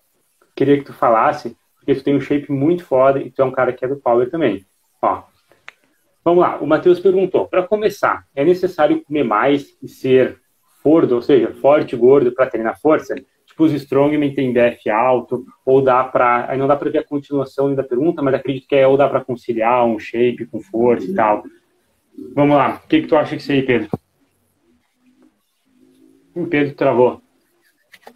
Queria 0.56 0.78
que 0.78 0.86
tu 0.86 0.94
falasse, 0.94 1.58
porque 1.76 1.96
tu 1.96 2.04
tem 2.04 2.16
um 2.16 2.22
shape 2.22 2.52
muito 2.52 2.86
foda 2.86 3.20
e 3.20 3.30
tu 3.30 3.42
é 3.42 3.46
um 3.46 3.52
cara 3.52 3.74
que 3.74 3.84
é 3.84 3.88
do 3.88 3.98
power 3.98 4.30
também. 4.30 4.66
Ó, 5.02 5.24
vamos 6.24 6.42
lá. 6.42 6.58
O 6.58 6.68
Matheus 6.68 7.00
perguntou: 7.00 7.48
para 7.48 7.64
começar, 7.64 8.26
é 8.36 8.44
necessário 8.44 9.04
comer 9.04 9.24
mais 9.24 9.78
e 9.82 9.88
ser 9.88 10.40
fordo, 10.82 11.16
ou 11.16 11.22
seja, 11.22 11.54
forte 11.54 11.96
gordo 11.96 12.32
para 12.32 12.48
treinar 12.48 12.80
força? 12.80 13.16
Tipo, 13.46 13.64
os 13.64 13.74
strongmen 13.74 14.34
têm 14.34 14.54
BF 14.54 14.90
alto, 14.90 15.46
ou 15.66 15.82
dá 15.82 16.04
para. 16.04 16.50
Aí 16.50 16.58
não 16.58 16.68
dá 16.68 16.76
para 16.76 16.90
ver 16.90 17.00
a 17.00 17.04
continuação 17.04 17.74
da 17.74 17.84
pergunta, 17.84 18.22
mas 18.22 18.34
acredito 18.34 18.68
que 18.68 18.76
é 18.76 18.88
ou 18.88 18.98
dá 18.98 19.08
para 19.08 19.24
conciliar 19.24 19.86
um 19.86 20.00
shape 20.00 20.46
com 20.46 20.60
força 20.60 21.10
e 21.10 21.14
tal. 21.14 21.44
Vamos 22.34 22.56
lá. 22.56 22.82
O 22.84 22.88
que, 22.88 23.02
que 23.02 23.08
tu 23.08 23.16
acha 23.16 23.36
disso 23.36 23.52
aí, 23.52 23.62
Pedro? 23.62 23.90
O 26.36 26.46
Pedro 26.48 26.76
travou. 26.76 27.22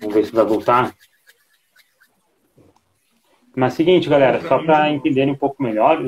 Vamos 0.01 0.13
ver 0.13 0.25
se 0.25 0.33
vai 0.33 0.45
voltar. 0.45 0.93
Mas 3.55 3.73
seguinte, 3.73 4.09
galera, 4.09 4.45
só 4.45 4.61
para 4.61 4.89
entenderem 4.89 5.33
um 5.33 5.37
pouco 5.37 5.63
melhor. 5.63 5.99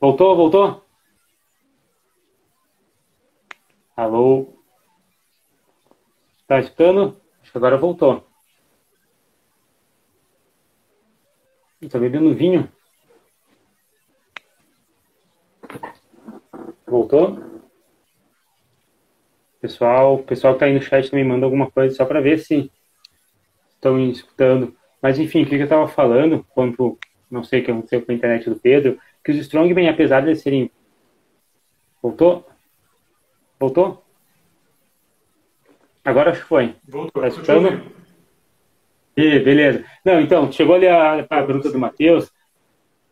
Voltou, 0.00 0.36
voltou? 0.36 0.84
Alô? 3.96 4.52
Tá 6.46 6.58
escutando? 6.58 7.20
Acho 7.40 7.52
que 7.52 7.58
agora 7.58 7.78
voltou. 7.78 8.28
Está 11.80 11.98
bebendo 11.98 12.34
vinho? 12.34 12.70
Voltou? 16.86 17.55
Pessoal, 19.66 20.14
o 20.14 20.22
pessoal 20.22 20.52
que 20.52 20.58
está 20.58 20.66
aí 20.66 20.74
no 20.74 20.80
chat 20.80 21.10
também 21.10 21.24
manda 21.24 21.44
alguma 21.44 21.68
coisa 21.68 21.92
só 21.92 22.04
para 22.04 22.20
ver 22.20 22.38
se 22.38 22.70
estão 23.74 23.98
escutando. 24.08 24.76
Mas 25.02 25.18
enfim, 25.18 25.42
o 25.42 25.46
que 25.46 25.56
eu 25.56 25.64
estava 25.64 25.88
falando, 25.88 26.46
quanto 26.50 26.96
não 27.28 27.42
sei 27.42 27.60
o 27.60 27.64
que 27.64 27.72
aconteceu 27.72 28.00
com 28.00 28.12
a 28.12 28.14
internet 28.14 28.48
do 28.48 28.54
Pedro, 28.54 28.96
que 29.24 29.32
os 29.32 29.38
Strongmen, 29.38 29.88
apesar 29.88 30.20
de 30.20 30.36
serem. 30.36 30.70
Voltou? 32.00 32.46
Voltou? 33.58 34.04
Agora 36.04 36.30
acho 36.30 36.42
que 36.42 36.48
foi. 36.48 36.76
Voltou. 36.86 37.20
Tá 37.20 37.26
escutando? 37.26 37.90
E, 39.16 39.40
beleza. 39.40 39.84
Não, 40.04 40.20
então, 40.20 40.52
chegou 40.52 40.76
ali 40.76 40.86
a, 40.86 41.18
a 41.18 41.24
pergunta 41.24 41.72
do 41.72 41.78
Matheus. 41.78 42.30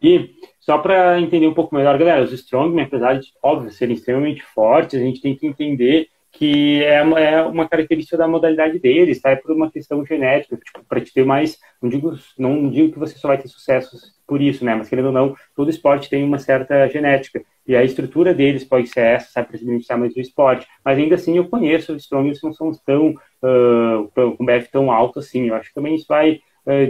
E 0.00 0.36
só 0.60 0.78
para 0.78 1.20
entender 1.20 1.48
um 1.48 1.54
pouco 1.54 1.74
melhor, 1.74 1.98
galera, 1.98 2.22
os 2.22 2.32
Strongmen, 2.32 2.84
apesar 2.84 3.18
de, 3.18 3.32
óbvio, 3.42 3.72
serem 3.72 3.96
extremamente 3.96 4.44
fortes, 4.44 5.00
a 5.00 5.04
gente 5.04 5.20
tem 5.20 5.34
que 5.34 5.48
entender 5.48 6.13
que 6.36 6.82
é, 6.82 6.96
é 6.96 7.42
uma 7.42 7.68
característica 7.68 8.16
da 8.16 8.28
modalidade 8.28 8.78
deles, 8.78 9.20
tá? 9.20 9.30
É 9.30 9.36
por 9.36 9.52
uma 9.52 9.70
questão 9.70 10.04
genética, 10.04 10.56
tipo, 10.56 10.84
para 10.88 11.00
te 11.00 11.12
ter 11.12 11.24
mais, 11.24 11.58
não 11.80 11.88
digo, 11.88 12.18
não 12.38 12.68
digo 12.68 12.92
que 12.92 12.98
você 12.98 13.16
só 13.16 13.28
vai 13.28 13.38
ter 13.38 13.48
sucesso 13.48 13.96
por 14.26 14.42
isso, 14.42 14.64
né? 14.64 14.74
Mas 14.74 14.88
querendo 14.88 15.06
ou 15.06 15.12
não, 15.12 15.36
todo 15.54 15.70
esporte 15.70 16.10
tem 16.10 16.24
uma 16.24 16.38
certa 16.38 16.88
genética 16.88 17.42
e 17.66 17.76
a 17.76 17.84
estrutura 17.84 18.34
deles 18.34 18.64
pode 18.64 18.88
ser 18.88 19.00
essa, 19.00 19.30
sabe, 19.30 19.48
para 19.48 19.58
se 19.58 19.64
beneficiar 19.64 19.98
mais 19.98 20.12
do 20.12 20.20
esporte. 20.20 20.66
Mas 20.84 20.98
ainda 20.98 21.14
assim, 21.14 21.36
eu 21.36 21.48
conheço 21.48 21.92
os 21.94 22.02
strongers 22.02 22.40
que 22.40 22.46
não 22.46 22.52
são 22.52 22.72
tão 22.84 23.10
uh, 23.10 24.36
com 24.36 24.44
BF 24.44 24.70
tão 24.70 24.90
alto 24.90 25.20
assim. 25.20 25.48
Eu 25.48 25.54
acho 25.54 25.68
que 25.68 25.74
também 25.74 25.94
isso 25.94 26.06
vai 26.08 26.40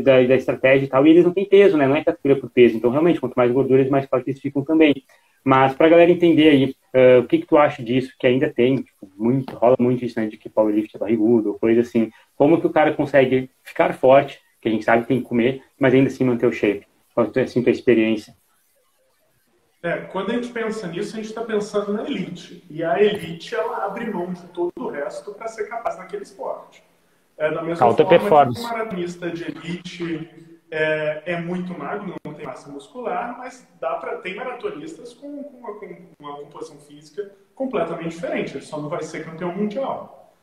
da, 0.02 0.22
da, 0.22 0.36
estratégia 0.36 0.86
e 0.86 0.88
tal. 0.88 1.06
E 1.06 1.10
eles 1.10 1.24
não 1.24 1.32
têm 1.32 1.44
peso, 1.44 1.76
né? 1.76 1.86
Não 1.86 1.96
é 1.96 2.04
categoria 2.04 2.40
por 2.40 2.50
peso. 2.50 2.76
Então, 2.76 2.90
realmente, 2.90 3.20
quanto 3.20 3.34
mais 3.34 3.50
gorduras, 3.50 3.88
mais 3.88 4.06
fortes 4.06 4.28
eles 4.28 4.40
ficam 4.40 4.64
também. 4.64 4.94
Mas 5.44 5.74
para 5.74 5.86
a 5.86 5.90
galera 5.90 6.10
entender 6.10 6.48
aí, 6.48 6.74
uh, 6.94 7.20
o 7.20 7.26
que, 7.26 7.38
que 7.38 7.46
tu 7.46 7.56
acha 7.56 7.82
disso, 7.82 8.14
que 8.18 8.26
ainda 8.26 8.48
tem, 8.50 8.76
tipo, 8.76 9.10
muito, 9.16 9.54
rola 9.56 9.76
muito 9.78 10.04
isso, 10.04 10.18
né, 10.18 10.26
de 10.26 10.36
que 10.36 10.48
powerlift 10.48 10.94
é 10.94 10.98
barrigudo, 10.98 11.50
ou 11.50 11.58
coisa 11.58 11.80
assim. 11.80 12.10
Como 12.36 12.60
que 12.60 12.66
o 12.66 12.72
cara 12.72 12.94
consegue 12.94 13.50
ficar 13.62 13.92
forte, 13.94 14.40
que 14.60 14.68
a 14.68 14.70
gente 14.70 14.84
sabe 14.84 15.02
que 15.02 15.08
tem 15.08 15.20
que 15.20 15.28
comer, 15.28 15.62
mas 15.78 15.92
ainda 15.92 16.08
assim 16.08 16.24
manter 16.24 16.46
o 16.46 16.52
shape? 16.52 16.86
Qual 17.14 17.30
é 17.34 17.40
assim, 17.40 17.62
tua 17.62 17.72
experiência? 17.72 18.34
É, 19.82 19.98
quando 19.98 20.30
a 20.30 20.34
gente 20.34 20.48
pensa 20.48 20.86
nisso, 20.86 21.12
a 21.12 21.16
gente 21.16 21.28
está 21.28 21.42
pensando 21.44 21.92
na 21.92 22.04
elite. 22.04 22.64
E 22.70 22.82
a 22.82 23.00
elite, 23.02 23.54
ela 23.54 23.84
abre 23.84 24.10
mão 24.10 24.32
de 24.32 24.42
todo 24.46 24.72
o 24.78 24.88
resto 24.88 25.34
para 25.34 25.46
ser 25.46 25.68
capaz 25.68 25.98
naquele 25.98 26.22
esporte. 26.22 26.82
É, 27.36 27.50
da 27.52 27.62
mesma 27.62 27.84
Alta 27.86 28.04
forma 28.04 28.18
performance. 28.18 28.60
que 28.60 28.66
um 28.66 28.70
maratonista 28.70 29.30
de 29.30 29.44
elite 29.44 30.53
é, 30.74 31.22
é, 31.26 31.40
muito 31.40 31.72
magro, 31.78 32.16
não 32.24 32.34
tem 32.34 32.44
massa 32.44 32.68
muscular, 32.68 33.38
mas 33.38 33.64
dá 33.80 33.94
para 33.94 34.16
tem 34.18 34.34
maratonistas 34.34 35.14
com, 35.14 35.44
com, 35.44 35.58
uma, 35.58 35.74
com, 35.74 35.96
uma, 36.18 36.36
composição 36.38 36.78
física 36.78 37.30
completamente 37.54 38.16
diferente. 38.16 38.56
Ele 38.56 38.64
só 38.64 38.80
não 38.80 38.88
vai 38.88 39.04
ser 39.04 39.24
campeão 39.24 39.54
mundial. 39.54 40.34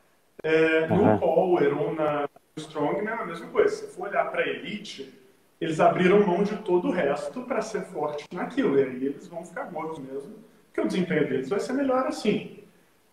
É, 0.42 0.88
uhum. 0.90 1.14
No 1.14 1.20
power 1.20 1.78
ou 1.78 1.94
na 1.94 2.30
strong, 2.56 3.06
é 3.06 3.12
a 3.12 3.26
mesma 3.26 3.48
coisa. 3.48 3.76
Se 3.76 3.94
for 3.94 4.08
olhar 4.08 4.32
para 4.32 4.48
elite, 4.48 5.14
eles 5.60 5.82
abriram 5.82 6.26
mão 6.26 6.44
de 6.44 6.56
todo 6.60 6.88
o 6.88 6.92
resto 6.92 7.42
para 7.42 7.62
ser 7.62 7.82
forte 7.82 8.26
naquilo. 8.34 8.80
E 8.80 8.84
aí 8.84 9.06
eles 9.06 9.28
vão 9.28 9.44
ficar 9.44 9.66
gordos 9.66 10.00
mesmo, 10.00 10.34
porque 10.68 10.80
o 10.80 10.88
desempenho 10.88 11.28
deles 11.28 11.50
vai 11.50 11.60
ser 11.60 11.74
melhor 11.74 12.08
assim. 12.08 12.64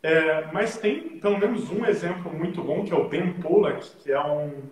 É, 0.04 0.46
mas 0.52 0.78
tem 0.78 1.18
pelo 1.18 1.36
menos 1.36 1.68
um 1.68 1.84
exemplo 1.84 2.32
muito 2.32 2.62
bom, 2.62 2.84
que 2.84 2.92
é 2.92 2.96
o 2.96 3.08
Ben 3.08 3.32
Pollack, 3.40 3.84
que 3.96 4.12
é 4.12 4.24
um, 4.24 4.62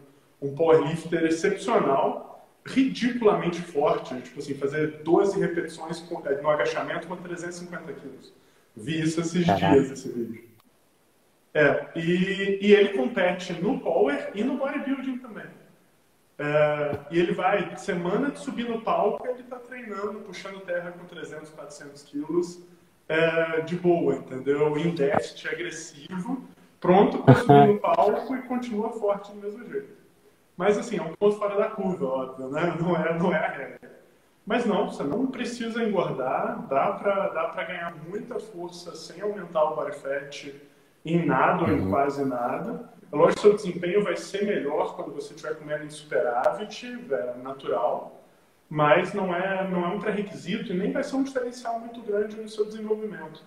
um 0.40 0.54
powerlifter 0.54 1.24
excepcional, 1.24 2.35
ridiculamente 2.66 3.60
forte, 3.62 4.20
tipo 4.20 4.40
assim, 4.40 4.54
fazer 4.54 5.02
12 5.02 5.38
repetições 5.38 6.04
é, 6.24 6.42
no 6.42 6.50
agachamento 6.50 7.06
com 7.06 7.16
350 7.16 7.92
quilos. 7.94 8.32
Vi 8.76 9.00
isso 9.00 9.20
esses 9.20 9.44
dias, 9.44 9.90
esse 9.90 10.08
vídeo. 10.08 10.44
É, 11.54 11.86
e, 11.96 12.58
e 12.60 12.74
ele 12.74 12.90
compete 12.90 13.54
no 13.54 13.80
power 13.80 14.30
e 14.34 14.44
no 14.44 14.58
bodybuilding 14.58 15.18
também. 15.18 15.46
É, 16.38 16.98
e 17.10 17.18
ele 17.18 17.32
vai, 17.32 17.74
semana 17.78 18.30
de 18.30 18.40
subir 18.40 18.68
no 18.68 18.82
palco, 18.82 19.26
ele 19.26 19.40
está 19.40 19.56
treinando, 19.56 20.20
puxando 20.20 20.60
terra 20.60 20.92
com 20.92 21.06
300, 21.06 21.48
400 21.48 22.02
quilos, 22.02 22.62
é, 23.08 23.62
de 23.62 23.76
boa, 23.76 24.16
entendeu? 24.16 24.76
Em 24.76 24.94
déficit 24.94 25.48
agressivo, 25.48 26.44
pronto 26.78 27.22
para 27.22 27.36
subir 27.36 27.68
no 27.68 27.78
palco 27.80 28.36
e 28.36 28.42
continua 28.42 28.90
forte 28.90 29.32
do 29.32 29.40
mesmo 29.40 29.66
jeito. 29.66 29.96
Mas 30.56 30.78
assim, 30.78 30.98
é 30.98 31.02
um 31.02 31.14
ponto 31.14 31.36
fora 31.36 31.56
da 31.56 31.68
curva, 31.68 32.06
óbvio, 32.06 32.48
né? 32.48 32.76
Não 32.80 32.96
é, 32.96 33.18
não 33.18 33.34
é 33.34 33.38
a 33.38 33.50
regra. 33.50 33.96
Mas 34.46 34.64
não, 34.64 34.88
você 34.88 35.02
não 35.02 35.26
precisa 35.26 35.82
engordar, 35.82 36.66
dá 36.68 36.92
para 36.92 37.28
dá 37.28 37.64
ganhar 37.64 37.94
muita 38.08 38.38
força 38.38 38.94
sem 38.94 39.20
aumentar 39.20 39.64
o 39.64 39.74
body 39.74 39.96
fat 39.96 40.54
em 41.04 41.26
nada 41.26 41.64
ou 41.64 41.70
em 41.70 41.80
uhum. 41.80 41.90
quase 41.90 42.24
nada. 42.24 42.88
É 43.12 43.16
lógico 43.16 43.34
que 43.34 43.40
seu 43.40 43.56
desempenho 43.56 44.04
vai 44.04 44.16
ser 44.16 44.44
melhor 44.44 44.94
quando 44.94 45.12
você 45.12 45.34
estiver 45.34 45.56
comendo 45.56 45.84
em 45.84 45.90
superávit, 45.90 46.86
é 47.10 47.34
natural, 47.42 48.22
mas 48.68 49.12
não 49.12 49.34
é, 49.34 49.68
não 49.68 49.84
é 49.84 49.88
um 49.88 50.00
pré-requisito 50.00 50.72
e 50.72 50.76
nem 50.76 50.92
vai 50.92 51.04
ser 51.04 51.16
um 51.16 51.22
diferencial 51.22 51.80
muito 51.80 52.00
grande 52.00 52.36
no 52.36 52.48
seu 52.48 52.64
desenvolvimento. 52.64 53.42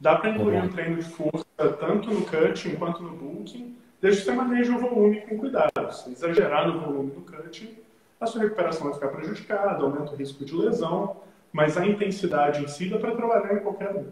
Dá 0.00 0.16
para 0.16 0.30
incluir 0.30 0.62
um 0.62 0.68
treino 0.68 0.96
de 0.96 1.02
força 1.02 1.44
tanto 1.56 2.10
no 2.10 2.24
cutting 2.24 2.76
quanto 2.76 3.02
no 3.02 3.10
bulking, 3.10 3.76
desde 4.00 4.20
que 4.20 4.26
você 4.26 4.32
maneje 4.32 4.70
o 4.70 4.78
volume 4.78 5.20
com 5.22 5.38
cuidado. 5.38 5.92
Se 5.92 6.10
exagerar 6.10 6.68
no 6.68 6.80
volume 6.80 7.10
do 7.10 7.20
cutting, 7.20 7.76
a 8.20 8.26
sua 8.26 8.42
recuperação 8.42 8.84
vai 8.84 8.94
ficar 8.94 9.08
prejudicada, 9.08 9.82
aumenta 9.82 10.12
o 10.12 10.16
risco 10.16 10.44
de 10.44 10.54
lesão, 10.54 11.16
mas 11.52 11.76
a 11.76 11.86
intensidade 11.86 12.62
em 12.62 12.68
si 12.68 12.88
dá 12.88 12.98
para 12.98 13.14
trabalhar 13.14 13.54
em 13.54 13.60
qualquer 13.60 13.94
um. 13.94 14.06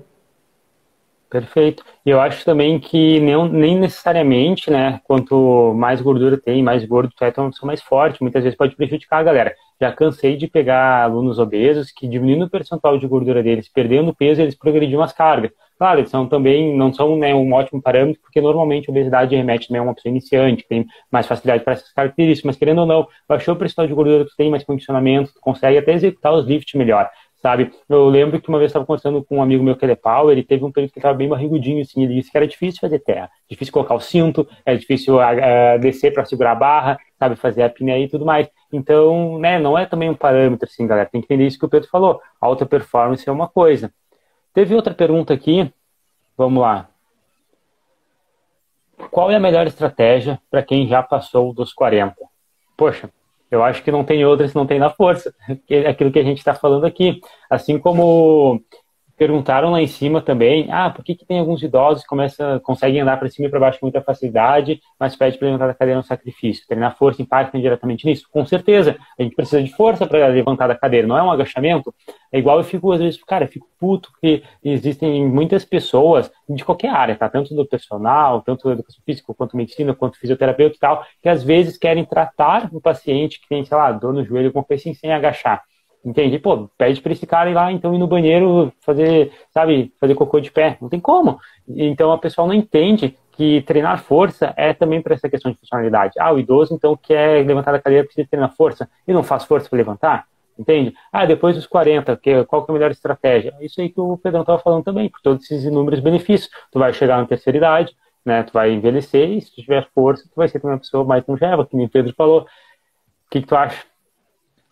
Perfeito. 1.29 1.85
E 2.05 2.11
eu 2.11 2.21
acho 2.21 2.45
também 2.45 2.79
que 2.79 3.19
nem, 3.19 3.49
nem 3.51 3.79
necessariamente, 3.79 4.71
né, 4.71 5.01
quanto 5.05 5.75
mais 5.75 6.01
gordura 6.01 6.39
tem, 6.39 6.63
mais 6.63 6.85
gordo 6.85 7.13
tu 7.17 7.25
é, 7.25 7.29
então 7.29 7.53
são 7.53 7.67
mais 7.67 7.83
forte. 7.83 8.23
Muitas 8.23 8.45
vezes 8.45 8.57
pode 8.57 8.77
prejudicar 8.77 9.19
a 9.19 9.25
galera. 9.25 9.55
Já 9.81 9.93
cansei 9.93 10.37
de 10.37 10.47
pegar 10.47 11.03
alunos 11.03 11.39
obesos 11.41 11.91
que 11.91 12.07
diminuindo 12.07 12.45
o 12.45 12.51
percentual 12.51 12.97
de 12.97 13.09
gordura 13.09 13.43
deles, 13.43 13.69
perdendo 13.69 14.15
peso, 14.15 14.41
eles 14.41 14.55
progrediam 14.55 15.03
as 15.03 15.13
cargas. 15.13 15.51
Claro, 15.79 16.01
eles 16.01 16.11
são 16.11 16.27
também, 16.27 16.75
não 16.75 16.93
são 16.93 17.17
né, 17.19 17.35
um 17.35 17.53
ótimo 17.53 17.83
parâmetro, 17.83 18.21
porque 18.23 18.41
normalmente 18.41 18.89
a 18.89 18.93
obesidade 18.93 19.37
remete 19.37 19.69
também 19.69 19.81
a 19.81 19.83
uma 19.83 19.95
pessoa 19.95 20.11
iniciante, 20.11 20.63
que 20.63 20.69
tem 20.69 20.87
mais 21.11 21.27
facilidade 21.27 21.63
para 21.63 21.75
essas 21.75 21.93
características, 21.93 22.47
mas 22.47 22.57
querendo 22.57 22.79
ou 22.81 22.87
não, 22.87 23.07
baixou 23.29 23.55
o 23.55 23.59
percentual 23.59 23.87
de 23.87 23.93
gordura, 23.93 24.25
tu 24.25 24.35
tem 24.37 24.51
mais 24.51 24.65
condicionamento, 24.65 25.35
tu 25.35 25.41
consegue 25.41 25.77
até 25.77 25.93
executar 25.93 26.33
os 26.33 26.47
lifts 26.47 26.75
melhor 26.75 27.11
sabe? 27.47 27.71
Eu 27.89 28.09
lembro 28.09 28.41
que 28.41 28.49
uma 28.49 28.59
vez 28.59 28.71
estava 28.71 28.85
conversando 28.85 29.25
com 29.25 29.37
um 29.37 29.43
amigo 29.43 29.63
meu 29.63 29.77
que 29.77 29.85
é 29.85 29.95
pau, 29.95 30.33
ele 30.33 30.43
teve 30.43 30.65
um 30.65 30.73
período 30.73 30.93
que 30.93 30.99
estava 30.99 31.15
bem 31.15 31.29
barrigudinho, 31.29 31.81
assim, 31.81 32.03
ele 32.03 32.15
disse 32.15 32.31
que 32.31 32.37
era 32.37 32.47
difícil 32.47 32.81
fazer 32.81 32.99
terra, 32.99 33.31
difícil 33.49 33.73
colocar 33.73 33.95
o 33.95 34.01
cinto, 34.01 34.49
era 34.65 34.77
difícil 34.77 35.17
uh, 35.17 35.79
descer 35.81 36.13
para 36.13 36.25
segurar 36.25 36.53
a 36.53 36.55
barra, 36.57 36.99
sabe, 37.19 37.37
fazer 37.37 37.63
a 37.63 37.67
apneia 37.67 38.05
e 38.05 38.09
tudo 38.09 38.25
mais. 38.25 38.49
Então, 38.73 39.39
né, 39.39 39.61
não 39.61 39.79
é 39.79 39.87
também 39.87 40.11
um 40.11 40.15
parâmetro, 40.15 40.69
assim, 40.69 40.87
galera, 40.87 41.09
tem 41.09 41.21
que 41.21 41.27
entender 41.27 41.47
isso 41.47 41.59
que 41.59 41.65
o 41.65 41.69
Pedro 41.69 41.89
falou, 41.89 42.21
alta 42.41 42.67
performance 42.67 43.29
é 43.29 43.33
uma 43.33 43.49
coisa. 43.49 43.93
Teve 44.57 44.75
outra 44.75 44.95
pergunta 44.95 45.35
aqui, 45.35 45.71
vamos 46.35 46.63
lá. 46.63 46.89
Qual 49.11 49.31
é 49.31 49.37
a 49.37 49.39
melhor 49.39 49.67
estratégia 49.67 50.41
para 50.51 50.63
quem 50.63 50.89
já 50.89 51.03
passou 51.03 51.53
dos 51.53 51.75
40? 51.75 52.17
Poxa, 52.75 53.11
eu 53.51 53.63
acho 53.63 53.83
que 53.83 53.93
não 53.93 54.03
tem 54.03 54.25
outra 54.25 54.49
se 54.49 54.57
não 54.57 54.67
tem 54.67 54.79
na 54.79 54.89
força, 54.89 55.35
é 55.69 55.87
aquilo 55.87 56.11
que 56.11 56.19
a 56.19 56.23
gente 56.23 56.39
está 56.39 56.55
falando 56.55 56.87
aqui. 56.87 57.21
Assim 57.51 57.79
como 57.79 58.63
perguntaram 59.17 59.71
lá 59.71 59.81
em 59.81 59.87
cima 59.87 60.21
também, 60.21 60.71
ah, 60.71 60.91
por 60.91 61.05
que, 61.05 61.15
que 61.15 61.25
tem 61.25 61.39
alguns 61.39 61.63
idosos 61.63 62.03
que 62.03 62.09
começam, 62.09 62.61
conseguem 62.61 63.01
andar 63.01 63.17
para 63.19 63.29
cima 63.29 63.49
e 63.49 63.51
para 63.51 63.59
baixo 63.59 63.81
com 63.81 63.87
muita 63.87 64.03
facilidade, 64.03 64.81
mas 65.01 65.17
pede 65.17 65.39
para 65.39 65.47
levantar 65.47 65.67
da 65.67 65.75
cadeira 65.75 65.99
no 65.99 66.05
sacrifício? 66.05 66.67
Treinar 66.67 66.97
força 66.97 67.23
impacta 67.23 67.59
diretamente 67.59 68.07
nisso? 68.07 68.27
Com 68.31 68.45
certeza, 68.45 68.97
a 69.19 69.23
gente 69.23 69.35
precisa 69.35 69.63
de 69.63 69.75
força 69.75 70.07
para 70.07 70.27
levantar 70.29 70.67
da 70.67 70.75
cadeira, 70.75 71.07
não 71.07 71.17
é 71.17 71.23
um 71.23 71.31
agachamento. 71.31 71.95
É 72.31 72.39
igual 72.39 72.59
eu 72.59 72.65
fico, 72.65 72.93
às 72.93 73.01
vezes, 73.01 73.23
cara, 73.25 73.45
eu 73.45 73.49
fico 73.49 73.67
puto 73.79 74.11
que 74.21 74.43
existem 74.63 75.27
muitas 75.27 75.65
pessoas 75.65 76.31
de 76.49 76.65
qualquer 76.65 76.91
área, 76.91 77.17
tá? 77.17 77.29
Tanto 77.29 77.55
do 77.55 77.67
personal, 77.67 78.43
tanto 78.43 78.65
do 78.65 78.73
educação 78.73 79.03
física, 79.05 79.33
quanto 79.35 79.57
medicina, 79.57 79.95
quanto 79.95 80.19
fisioterapeuta 80.19 80.77
e 80.77 80.79
tal, 80.79 81.05
que 81.23 81.29
às 81.29 81.43
vezes 81.43 81.79
querem 81.79 82.05
tratar 82.05 82.69
um 82.73 82.81
paciente 82.81 83.41
que 83.41 83.49
tem, 83.49 83.65
sei 83.65 83.77
lá, 83.77 83.93
dor 83.93 84.13
no 84.13 84.25
joelho, 84.25 84.53
com 84.53 84.65
assim, 84.71 84.95
sem 84.95 85.13
agachar. 85.13 85.63
Entende? 86.07 86.39
Pô, 86.39 86.71
pede 86.79 87.01
para 87.01 87.11
esse 87.11 87.27
cara 87.27 87.51
ir 87.51 87.55
lá, 87.55 87.73
então, 87.73 87.93
ir 87.93 87.99
no 87.99 88.07
banheiro 88.07 88.73
fazer, 88.81 89.33
sabe, 89.51 89.93
fazer 89.99 90.15
cocô 90.15 90.39
de 90.39 90.53
pé. 90.53 90.79
Não 90.81 90.89
tem 90.89 91.01
como. 91.01 91.41
Então, 91.69 92.13
a 92.13 92.19
pessoa 92.19 92.47
não 92.47 92.55
entende 92.55 93.17
que 93.33 93.61
treinar 93.63 94.01
força 94.05 94.55
é 94.57 94.73
também 94.73 95.03
para 95.03 95.15
essa 95.15 95.29
questão 95.29 95.51
de 95.51 95.59
funcionalidade. 95.59 96.15
Ah, 96.21 96.33
o 96.33 96.39
idoso, 96.39 96.73
então, 96.73 96.97
quer 96.97 97.45
levantar 97.45 97.73
da 97.73 97.81
cadeira, 97.81 98.05
precisa 98.05 98.25
treinar 98.31 98.55
força 98.55 98.89
e 99.07 99.13
não 99.13 99.25
faz 99.25 99.43
força 99.43 99.69
para 99.69 99.79
levantar? 99.79 100.27
Entende? 100.57 100.95
Ah, 101.13 101.27
depois 101.27 101.57
dos 101.57 101.67
40, 101.67 102.17
que, 102.19 102.45
qual 102.45 102.65
que 102.65 102.71
é 102.71 102.73
a 102.73 102.75
melhor 102.75 102.93
estratégia? 102.93 103.53
Isso 103.61 103.81
aí 103.81 103.89
que 103.89 104.01
o 104.01 104.17
Pedrão 104.17 104.43
estava 104.43 104.61
falando 104.61 104.85
também, 104.85 105.11
por 105.11 105.21
todos 105.21 105.43
esses 105.43 105.65
inúmeros 105.65 105.99
benefícios. 105.99 106.49
Tu 106.71 106.79
vai 106.79 106.95
chegar 106.95 107.19
na 107.19 107.27
terceira 107.27 107.59
idade, 107.59 107.97
né, 108.25 108.45
tu 108.45 108.53
vai 108.53 108.71
envelhecer 108.71 109.29
e 109.29 109.41
se 109.41 109.53
tu 109.53 109.61
tiver 109.61 109.89
força, 109.93 110.23
tu 110.23 110.37
vai 110.37 110.47
ser 110.47 110.65
uma 110.65 110.79
pessoa 110.79 111.05
mais 111.05 111.27
longeva, 111.27 111.67
que 111.67 111.75
nem 111.75 111.87
o 111.87 111.91
Pedro 111.91 112.15
falou. 112.17 112.43
O 112.43 112.47
que, 113.29 113.41
que 113.41 113.47
tu 113.49 113.57
acha? 113.57 113.85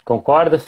Concordas? 0.04 0.64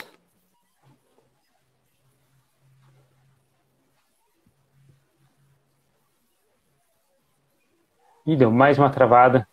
Ih, 8.27 8.35
deu 8.35 8.51
mais 8.51 8.77
uma 8.77 8.89
travada. 8.89 9.47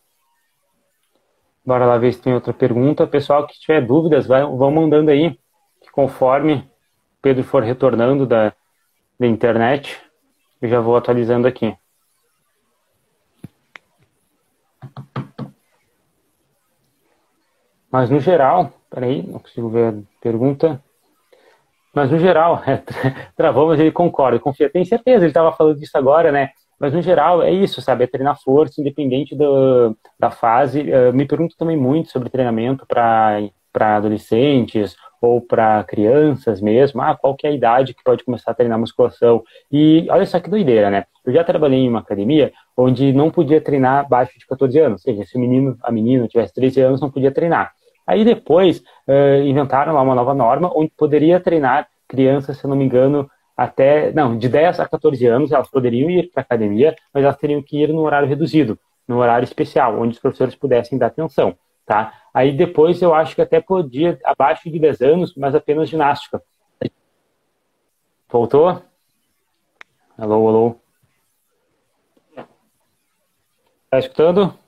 Bora 1.65 1.87
lá 1.87 1.97
ver 1.97 2.13
se 2.13 2.21
tem 2.21 2.35
outra 2.35 2.53
pergunta. 2.53 3.07
Pessoal 3.07 3.47
que 3.47 3.57
tiver 3.61 3.81
dúvidas, 3.81 4.27
vai, 4.27 4.43
vão 4.43 4.69
mandando 4.73 5.13
aí, 5.13 5.39
que 5.81 5.93
conforme 5.93 6.69
Pedro 7.23 7.45
for 7.45 7.63
retornando 7.63 8.27
da, 8.27 8.53
da 9.19 9.29
internet, 9.29 10.03
eu 10.61 10.69
já 10.69 10.81
vou 10.81 10.97
atualizando 10.97 11.47
aqui. 11.47 11.73
Mas 17.93 18.11
no 18.11 18.19
geral, 18.19 18.73
peraí, 18.91 19.23
não 19.23 19.39
consigo 19.39 19.69
ver 19.69 19.95
a 19.95 20.21
pergunta. 20.21 20.83
Mas 21.95 22.11
no 22.11 22.19
geral, 22.19 22.61
é, 22.67 22.83
travou, 23.37 23.69
mas 23.69 23.79
ele 23.79 23.93
concorda, 23.93 24.41
confia. 24.41 24.69
Tem 24.69 24.85
certeza, 24.85 25.19
ele 25.19 25.31
estava 25.31 25.53
falando 25.53 25.79
disso 25.79 25.97
agora, 25.97 26.33
né? 26.33 26.51
Mas, 26.85 26.93
no 26.93 27.01
geral, 27.01 27.43
é 27.43 27.51
isso, 27.51 27.81
sabe? 27.81 28.05
É 28.05 28.07
treinar 28.07 28.39
força, 28.39 28.79
independente 28.79 29.35
do, 29.35 29.97
da 30.21 30.31
fase. 30.31 30.83
Uh, 30.83 31.15
me 31.15 31.25
pergunto 31.25 31.57
também 31.57 31.79
muito 31.79 32.11
sobre 32.11 32.29
treinamento 32.29 32.85
para 32.87 33.49
adolescentes 33.75 34.95
ou 35.19 35.41
para 35.41 35.83
crianças 35.85 36.61
mesmo. 36.61 37.01
Ah, 37.01 37.17
qual 37.17 37.35
que 37.35 37.47
é 37.47 37.51
a 37.51 37.55
idade 37.55 37.95
que 37.95 38.05
pode 38.05 38.23
começar 38.23 38.51
a 38.51 38.55
treinar 38.55 38.79
musculação? 38.79 39.43
E 39.73 40.07
olha 40.11 40.27
só 40.27 40.39
que 40.39 40.51
doideira, 40.51 40.91
né? 40.91 41.07
Eu 41.25 41.33
já 41.33 41.43
trabalhei 41.43 41.79
em 41.79 41.89
uma 41.89 42.01
academia 42.01 42.53
onde 42.77 43.15
não 43.15 43.31
podia 43.31 43.63
treinar 43.63 44.05
abaixo 44.05 44.39
de 44.39 44.47
14 44.47 44.79
anos. 44.79 45.07
Ou 45.07 45.15
seja, 45.15 45.27
se 45.27 45.39
o 45.39 45.41
menino, 45.41 45.79
a 45.83 45.91
menina 45.91 46.29
tivesse 46.29 46.53
13 46.53 46.83
anos, 46.83 47.01
não 47.01 47.11
podia 47.11 47.33
treinar. 47.33 47.73
Aí 48.07 48.27
depois 48.27 48.85
uh, 49.09 49.43
inventaram 49.43 49.95
lá 49.95 50.03
uma 50.03 50.15
nova 50.15 50.35
norma 50.35 50.71
onde 50.77 50.93
poderia 50.95 51.41
treinar 51.41 51.89
crianças, 52.07 52.59
se 52.59 52.67
eu 52.67 52.69
não 52.69 52.77
me 52.77 52.85
engano, 52.85 53.27
até, 53.57 54.13
não, 54.13 54.37
de 54.37 54.49
10 54.49 54.81
a 54.81 54.89
14 54.89 55.27
anos 55.27 55.53
elas 55.53 55.71
poderiam 55.71 56.11
ir 56.11 56.31
para 56.31 56.43
a 56.43 56.45
academia, 56.45 56.95
mas 57.13 57.25
elas 57.25 57.37
teriam 57.37 57.63
que 57.63 57.83
ir 57.83 57.89
no 57.93 58.01
horário 58.01 58.29
reduzido, 58.29 58.79
no 59.07 59.19
horário 59.19 59.45
especial, 59.45 60.01
onde 60.01 60.15
os 60.15 60.19
professores 60.19 60.55
pudessem 60.55 60.99
dar 60.99 61.07
atenção, 61.07 61.57
tá? 61.87 62.13
Aí 62.33 62.53
depois 62.53 63.01
eu 63.01 63.15
acho 63.15 63.35
que 63.35 63.43
até 63.43 63.61
podia, 63.61 64.19
abaixo 64.25 64.71
de 64.71 64.79
10 64.79 65.01
anos, 65.03 65.35
mas 65.37 65.55
apenas 65.55 65.89
ginástica. 65.89 66.43
Voltou? 68.29 68.83
Alô, 70.19 70.49
alô? 70.49 70.77
Tá 73.89 73.99
escutando? 74.01 74.59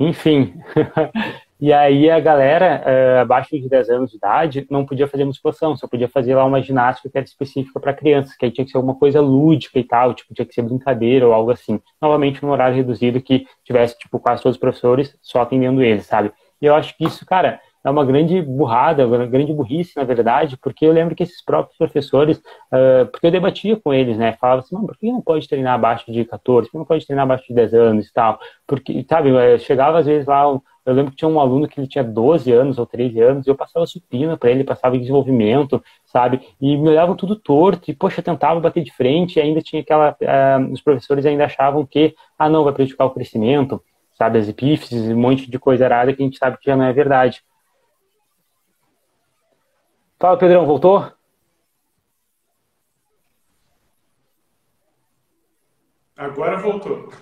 Enfim, 0.00 0.54
E 1.60 1.72
aí 1.72 2.08
a 2.08 2.20
galera, 2.20 2.84
uh, 2.86 3.20
abaixo 3.20 3.50
de 3.58 3.68
10 3.68 3.90
anos 3.90 4.10
de 4.10 4.16
idade, 4.16 4.66
não 4.70 4.86
podia 4.86 5.08
fazer 5.08 5.24
musculação, 5.24 5.76
só 5.76 5.88
podia 5.88 6.08
fazer 6.08 6.34
lá 6.36 6.44
uma 6.44 6.62
ginástica 6.62 7.10
que 7.10 7.18
era 7.18 7.26
específica 7.26 7.80
para 7.80 7.92
crianças, 7.92 8.36
que 8.36 8.44
aí 8.44 8.50
tinha 8.52 8.64
que 8.64 8.70
ser 8.70 8.76
alguma 8.76 8.94
coisa 8.94 9.20
lúdica 9.20 9.76
e 9.78 9.84
tal, 9.84 10.14
tipo, 10.14 10.32
tinha 10.32 10.46
que 10.46 10.54
ser 10.54 10.62
brincadeira 10.62 11.26
ou 11.26 11.32
algo 11.32 11.50
assim. 11.50 11.80
Novamente, 12.00 12.42
num 12.42 12.50
horário 12.50 12.76
reduzido 12.76 13.20
que 13.20 13.44
tivesse, 13.64 13.98
tipo, 13.98 14.20
quase 14.20 14.42
todos 14.42 14.54
os 14.56 14.60
professores 14.60 15.16
só 15.20 15.40
atendendo 15.40 15.82
eles, 15.82 16.06
sabe? 16.06 16.30
E 16.62 16.66
eu 16.66 16.74
acho 16.74 16.96
que 16.96 17.04
isso, 17.04 17.26
cara, 17.26 17.60
é 17.84 17.90
uma 17.90 18.04
grande 18.04 18.42
burrada, 18.42 19.06
uma 19.06 19.26
grande 19.26 19.52
burrice, 19.52 19.96
na 19.96 20.04
verdade, 20.04 20.56
porque 20.56 20.84
eu 20.84 20.92
lembro 20.92 21.14
que 21.14 21.22
esses 21.22 21.42
próprios 21.44 21.76
professores, 21.76 22.38
uh, 22.38 23.06
porque 23.10 23.26
eu 23.26 23.30
debatia 23.30 23.76
com 23.76 23.94
eles, 23.94 24.16
né, 24.16 24.32
falava 24.40 24.60
assim, 24.60 24.76
por 24.76 24.96
que 24.96 25.10
não 25.10 25.20
pode 25.20 25.48
treinar 25.48 25.74
abaixo 25.74 26.10
de 26.10 26.24
14, 26.24 26.68
por 26.68 26.72
que 26.72 26.78
não 26.78 26.84
pode 26.84 27.06
treinar 27.06 27.24
abaixo 27.24 27.44
de 27.48 27.54
10 27.54 27.74
anos 27.74 28.06
e 28.06 28.12
tal, 28.12 28.38
porque, 28.66 29.04
sabe, 29.08 29.30
chegava 29.60 29.98
às 29.98 30.06
vezes 30.06 30.26
lá, 30.26 30.44
eu 30.88 30.94
lembro 30.94 31.10
que 31.10 31.18
tinha 31.18 31.28
um 31.28 31.38
aluno 31.38 31.68
que 31.68 31.78
ele 31.78 31.86
tinha 31.86 32.02
12 32.02 32.50
anos 32.50 32.78
ou 32.78 32.86
13 32.86 33.20
anos, 33.20 33.46
e 33.46 33.50
eu 33.50 33.54
passava 33.54 33.84
supina 33.86 34.38
para 34.38 34.50
ele, 34.50 34.64
passava 34.64 34.96
em 34.96 35.00
desenvolvimento, 35.00 35.84
sabe, 36.06 36.40
e 36.58 36.78
me 36.78 36.88
olhavam 36.88 37.14
tudo 37.14 37.36
torto, 37.36 37.90
e 37.90 37.94
poxa, 37.94 38.22
tentava 38.22 38.58
bater 38.58 38.82
de 38.82 38.90
frente, 38.90 39.36
e 39.36 39.42
ainda 39.42 39.60
tinha 39.60 39.82
aquela, 39.82 40.12
uh, 40.12 40.72
os 40.72 40.80
professores 40.80 41.26
ainda 41.26 41.44
achavam 41.44 41.84
que, 41.84 42.14
ah 42.38 42.48
não, 42.48 42.64
vai 42.64 42.72
prejudicar 42.72 43.04
o 43.04 43.10
crescimento, 43.10 43.82
sabe, 44.14 44.38
as 44.38 44.48
epífises, 44.48 45.10
um 45.10 45.20
monte 45.20 45.50
de 45.50 45.58
coisa 45.58 45.84
errada 45.84 46.14
que 46.14 46.22
a 46.22 46.24
gente 46.24 46.38
sabe 46.38 46.56
que 46.56 46.70
já 46.70 46.74
não 46.74 46.86
é 46.86 46.92
verdade. 46.92 47.42
Fala, 50.18 50.38
Pedrão, 50.38 50.64
voltou? 50.64 51.12
Agora 56.16 56.56
voltou. 56.56 57.12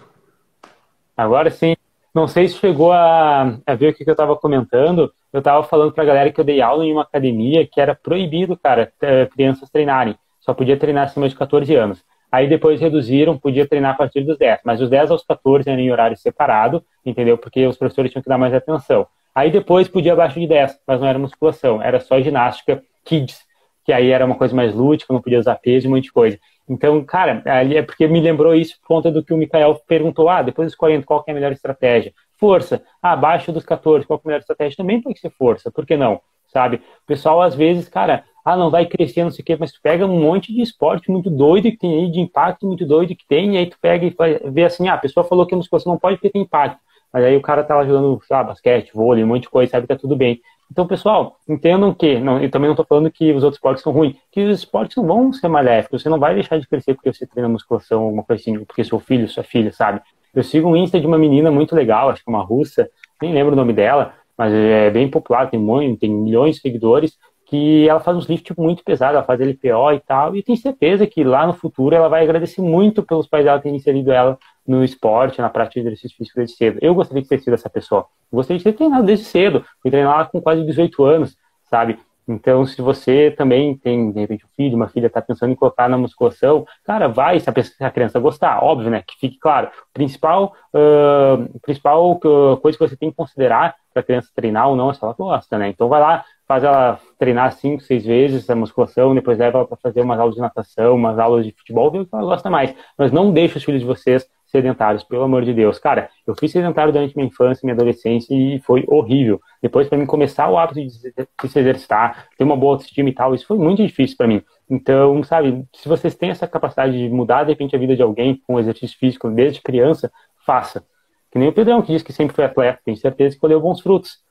Agora 1.17 1.51
sim. 1.51 1.76
Não 2.17 2.27
sei 2.27 2.49
se 2.49 2.55
chegou 2.55 2.93
a, 2.93 3.59
a 3.67 3.75
ver 3.75 3.91
o 3.91 3.95
que, 3.95 4.03
que 4.03 4.09
eu 4.09 4.15
estava 4.15 4.35
comentando. 4.35 5.13
Eu 5.31 5.41
estava 5.41 5.63
falando 5.63 5.93
para 5.93 6.03
a 6.03 6.07
galera 6.07 6.33
que 6.33 6.41
eu 6.41 6.45
dei 6.47 6.63
aula 6.63 6.83
em 6.83 6.91
uma 6.91 7.03
academia 7.03 7.69
que 7.71 7.79
era 7.79 7.95
proibido, 7.95 8.57
cara, 8.57 8.91
crianças 9.31 9.69
treinarem. 9.69 10.17
Só 10.41 10.55
podia 10.55 10.79
treinar 10.79 11.05
acima 11.05 11.29
de 11.29 11.35
14 11.35 11.75
anos. 11.75 12.03
Aí 12.33 12.49
depois 12.49 12.81
reduziram, 12.81 13.37
podia 13.37 13.69
treinar 13.69 13.93
a 13.93 13.99
partir 13.99 14.23
dos 14.23 14.39
10. 14.39 14.61
Mas 14.65 14.81
os 14.81 14.89
10 14.89 15.11
aos 15.11 15.25
14 15.25 15.69
eram 15.69 15.79
em 15.79 15.93
horário 15.93 16.17
separado, 16.17 16.83
entendeu? 17.05 17.37
Porque 17.37 17.67
os 17.67 17.77
professores 17.77 18.11
tinham 18.11 18.23
que 18.23 18.31
dar 18.31 18.39
mais 18.39 18.55
atenção. 18.55 19.07
Aí 19.35 19.51
depois 19.51 19.87
podia 19.87 20.15
abaixo 20.15 20.41
de 20.41 20.47
10, 20.47 20.81
mas 20.87 20.99
não 20.99 21.07
era 21.07 21.19
musculação, 21.19 21.83
era 21.83 22.01
só 22.01 22.19
ginástica 22.19 22.83
kids, 23.05 23.41
que 23.85 23.93
aí 23.93 24.11
era 24.11 24.25
uma 24.25 24.37
coisa 24.37 24.57
mais 24.57 24.75
lúdica, 24.75 25.13
não 25.13 25.21
podia 25.21 25.39
usar 25.39 25.57
peso 25.57 25.87
um 25.87 25.91
monte 25.91 26.05
de 26.05 26.13
coisa. 26.13 26.39
Então, 26.69 27.05
cara, 27.05 27.43
ali 27.47 27.77
é 27.77 27.83
porque 27.83 28.09
me 28.09 28.21
lembrou 28.21 28.55
isso 28.55 28.79
por 28.81 28.89
conta 28.89 29.11
do 29.11 29.23
que 29.23 29.33
o 29.33 29.37
Mikael 29.37 29.81
perguntou, 29.87 30.29
ah, 30.29 30.43
depois 30.43 30.67
dos 30.67 30.75
40, 30.75 31.07
qual 31.07 31.25
é 31.27 31.31
a 31.31 31.35
melhor 31.35 31.53
estratégia? 31.53 32.13
Força. 32.39 32.83
Ah, 33.01 33.13
abaixo 33.13 33.53
dos 33.53 33.65
14, 33.65 34.07
qual 34.07 34.19
é 34.19 34.21
a 34.25 34.29
melhor 34.29 34.41
estratégia? 34.41 34.77
Também 34.77 35.01
pode 35.01 35.21
ser 35.21 35.31
força, 35.31 35.71
por 35.71 35.87
que 35.87 35.97
não? 35.97 36.21
Sabe? 36.49 36.77
O 36.77 37.07
pessoal, 37.07 37.41
às 37.41 37.55
vezes, 37.55 37.89
cara, 37.89 38.25
ah, 38.45 38.57
não 38.57 38.71
vai 38.71 38.87
crescer, 38.87 39.23
não 39.25 39.31
sei 39.31 39.43
o 39.43 39.45
quê, 39.45 39.57
mas 39.59 39.73
tu 39.73 39.81
pega 39.83 40.07
um 40.07 40.21
monte 40.21 40.53
de 40.53 40.61
esporte 40.61 41.11
muito 41.11 41.31
doido 41.31 41.71
que 41.71 41.79
tem 41.79 42.05
aí, 42.05 42.11
de 42.11 42.21
impacto 42.21 42.67
muito 42.67 42.85
doido 42.87 43.15
que 43.15 43.27
tem, 43.27 43.55
e 43.55 43.59
aí 43.59 43.67
tu 43.67 43.79
pega 43.81 44.07
e 44.07 44.51
vê 44.51 44.65
assim, 44.65 44.89
ah, 44.89 44.95
a 44.95 44.99
pessoa 44.99 45.25
falou 45.25 45.47
que 45.47 45.55
a 45.55 45.57
musculação 45.57 45.93
não 45.93 45.99
pode 45.99 46.17
porque 46.17 46.31
tem 46.31 46.43
impacto. 46.43 46.79
Mas 47.13 47.25
aí 47.25 47.37
o 47.37 47.43
cara 47.43 47.65
tá 47.65 47.75
lá 47.77 47.85
jogando, 47.85 48.21
sabe, 48.27 48.49
basquete, 48.51 48.93
vôlei, 48.93 49.25
um 49.25 49.29
monte 49.29 49.43
de 49.43 49.49
coisa, 49.51 49.71
sabe 49.71 49.87
que 49.87 49.95
tá 49.95 49.99
tudo 49.99 50.15
bem. 50.17 50.41
Então, 50.71 50.87
pessoal, 50.87 51.37
entendam 51.49 51.95
que, 51.95 52.19
não, 52.19 52.43
eu 52.43 52.51
também 52.51 52.67
não 52.67 52.75
estou 52.75 52.87
falando 52.87 53.11
que 53.11 53.33
os 53.33 53.45
outros 53.45 53.59
esportes 53.59 53.83
são 53.83 53.93
ruins, 53.93 54.17
que 54.33 54.45
os 54.45 54.59
esportes 54.59 54.97
não 54.97 55.07
vão 55.07 55.33
ser 55.33 55.49
maléficos, 55.49 56.03
você 56.03 56.09
não 56.09 56.19
vai 56.19 56.35
deixar 56.35 56.59
de 56.59 56.67
crescer 56.67 56.95
porque 56.95 57.13
você 57.13 57.27
treina 57.27 57.49
musculação, 57.49 58.03
alguma 58.03 58.25
coisa 58.25 58.43
assim, 58.43 58.65
porque 58.65 58.85
seu 58.85 58.99
filho, 58.99 59.29
sua 59.29 59.45
filha, 59.45 59.73
sabe? 59.73 60.01
Eu 60.35 60.43
sigo 60.43 60.69
um 60.69 60.77
Insta 60.77 61.01
de 61.01 61.07
uma 61.07 61.17
menina 61.17 61.51
muito 61.51 61.75
legal, 61.75 62.11
acho 62.11 62.23
que 62.23 62.31
é 62.31 62.35
uma 62.35 62.43
russa, 62.43 62.91
nem 63.23 63.33
lembro 63.33 63.53
o 63.53 63.57
nome 63.57 63.73
dela, 63.73 64.15
mas 64.37 64.53
é 64.53 64.91
bem 64.91 65.09
popular, 65.09 65.49
tem, 65.49 65.59
muito, 65.59 66.01
tem 66.01 66.11
milhões 66.11 66.57
de 66.57 66.63
seguidores, 66.63 67.17
que 67.47 67.89
ela 67.89 68.01
faz 68.01 68.17
uns 68.17 68.27
lifts 68.27 68.49
tipo, 68.49 68.61
muito 68.61 68.83
pesados, 68.85 69.15
ela 69.15 69.25
faz 69.25 69.41
LPO 69.41 69.93
e 69.93 70.01
tal, 70.01 70.37
e 70.37 70.43
tenho 70.43 70.59
certeza 70.59 71.07
que 71.07 71.23
lá 71.23 71.47
no 71.47 71.53
futuro 71.55 71.95
ela 71.95 72.09
vai 72.09 72.25
agradecer 72.25 72.61
muito 72.61 73.03
pelos 73.05 73.27
pais 73.27 73.45
dela 73.45 73.61
terem 73.61 73.77
inserido 73.77 74.11
ela 74.11 74.37
no 74.67 74.85
esporte, 74.85 75.41
na 75.41 75.49
prática 75.49 75.81
de 75.81 75.87
exercício 75.87 76.17
físico 76.17 76.37
desde 76.37 76.57
cedo. 76.57 76.79
Eu 76.83 76.95
gostaria 76.95 77.23
de 77.23 77.29
ter 77.29 77.41
sido 77.41 77.55
essa 77.55 77.71
pessoa. 77.71 78.07
Eu 78.33 78.37
gostaria 78.37 78.59
de 78.59 78.65
ter 78.65 78.73
treinado 78.73 79.07
desde 79.07 79.25
cedo. 79.25 79.65
Fui 79.83 79.91
treinar 79.91 80.31
com 80.31 80.41
quase 80.41 80.65
18 80.65 81.05
anos, 81.05 81.37
sabe? 81.71 81.99
Então, 82.29 82.67
se 82.67 82.83
você 82.83 83.31
também 83.31 83.77
tem, 83.77 84.11
de 84.11 84.19
repente, 84.19 84.45
um 84.45 84.49
filho, 84.57 84.75
uma 84.75 84.89
filha 84.89 85.07
está 85.07 85.23
pensando 85.23 85.53
em 85.53 85.55
colocar 85.55 85.89
na 85.89 85.97
musculação, 85.97 86.67
cara, 86.85 87.07
vai 87.07 87.39
se 87.39 87.49
a, 87.49 87.91
criança 87.91 88.19
gostar, 88.19 88.63
óbvio, 88.65 88.91
né? 88.91 89.03
Que 89.07 89.15
fique 89.21 89.39
claro. 89.39 89.71
Principal, 89.93 90.53
uh, 90.75 91.61
principal 91.61 92.19
coisa 92.19 92.77
que 92.77 92.89
você 92.89 92.97
tem 92.97 93.11
que 93.11 93.17
considerar 93.17 93.77
para 93.93 94.01
a 94.01 94.05
criança 94.05 94.29
treinar 94.35 94.69
ou 94.69 94.75
não 94.75 94.91
é 94.91 94.95
se 94.95 95.05
ela 95.05 95.15
gosta, 95.15 95.57
né? 95.57 95.69
Então, 95.69 95.89
vai 95.89 96.01
lá, 96.01 96.25
faz 96.49 96.65
ela 96.65 96.99
treinar 97.17 97.53
cinco, 97.53 97.83
seis 97.83 98.05
vezes 98.05 98.51
a 98.51 98.57
musculação, 98.57 99.15
depois 99.15 99.39
leva 99.39 99.59
ela 99.59 99.67
para 99.67 99.77
fazer 99.77 100.01
umas 100.01 100.19
aulas 100.19 100.35
de 100.35 100.41
natação, 100.41 100.97
umas 100.97 101.19
aulas 101.21 101.47
de 101.47 101.53
futebol, 101.53 101.93
vê 101.93 102.01
o 102.01 102.07
que 102.07 102.15
ela 102.15 102.25
gosta 102.25 102.51
mais. 102.51 102.75
Mas 102.99 103.13
não 103.13 103.33
deixe 103.33 103.57
os 103.57 103.65
filhos 103.65 103.81
de 103.81 103.87
vocês 103.87 104.27
sedentários, 104.57 105.05
pelo 105.05 105.23
amor 105.23 105.45
de 105.45 105.53
Deus. 105.53 105.79
Cara, 105.79 106.09
eu 106.27 106.35
fui 106.39 106.49
sedentário 106.49 106.93
durante 106.93 107.15
minha 107.17 107.29
infância, 107.29 107.61
minha 107.65 107.75
adolescência 107.75 108.35
e 108.35 108.59
foi 108.61 108.85
horrível. 108.89 109.41
Depois, 109.63 109.89
para 109.89 109.99
mim 109.99 110.07
começar 110.07 110.49
o 110.49 110.57
hábito 110.57 110.81
de 110.81 111.49
se 111.49 111.59
exercitar, 111.59 112.29
ter 112.37 112.45
uma 112.45 112.57
boa 112.57 112.75
autoestima 112.75 113.09
e 113.09 113.13
tal, 113.13 113.35
isso 113.35 113.47
foi 113.47 113.59
muito 113.59 113.83
difícil 113.83 114.17
para 114.17 114.27
mim. 114.27 114.43
Então, 114.69 115.23
sabe, 115.23 115.65
se 115.75 115.89
vocês 115.89 116.15
têm 116.15 116.31
essa 116.31 116.47
capacidade 116.47 116.97
de 116.97 117.09
mudar 117.09 117.45
de 117.45 117.51
repente 117.51 117.77
a 117.77 117.79
vida 117.79 117.95
de 117.95 118.03
alguém 118.03 118.41
com 118.47 118.59
exercício 118.59 118.99
físico 118.99 119.31
desde 119.31 119.61
criança, 119.61 120.11
faça. 120.45 120.85
Que 121.31 121.39
nem 121.39 121.49
o 121.49 121.53
Pedrão 121.53 121.83
que 121.83 121.93
diz 121.93 122.03
que 122.03 122.13
sempre 122.13 122.35
foi 122.35 122.45
atleta, 122.45 122.81
tenho 122.85 122.97
certeza 122.97 123.35
que 123.35 123.41
colheu 123.41 123.61
bons 123.61 123.81
frutos. 123.81 124.26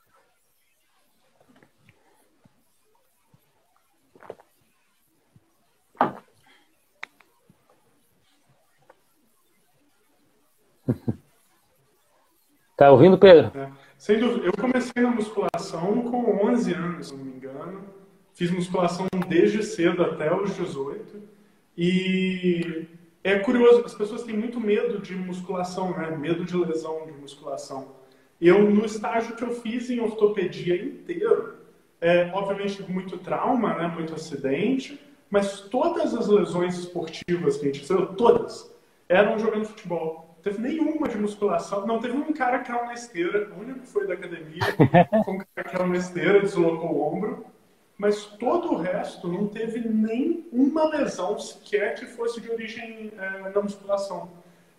Tá 12.76 12.90
ouvindo, 12.90 13.16
Pedro? 13.16 13.50
É. 13.58 13.70
Sem 13.96 14.18
dúvida. 14.18 14.46
Eu 14.46 14.52
comecei 14.52 15.02
na 15.02 15.10
musculação 15.10 16.02
com 16.02 16.46
11 16.46 16.74
anos, 16.74 17.08
se 17.08 17.16
não 17.16 17.24
me 17.24 17.32
engano. 17.32 17.84
Fiz 18.34 18.50
musculação 18.50 19.06
desde 19.26 19.62
cedo 19.62 20.02
até 20.02 20.34
os 20.34 20.54
18. 20.54 21.22
E 21.76 22.86
é 23.24 23.38
curioso, 23.38 23.82
as 23.84 23.94
pessoas 23.94 24.22
têm 24.24 24.36
muito 24.36 24.60
medo 24.60 24.98
de 24.98 25.14
musculação, 25.16 25.96
né? 25.96 26.14
Medo 26.14 26.44
de 26.44 26.54
lesão 26.54 27.06
de 27.06 27.12
musculação. 27.12 27.92
Eu, 28.38 28.70
no 28.70 28.84
estágio 28.84 29.34
que 29.34 29.42
eu 29.42 29.52
fiz 29.52 29.88
em 29.88 29.98
ortopedia 30.00 30.76
inteiro, 30.76 31.54
é, 31.98 32.30
obviamente 32.34 32.82
muito 32.82 33.16
trauma, 33.16 33.72
né? 33.74 33.88
Muito 33.88 34.14
acidente, 34.14 35.00
mas 35.30 35.60
todas 35.62 36.14
as 36.14 36.28
lesões 36.28 36.78
esportivas 36.78 37.56
que 37.56 37.62
a 37.62 37.68
gente 37.68 37.80
recebeu, 37.80 38.08
todas, 38.08 38.70
eram 39.08 39.38
jogando 39.38 39.64
futebol 39.64 40.25
teve 40.46 40.62
nenhuma 40.62 41.08
de 41.08 41.18
musculação. 41.18 41.84
Não, 41.86 41.98
teve 41.98 42.16
um 42.16 42.32
cara 42.32 42.60
que 42.60 42.70
caiu 42.70 42.86
na 42.86 42.94
esteira, 42.94 43.50
o 43.52 43.60
único 43.60 43.80
que 43.80 43.88
foi 43.88 44.06
da 44.06 44.14
academia, 44.14 44.62
foi 45.24 45.34
um 45.34 45.38
cara 45.38 45.68
que 45.68 45.76
caiu 45.76 45.88
na 45.88 45.96
esteira, 45.96 46.40
deslocou 46.40 46.92
o 46.92 47.14
ombro. 47.14 47.46
Mas 47.98 48.26
todo 48.26 48.72
o 48.72 48.76
resto 48.76 49.26
não 49.26 49.48
teve 49.48 49.80
nem 49.88 50.46
uma 50.52 50.88
lesão 50.88 51.36
sequer 51.38 51.94
que 51.94 52.04
fosse 52.06 52.40
de 52.40 52.50
origem 52.50 53.10
é, 53.18 53.50
na 53.50 53.60
musculação. 53.60 54.30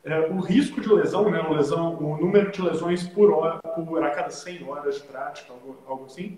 É, 0.06 0.20
o 0.30 0.40
risco 0.40 0.80
de 0.80 0.88
lesão, 0.88 1.30
né, 1.30 1.42
lesão, 1.50 1.98
o 1.98 2.16
número 2.16 2.50
de 2.52 2.62
lesões 2.62 3.06
por 3.06 3.32
hora, 3.32 3.58
por 3.58 4.04
a 4.04 4.12
cada 4.12 4.30
100 4.30 4.64
horas 4.70 4.96
de 4.96 5.02
prática, 5.02 5.52
algo, 5.52 5.78
algo 5.88 6.06
assim, 6.06 6.38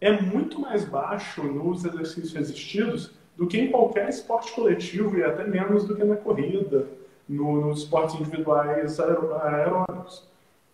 é 0.00 0.12
muito 0.12 0.60
mais 0.60 0.84
baixo 0.84 1.42
nos 1.42 1.84
exercícios 1.84 2.32
resistidos 2.32 3.12
do 3.36 3.46
que 3.46 3.58
em 3.58 3.70
qualquer 3.70 4.08
esporte 4.08 4.52
coletivo 4.52 5.18
e 5.18 5.24
até 5.24 5.44
menos 5.44 5.84
do 5.84 5.96
que 5.96 6.04
na 6.04 6.16
corrida, 6.16 6.86
no, 7.28 7.68
nos 7.68 7.80
esportes 7.80 8.14
individuais 8.16 8.98
aeróbicos. 9.00 10.28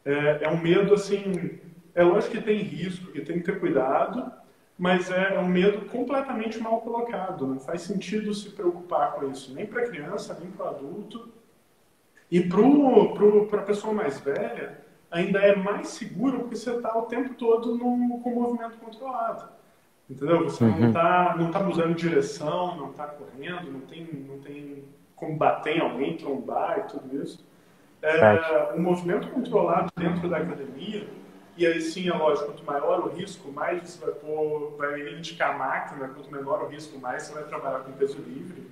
É, 0.05 0.45
é, 0.45 0.49
um 0.49 0.61
medo, 0.61 0.95
assim, 0.95 1.59
é 1.95 2.03
lógico 2.03 2.37
que 2.37 2.43
tem 2.43 2.59
risco, 2.59 3.13
que 3.13 3.21
tem 3.21 3.39
que 3.39 3.45
ter 3.45 3.61
cuidado, 3.61 4.33
mas 4.79 5.11
é, 5.11 5.35
é 5.35 5.39
um 5.39 5.49
medo 5.49 5.87
completamente 5.87 6.59
mal 6.59 6.81
colocado. 6.81 7.47
Não 7.47 7.59
faz 7.59 7.83
sentido 7.83 8.33
se 8.33 8.51
preocupar 8.51 9.13
com 9.13 9.31
isso, 9.31 9.53
nem 9.55 9.67
para 9.67 9.87
criança, 9.87 10.37
nem 10.41 10.51
para 10.51 10.71
adulto. 10.71 11.29
E 12.31 12.41
para 12.41 13.61
a 13.61 13.65
pessoa 13.65 13.93
mais 13.93 14.21
velha, 14.21 14.79
ainda 15.11 15.41
é 15.41 15.57
mais 15.57 15.89
seguro 15.89 16.41
porque 16.41 16.57
você 16.57 16.71
está 16.71 16.97
o 16.97 17.03
tempo 17.03 17.35
todo 17.35 17.77
no, 17.77 18.21
com 18.21 18.31
movimento 18.31 18.77
controlado. 18.79 19.49
Entendeu? 20.09 20.45
Você 20.45 20.65
uhum. 20.65 20.79
não 20.79 20.89
está 20.89 21.37
não 21.37 21.51
tá 21.51 21.63
mudando 21.63 21.95
direção, 21.95 22.77
não 22.77 22.91
está 22.91 23.07
correndo, 23.07 23.71
não 23.71 23.81
tem, 23.81 24.05
não 24.27 24.39
tem 24.39 24.85
combater 25.19 25.77
em 25.77 25.81
alguém, 25.81 26.16
trombar 26.16 26.81
e 26.81 26.83
tudo 26.83 27.23
isso. 27.23 27.47
É, 28.01 28.73
um 28.75 28.81
movimento 28.81 29.29
controlado 29.29 29.91
dentro 29.97 30.29
da 30.29 30.39
academia, 30.39 31.09
e 31.57 31.66
aí 31.66 31.81
sim, 31.81 32.09
é 32.09 32.14
lógico, 32.14 32.47
quanto 32.47 32.64
maior 32.64 33.01
o 33.01 33.09
risco, 33.09 33.51
mais 33.51 33.83
você 33.83 34.05
vai, 34.05 34.14
pôr, 34.14 34.77
vai 34.79 35.14
indicar 35.14 35.55
a 35.55 35.59
máquina, 35.59 36.09
quanto 36.09 36.31
menor 36.31 36.62
o 36.62 36.69
risco, 36.69 36.97
mais 37.01 37.25
você 37.25 37.35
vai 37.35 37.43
trabalhar 37.45 37.81
com 37.81 37.91
peso 37.93 38.19
livre. 38.19 38.69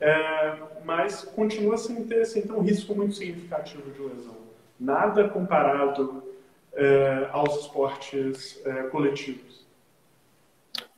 É, 0.00 0.56
mas 0.84 1.22
continua 1.22 1.76
sem 1.76 2.02
ter, 2.06 2.24
sem 2.24 2.42
ter 2.42 2.52
um 2.52 2.62
risco 2.62 2.94
muito 2.94 3.14
significativo 3.14 3.90
de 3.90 4.00
lesão. 4.00 4.36
Nada 4.80 5.28
comparado 5.28 6.24
é, 6.72 7.28
aos 7.30 7.60
esportes 7.60 8.60
é, 8.64 8.84
coletivos. 8.84 9.53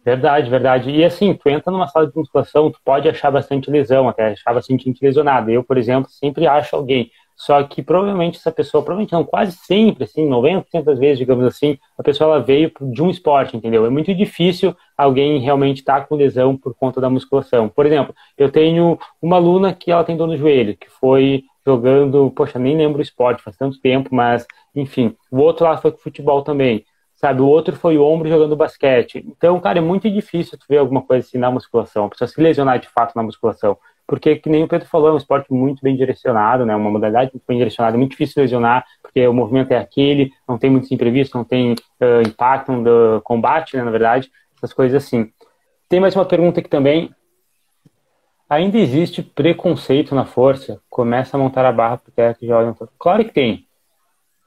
Verdade, 0.07 0.48
verdade. 0.48 0.88
E 0.88 1.04
assim, 1.04 1.34
tu 1.34 1.48
entra 1.48 1.72
numa 1.72 1.88
sala 1.88 2.07
de 2.07 2.16
musculação, 2.16 2.70
tu 2.70 2.78
pode 2.84 3.09
achar 3.09 3.28
bastante 3.28 3.68
lesão, 3.68 4.09
até 4.09 4.28
achar 4.28 4.54
bastante 4.54 4.84
gente 4.84 5.04
lesionada. 5.04 5.50
Eu, 5.50 5.64
por 5.64 5.76
exemplo, 5.76 6.09
sempre 6.09 6.46
acho 6.46 6.76
alguém. 6.76 7.11
Só 7.34 7.61
que 7.64 7.82
provavelmente 7.82 8.38
essa 8.38 8.52
pessoa, 8.52 8.84
provavelmente 8.84 9.12
não, 9.12 9.24
quase 9.24 9.57
sempre, 9.57 10.04
assim, 10.04 10.24
90% 10.24 10.84
das 10.84 11.00
vezes, 11.00 11.18
digamos 11.18 11.44
assim, 11.44 11.76
a 11.98 12.04
pessoa 12.04 12.36
ela 12.36 12.40
veio 12.40 12.70
de 12.80 13.02
um 13.02 13.11
esporte, 13.11 13.57
entendeu? 13.57 13.84
É 13.84 13.90
muito 13.90 14.14
difícil 14.14 14.76
alguém 14.96 15.40
realmente 15.40 15.78
estar 15.78 16.02
tá 16.02 16.07
com 16.07 16.14
lesão 16.14 16.57
por 16.57 16.72
conta 16.76 17.00
da 17.00 17.11
musculação. 17.11 17.68
Por 17.68 17.84
exemplo, 17.84 18.14
eu 18.38 18.48
tenho 18.48 18.96
uma 19.20 19.36
aluna 19.36 19.74
que 19.74 19.90
ela 19.90 20.04
tem 20.04 20.16
dor 20.16 20.28
no 20.28 20.36
joelho, 20.36 20.76
que 20.76 20.88
foi 20.88 21.42
jogando, 21.66 22.30
poxa, 22.30 22.61
nem 22.61 22.76
lembro 22.76 23.00
o 23.00 23.02
esporte, 23.02 23.42
faz 23.42 23.57
tanto 23.57 23.80
tempo, 23.80 24.14
mas 24.14 24.46
enfim. 24.72 25.16
O 25.32 25.38
outro 25.38 25.64
lá 25.64 25.76
foi 25.76 25.90
com 25.90 25.98
futebol 25.98 26.42
também, 26.42 26.84
sabe? 27.17 27.43
O 27.43 27.47
outro 27.47 27.75
foi 27.75 27.99
o 27.99 28.05
ombro 28.05 28.29
jogando 28.29 28.55
basquete. 28.55 29.25
Então, 29.27 29.59
cara, 29.59 29.79
é 29.79 29.83
muito 29.83 30.09
difícil 30.09 30.57
tu 30.57 30.67
ver 30.69 30.79
alguma 30.79 31.03
coisa 31.03 31.27
assim 31.27 31.39
na 31.39 31.51
musculação, 31.51 32.05
a 32.05 32.09
pessoa 32.09 32.29
se 32.29 32.41
lesionar 32.41 32.79
de 32.79 32.89
fato 32.89 33.14
na 33.17 33.23
musculação 33.23 33.77
porque, 34.07 34.37
que 34.37 34.49
nem 34.49 34.62
o 34.62 34.69
Pedro 34.69 34.87
falou, 34.89 35.09
é 35.09 35.12
um 35.12 35.17
esporte 35.17 35.53
muito 35.53 35.83
bem 35.83 35.97
direcionado, 35.97 36.64
né? 36.64 36.77
Uma 36.77 36.91
modalidade 36.91 37.33
muito 37.33 37.45
bem 37.47 37.59
direcionada, 37.59 37.97
é 37.97 37.99
muito 37.99 38.12
difícil 38.12 38.41
lesionar, 38.41 38.87
porque 39.03 39.27
o 39.27 39.33
movimento 39.33 39.73
é 39.73 39.79
aquele, 39.79 40.33
não 40.49 40.57
tem 40.57 40.71
muitos 40.71 40.93
imprevistos, 40.93 41.35
não 41.35 41.45
tem 41.45 41.73
uh, 41.73 42.23
impacto 42.25 42.73
do 42.83 43.21
combate, 43.23 43.77
né? 43.77 43.83
Na 43.83 43.91
verdade, 43.91 44.31
essas 44.57 44.73
coisas 44.73 45.05
assim. 45.05 45.33
Tem 45.89 45.99
mais 45.99 46.14
uma 46.14 46.25
pergunta 46.25 46.61
aqui 46.61 46.69
também. 46.69 47.11
Ainda 48.49 48.79
existe 48.79 49.23
preconceito 49.23 50.14
na 50.14 50.25
força? 50.25 50.81
Começa 50.89 51.37
a 51.37 51.41
montar 51.41 51.67
a 51.67 51.73
barra 51.73 51.97
porque 51.97 52.21
é 52.21 52.33
que 52.33 52.47
joga. 52.47 52.77
Claro 52.97 53.25
que 53.25 53.33
tem. 53.33 53.67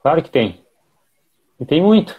Claro 0.02 0.24
que 0.24 0.30
tem. 0.30 0.62
E 1.60 1.66
tem 1.66 1.82
muito. 1.82 2.16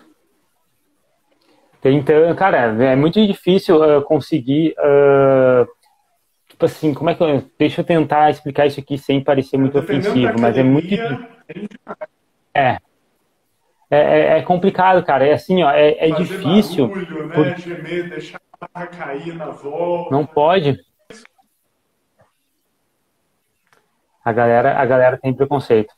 Então, 1.83 2.35
cara, 2.35 2.85
é 2.85 2.95
muito 2.95 3.27
difícil 3.27 3.77
uh, 3.81 4.03
conseguir 4.03 4.75
uh, 4.79 5.67
tipo 6.61 6.67
assim, 6.67 6.93
como 6.93 7.09
é 7.09 7.15
que 7.15 7.23
eu. 7.23 7.43
Deixa 7.59 7.81
eu 7.81 7.85
tentar 7.85 8.31
explicar 8.31 8.67
isso 8.67 8.81
aqui 8.81 8.99
sem 8.99 9.25
parecer 9.25 9.57
muito 9.57 9.79
ofensivo, 9.79 10.39
mas 10.39 10.59
é 10.59 10.63
muito. 10.63 10.95
É. 12.53 12.79
É, 13.91 13.99
é, 13.99 14.39
é 14.39 14.43
complicado, 14.43 15.05
cara. 15.05 15.27
É 15.27 15.33
assim, 15.33 15.63
ó, 15.63 15.71
é, 15.71 16.11
é 16.11 16.11
difícil. 16.11 16.89
Barulho, 16.89 17.27
né? 17.27 17.35
por... 17.35 17.59
Gemer, 17.59 18.11
deixar 18.11 18.41
a 18.75 18.87
cair 18.87 19.35
na 19.35 19.47
volta. 19.47 20.15
Não 20.15 20.27
pode. 20.27 20.79
A 24.23 24.33
galera, 24.33 24.79
a 24.79 24.85
galera 24.85 25.17
tem 25.17 25.33
preconceito. 25.33 25.93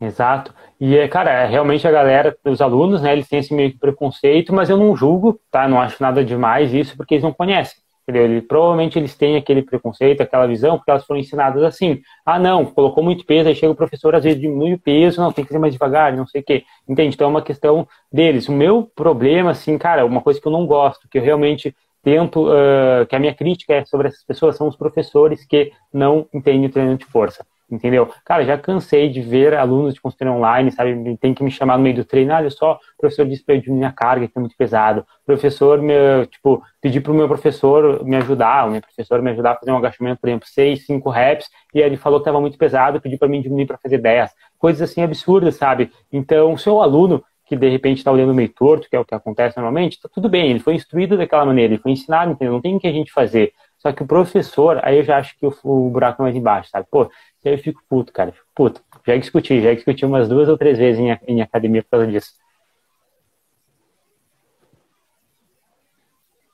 Exato. 0.00 0.54
E, 0.80 0.96
é, 0.96 1.08
cara, 1.08 1.30
é, 1.30 1.46
realmente 1.46 1.86
a 1.86 1.90
galera, 1.90 2.36
os 2.44 2.60
alunos, 2.60 3.02
né, 3.02 3.12
eles 3.12 3.28
têm 3.28 3.40
esse 3.40 3.52
meio 3.52 3.72
que 3.72 3.78
preconceito, 3.78 4.54
mas 4.54 4.70
eu 4.70 4.76
não 4.76 4.96
julgo, 4.96 5.40
tá? 5.50 5.66
Não 5.66 5.80
acho 5.80 6.00
nada 6.00 6.24
demais 6.24 6.72
isso, 6.72 6.96
porque 6.96 7.14
eles 7.14 7.24
não 7.24 7.32
conhecem. 7.32 7.76
Entendeu? 8.02 8.24
Ele, 8.24 8.40
provavelmente 8.40 8.98
eles 8.98 9.14
têm 9.16 9.36
aquele 9.36 9.60
preconceito, 9.60 10.22
aquela 10.22 10.46
visão, 10.46 10.78
porque 10.78 10.90
elas 10.90 11.04
foram 11.04 11.20
ensinadas 11.20 11.62
assim. 11.64 12.00
Ah, 12.24 12.38
não, 12.38 12.64
colocou 12.64 13.02
muito 13.02 13.26
peso, 13.26 13.48
aí 13.48 13.54
chega 13.54 13.72
o 13.72 13.76
professor, 13.76 14.14
às 14.14 14.24
vezes 14.24 14.40
diminui 14.40 14.74
o 14.74 14.78
peso, 14.78 15.20
não, 15.20 15.32
tem 15.32 15.44
que 15.44 15.52
ser 15.52 15.58
mais 15.58 15.74
devagar, 15.74 16.16
não 16.16 16.26
sei 16.26 16.40
o 16.40 16.44
quê. 16.44 16.64
Entende? 16.88 17.14
Então 17.14 17.26
é 17.26 17.30
uma 17.30 17.42
questão 17.42 17.86
deles. 18.10 18.48
O 18.48 18.52
meu 18.52 18.84
problema, 18.94 19.50
assim, 19.50 19.76
cara, 19.76 20.06
uma 20.06 20.22
coisa 20.22 20.40
que 20.40 20.46
eu 20.46 20.52
não 20.52 20.64
gosto, 20.64 21.08
que 21.08 21.18
eu 21.18 21.22
realmente 21.22 21.74
tento, 22.02 22.48
uh, 22.48 23.04
que 23.08 23.16
a 23.16 23.18
minha 23.18 23.34
crítica 23.34 23.74
é 23.74 23.84
sobre 23.84 24.08
essas 24.08 24.24
pessoas, 24.24 24.56
são 24.56 24.68
os 24.68 24.76
professores 24.76 25.44
que 25.44 25.72
não 25.92 26.26
entendem 26.32 26.66
o 26.66 26.70
treinamento 26.70 27.04
de 27.04 27.12
força 27.12 27.44
entendeu? 27.70 28.10
Cara, 28.24 28.44
já 28.44 28.56
cansei 28.56 29.08
de 29.08 29.20
ver 29.20 29.54
alunos 29.54 29.94
de 29.94 30.00
consultoria 30.00 30.32
online, 30.32 30.70
sabe, 30.72 31.16
tem 31.18 31.34
que 31.34 31.42
me 31.42 31.50
chamar 31.50 31.76
no 31.76 31.82
meio 31.82 31.96
do 31.96 32.04
treino, 32.04 32.32
olha 32.32 32.50
só, 32.50 32.74
o 32.74 33.00
professor 33.00 33.26
disse 33.26 33.44
para 33.44 33.54
eu 33.56 33.60
diminuir 33.60 33.86
a 33.86 33.92
carga, 33.92 34.26
que 34.26 34.32
é 34.36 34.40
muito 34.40 34.56
pesado. 34.56 35.00
O 35.22 35.26
professor, 35.26 35.80
me, 35.80 36.26
tipo, 36.26 36.62
pedir 36.80 37.00
para 37.00 37.12
o 37.12 37.14
meu 37.14 37.28
professor 37.28 38.04
me 38.04 38.16
ajudar, 38.16 38.66
o 38.66 38.70
meu 38.70 38.80
professor 38.80 39.20
me 39.20 39.30
ajudar 39.30 39.52
a 39.52 39.56
fazer 39.56 39.72
um 39.72 39.76
agachamento, 39.76 40.20
por 40.20 40.28
exemplo, 40.28 40.48
6, 40.48 40.86
5 40.86 41.10
reps, 41.10 41.48
e 41.74 41.80
ele 41.80 41.96
falou 41.96 42.20
que 42.20 42.22
estava 42.22 42.40
muito 42.40 42.56
pesado, 42.56 43.00
pediu 43.00 43.18
para 43.18 43.28
mim 43.28 43.42
diminuir 43.42 43.66
para 43.66 43.78
fazer 43.78 43.98
10. 43.98 44.30
Coisas 44.58 44.90
assim 44.90 45.02
absurdas, 45.02 45.56
sabe? 45.56 45.90
Então, 46.12 46.54
o 46.54 46.58
seu 46.58 46.80
aluno 46.80 47.22
que 47.48 47.56
de 47.56 47.68
repente 47.68 47.98
está 47.98 48.12
olhando 48.12 48.34
meio 48.34 48.50
torto, 48.50 48.88
que 48.90 48.94
é 48.94 49.00
o 49.00 49.04
que 49.04 49.14
acontece 49.14 49.56
normalmente, 49.56 49.94
está 49.94 50.08
tudo 50.08 50.28
bem, 50.28 50.50
ele 50.50 50.60
foi 50.60 50.74
instruído 50.74 51.16
daquela 51.16 51.46
maneira, 51.46 51.72
ele 51.72 51.82
foi 51.82 51.92
ensinado, 51.92 52.32
entendeu? 52.32 52.52
Não 52.52 52.60
tem 52.60 52.76
o 52.76 52.78
que 52.78 52.86
a 52.86 52.92
gente 52.92 53.10
fazer. 53.10 53.54
Só 53.78 53.92
que 53.92 54.02
o 54.02 54.06
professor, 54.06 54.80
aí 54.82 54.98
eu 54.98 55.04
já 55.04 55.18
acho 55.18 55.38
que 55.38 55.46
o, 55.46 55.54
o 55.64 55.90
buraco 55.90 56.22
é 56.22 56.24
mais 56.24 56.36
embaixo, 56.36 56.70
sabe? 56.70 56.86
Pô, 56.90 57.02
aí 57.44 57.52
eu 57.52 57.58
fico 57.58 57.80
puto, 57.88 58.12
cara. 58.12 58.32
Fico 58.32 58.46
puto. 58.54 58.82
Já 59.06 59.16
discuti, 59.16 59.60
já 59.60 59.72
discuti 59.72 60.04
umas 60.04 60.28
duas 60.28 60.48
ou 60.48 60.58
três 60.58 60.78
vezes 60.78 61.00
em, 61.00 61.16
em 61.26 61.40
academia 61.40 61.82
por 61.82 61.90
causa 61.90 62.06
disso. 62.06 62.32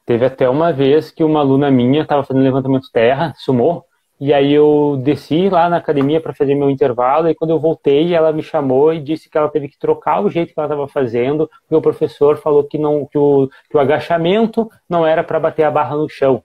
Teve 0.07 0.27
até 0.27 0.49
uma 0.49 0.71
vez 0.71 1.11
que 1.11 1.25
uma 1.25 1.41
aluna 1.41 1.71
minha 1.71 2.03
estava 2.03 2.23
fazendo 2.23 2.45
levantamento 2.45 2.91
terra, 2.93 3.33
sumou, 3.39 3.87
e 4.21 4.35
aí 4.35 4.53
eu 4.53 5.01
desci 5.03 5.49
lá 5.49 5.69
na 5.69 5.79
academia 5.79 6.21
para 6.21 6.35
fazer 6.35 6.55
meu 6.55 6.69
intervalo, 6.69 7.29
e 7.29 7.35
quando 7.35 7.51
eu 7.51 7.59
voltei, 7.59 8.15
ela 8.15 8.31
me 8.31 8.43
chamou 8.43 8.93
e 8.93 9.01
disse 9.01 9.31
que 9.31 9.39
ela 9.39 9.49
teve 9.49 9.67
que 9.69 9.79
trocar 9.79 10.21
o 10.21 10.29
jeito 10.29 10.53
que 10.53 10.61
ela 10.61 10.67
estava 10.67 10.87
fazendo, 10.87 11.49
porque 11.63 11.75
o 11.75 11.81
professor 11.81 12.37
falou 12.37 12.65
que, 12.65 12.77
não, 12.77 13.07
que, 13.07 13.17
o, 13.17 13.49
que 13.71 13.77
o 13.77 13.81
agachamento 13.81 14.69
não 14.89 15.07
era 15.07 15.25
para 15.25 15.41
bater 15.41 15.65
a 15.65 15.71
barra 15.71 15.97
no 15.97 16.09
chão. 16.09 16.45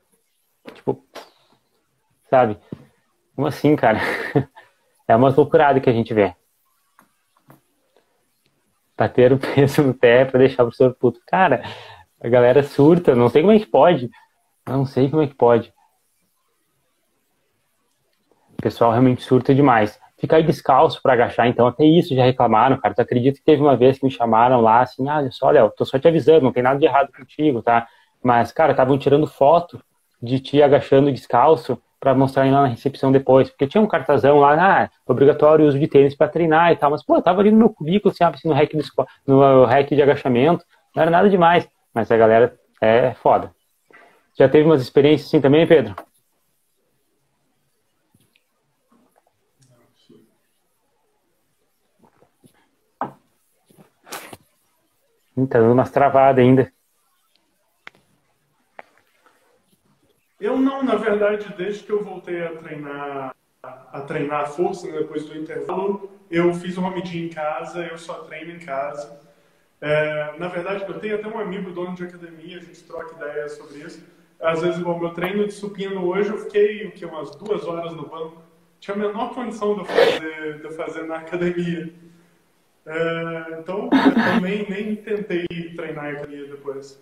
Tipo, 0.74 1.04
sabe? 2.30 2.58
Como 3.36 3.48
assim, 3.48 3.76
cara? 3.76 4.00
É 5.08 5.16
uma 5.16 5.30
loucurada 5.30 5.80
que 5.80 5.90
a 5.90 5.92
gente 5.92 6.14
vê. 6.14 6.36
Bater 8.96 9.34
o 9.34 9.40
peso 9.40 9.82
no 9.82 9.92
pé 9.92 10.24
pra 10.24 10.38
deixar 10.38 10.62
o 10.62 10.68
professor 10.68 10.94
puto. 10.94 11.20
Cara, 11.26 11.64
a 12.22 12.30
galera 12.30 12.62
surta, 12.62 13.16
não 13.16 13.28
sei 13.28 13.42
como 13.42 13.52
é 13.52 13.58
que 13.58 13.66
pode. 13.66 14.08
Não 14.68 14.86
sei 14.86 15.10
como 15.10 15.24
é 15.24 15.28
que 15.28 15.34
pode. 15.34 15.74
O 18.52 18.62
pessoal 18.62 18.92
realmente 18.92 19.24
surta 19.24 19.56
demais. 19.56 20.00
Ficar 20.20 20.44
descalço 20.44 21.02
para 21.02 21.14
agachar, 21.14 21.48
então 21.48 21.66
até 21.66 21.86
isso 21.86 22.14
já 22.14 22.24
reclamaram, 22.24 22.78
cara. 22.78 22.94
Tu 22.94 23.02
acredita 23.02 23.40
que 23.40 23.44
teve 23.44 23.64
uma 23.64 23.76
vez 23.76 23.98
que 23.98 24.06
me 24.06 24.12
chamaram 24.12 24.62
lá 24.62 24.82
assim, 24.82 25.10
ah, 25.10 25.18
olha 25.18 25.32
só, 25.32 25.50
Léo, 25.50 25.72
tô 25.72 25.86
só 25.86 25.98
te 25.98 26.08
avisando, 26.08 26.44
não 26.44 26.52
tem 26.52 26.62
nada 26.62 26.78
de 26.78 26.86
errado 26.86 27.12
contigo, 27.12 27.64
tá? 27.64 27.88
Mas, 28.22 28.52
cara, 28.52 28.74
estavam 28.74 28.96
tirando 29.00 29.26
foto 29.26 29.84
de 30.22 30.40
ti 30.40 30.62
agachando 30.62 31.12
descalço 31.12 31.82
para 32.00 32.16
mostrar 32.16 32.46
lá 32.46 32.62
na 32.62 32.68
recepção 32.68 33.12
depois, 33.12 33.50
porque 33.50 33.68
tinha 33.68 33.82
um 33.82 33.88
cartazão 33.88 34.40
lá, 34.40 34.84
ah, 34.84 34.90
obrigatório 35.06 35.66
uso 35.68 35.78
de 35.78 35.88
tênis 35.88 36.16
para 36.16 36.30
treinar 36.30 36.72
e 36.72 36.76
tal, 36.78 36.92
mas 36.92 37.04
pô, 37.04 37.16
eu 37.16 37.22
tava 37.22 37.42
ali 37.42 37.52
no 37.52 37.58
meu 37.58 37.70
currículo, 37.70 38.14
assim, 38.14 38.24
assim 38.24 38.48
no 38.48 38.54
hack, 38.54 38.72
do, 38.74 38.84
no 39.28 39.66
hack 39.66 39.90
de 39.90 40.02
agachamento, 40.02 40.64
não 40.96 41.02
era 41.02 41.12
nada 41.12 41.30
demais, 41.30 41.68
mas 41.94 42.10
a 42.10 42.18
galera 42.18 42.58
é 42.82 43.14
foda. 43.16 43.52
Já 44.38 44.48
teve 44.48 44.66
umas 44.66 44.82
experiências 44.82 45.28
assim 45.28 45.42
também, 45.42 45.68
Pedro? 45.68 45.94
Tá 55.50 55.60
dando 55.60 55.74
umas 55.74 55.92
travadas 55.92 56.44
ainda. 56.44 56.72
Eu 60.40 60.58
não, 60.58 60.82
na 60.84 60.96
verdade, 60.96 61.54
desde 61.58 61.84
que 61.84 61.92
eu 61.92 62.04
voltei 62.04 62.44
a 62.44 62.56
treinar 62.56 63.36
a 63.62 64.02
treinar 64.02 64.42
a 64.42 64.46
força 64.46 64.88
né, 64.88 65.00
depois 65.00 65.26
do 65.26 65.38
intervalo, 65.38 66.10
eu 66.32 66.54
fiz 66.54 66.78
um 66.78 66.86
home 66.86 67.04
gym 67.04 67.26
em 67.26 67.30
casa, 67.30 67.86
eu 67.86 67.98
só 67.98 68.14
treino 68.24 68.52
em 68.54 68.60
casa. 68.60 69.20
É, 69.82 70.34
na 70.38 70.48
verdade, 70.48 70.86
eu 70.88 71.00
tenho 71.00 71.16
até 71.16 71.28
um 71.28 71.40
amigo 71.40 71.72
dono 71.72 71.96
de 71.96 72.04
academia, 72.04 72.58
a 72.58 72.62
gente 72.62 72.84
troca 72.84 73.16
ideias 73.16 73.54
sobre 73.54 73.80
isso. 73.80 74.04
Às 74.40 74.62
vezes, 74.62 74.82
o 74.82 74.98
meu 74.98 75.10
treino 75.12 75.46
de 75.46 75.54
supino 75.54 76.06
hoje, 76.06 76.30
eu 76.30 76.38
fiquei 76.38 76.88
o 76.88 76.92
que, 76.92 77.06
umas 77.06 77.36
duas 77.36 77.66
horas 77.66 77.94
no 77.94 78.08
banco. 78.08 78.42
Tinha 78.80 78.96
a 78.96 79.00
menor 79.00 79.34
condição 79.34 79.74
de 79.74 79.82
eu 79.82 79.86
fazer, 79.86 80.62
de 80.62 80.74
fazer 80.76 81.04
na 81.04 81.18
academia. 81.18 81.94
É, 82.86 83.58
então, 83.60 83.90
eu 83.92 84.34
também 84.34 84.66
nem 84.70 84.96
tentei 84.96 85.46
treinar 85.76 86.14
em 86.14 86.18
academia 86.18 86.48
depois. 86.48 86.98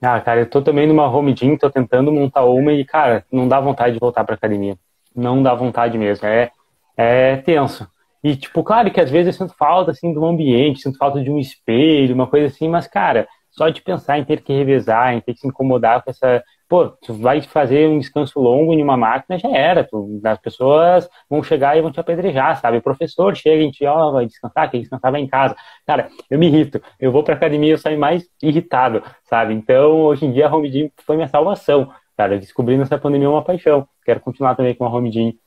Ah, 0.00 0.20
cara, 0.20 0.40
eu 0.40 0.50
tô 0.50 0.60
também 0.62 0.86
numa 0.86 1.08
home 1.08 1.34
gym, 1.34 1.56
tô 1.56 1.70
tentando 1.70 2.12
montar 2.12 2.44
uma 2.44 2.72
e, 2.72 2.84
cara, 2.84 3.24
não 3.32 3.48
dá 3.48 3.58
vontade 3.60 3.94
de 3.94 3.98
voltar 3.98 4.24
pra 4.24 4.34
academia. 4.34 4.76
Não 5.14 5.42
dá 5.42 5.54
vontade 5.54 5.96
mesmo. 5.96 6.26
É, 6.26 6.50
é 6.96 7.36
tenso. 7.38 7.88
E, 8.22 8.36
tipo, 8.36 8.62
claro 8.62 8.90
que 8.90 9.00
às 9.00 9.10
vezes 9.10 9.34
eu 9.34 9.46
sinto 9.46 9.56
falta, 9.56 9.90
assim, 9.92 10.12
do 10.12 10.24
ambiente, 10.24 10.80
sinto 10.82 10.98
falta 10.98 11.22
de 11.22 11.30
um 11.30 11.38
espelho, 11.38 12.14
uma 12.14 12.26
coisa 12.26 12.46
assim, 12.48 12.68
mas, 12.68 12.86
cara, 12.86 13.26
só 13.50 13.68
de 13.70 13.80
pensar 13.80 14.18
em 14.18 14.24
ter 14.24 14.42
que 14.42 14.52
revezar, 14.52 15.14
em 15.14 15.20
ter 15.20 15.32
que 15.34 15.40
se 15.40 15.48
incomodar 15.48 16.02
com 16.02 16.10
essa. 16.10 16.42
Pô, 16.68 16.88
tu 16.88 17.14
vai 17.14 17.40
fazer 17.42 17.88
um 17.88 17.98
descanso 17.98 18.40
longo 18.40 18.72
em 18.72 18.82
uma 18.82 18.96
máquina, 18.96 19.38
já 19.38 19.48
era. 19.48 19.84
Tu, 19.84 20.20
as 20.24 20.38
pessoas 20.38 21.08
vão 21.30 21.42
chegar 21.42 21.76
e 21.76 21.80
vão 21.80 21.92
te 21.92 22.00
apedrejar, 22.00 22.60
sabe? 22.60 22.78
O 22.78 22.82
professor 22.82 23.36
chega 23.36 23.62
e 23.62 23.70
te, 23.70 23.86
ó, 23.86 24.08
oh, 24.08 24.12
vai 24.12 24.26
descansar, 24.26 24.68
quem 24.70 24.80
descansar 24.80 25.12
vai 25.12 25.20
em 25.20 25.28
casa. 25.28 25.54
Cara, 25.86 26.08
eu 26.28 26.38
me 26.38 26.48
irrito. 26.48 26.82
Eu 26.98 27.12
vou 27.12 27.22
pra 27.22 27.34
academia 27.34 27.68
e 27.68 27.72
eu 27.72 27.78
saio 27.78 27.98
mais 27.98 28.28
irritado, 28.42 29.02
sabe? 29.24 29.54
Então, 29.54 30.02
hoje 30.02 30.26
em 30.26 30.32
dia, 30.32 30.48
a 30.48 30.54
Home 30.54 30.68
Gym 30.68 30.90
foi 31.04 31.14
minha 31.14 31.28
salvação. 31.28 31.92
Cara, 32.16 32.38
descobri 32.38 32.76
nessa 32.76 32.98
pandemia 32.98 33.30
uma 33.30 33.44
paixão. 33.44 33.88
Quero 34.04 34.20
continuar 34.20 34.56
também 34.56 34.74
com 34.74 34.84
a 34.84 34.88
Home 34.88 35.12
Gym. 35.12 35.38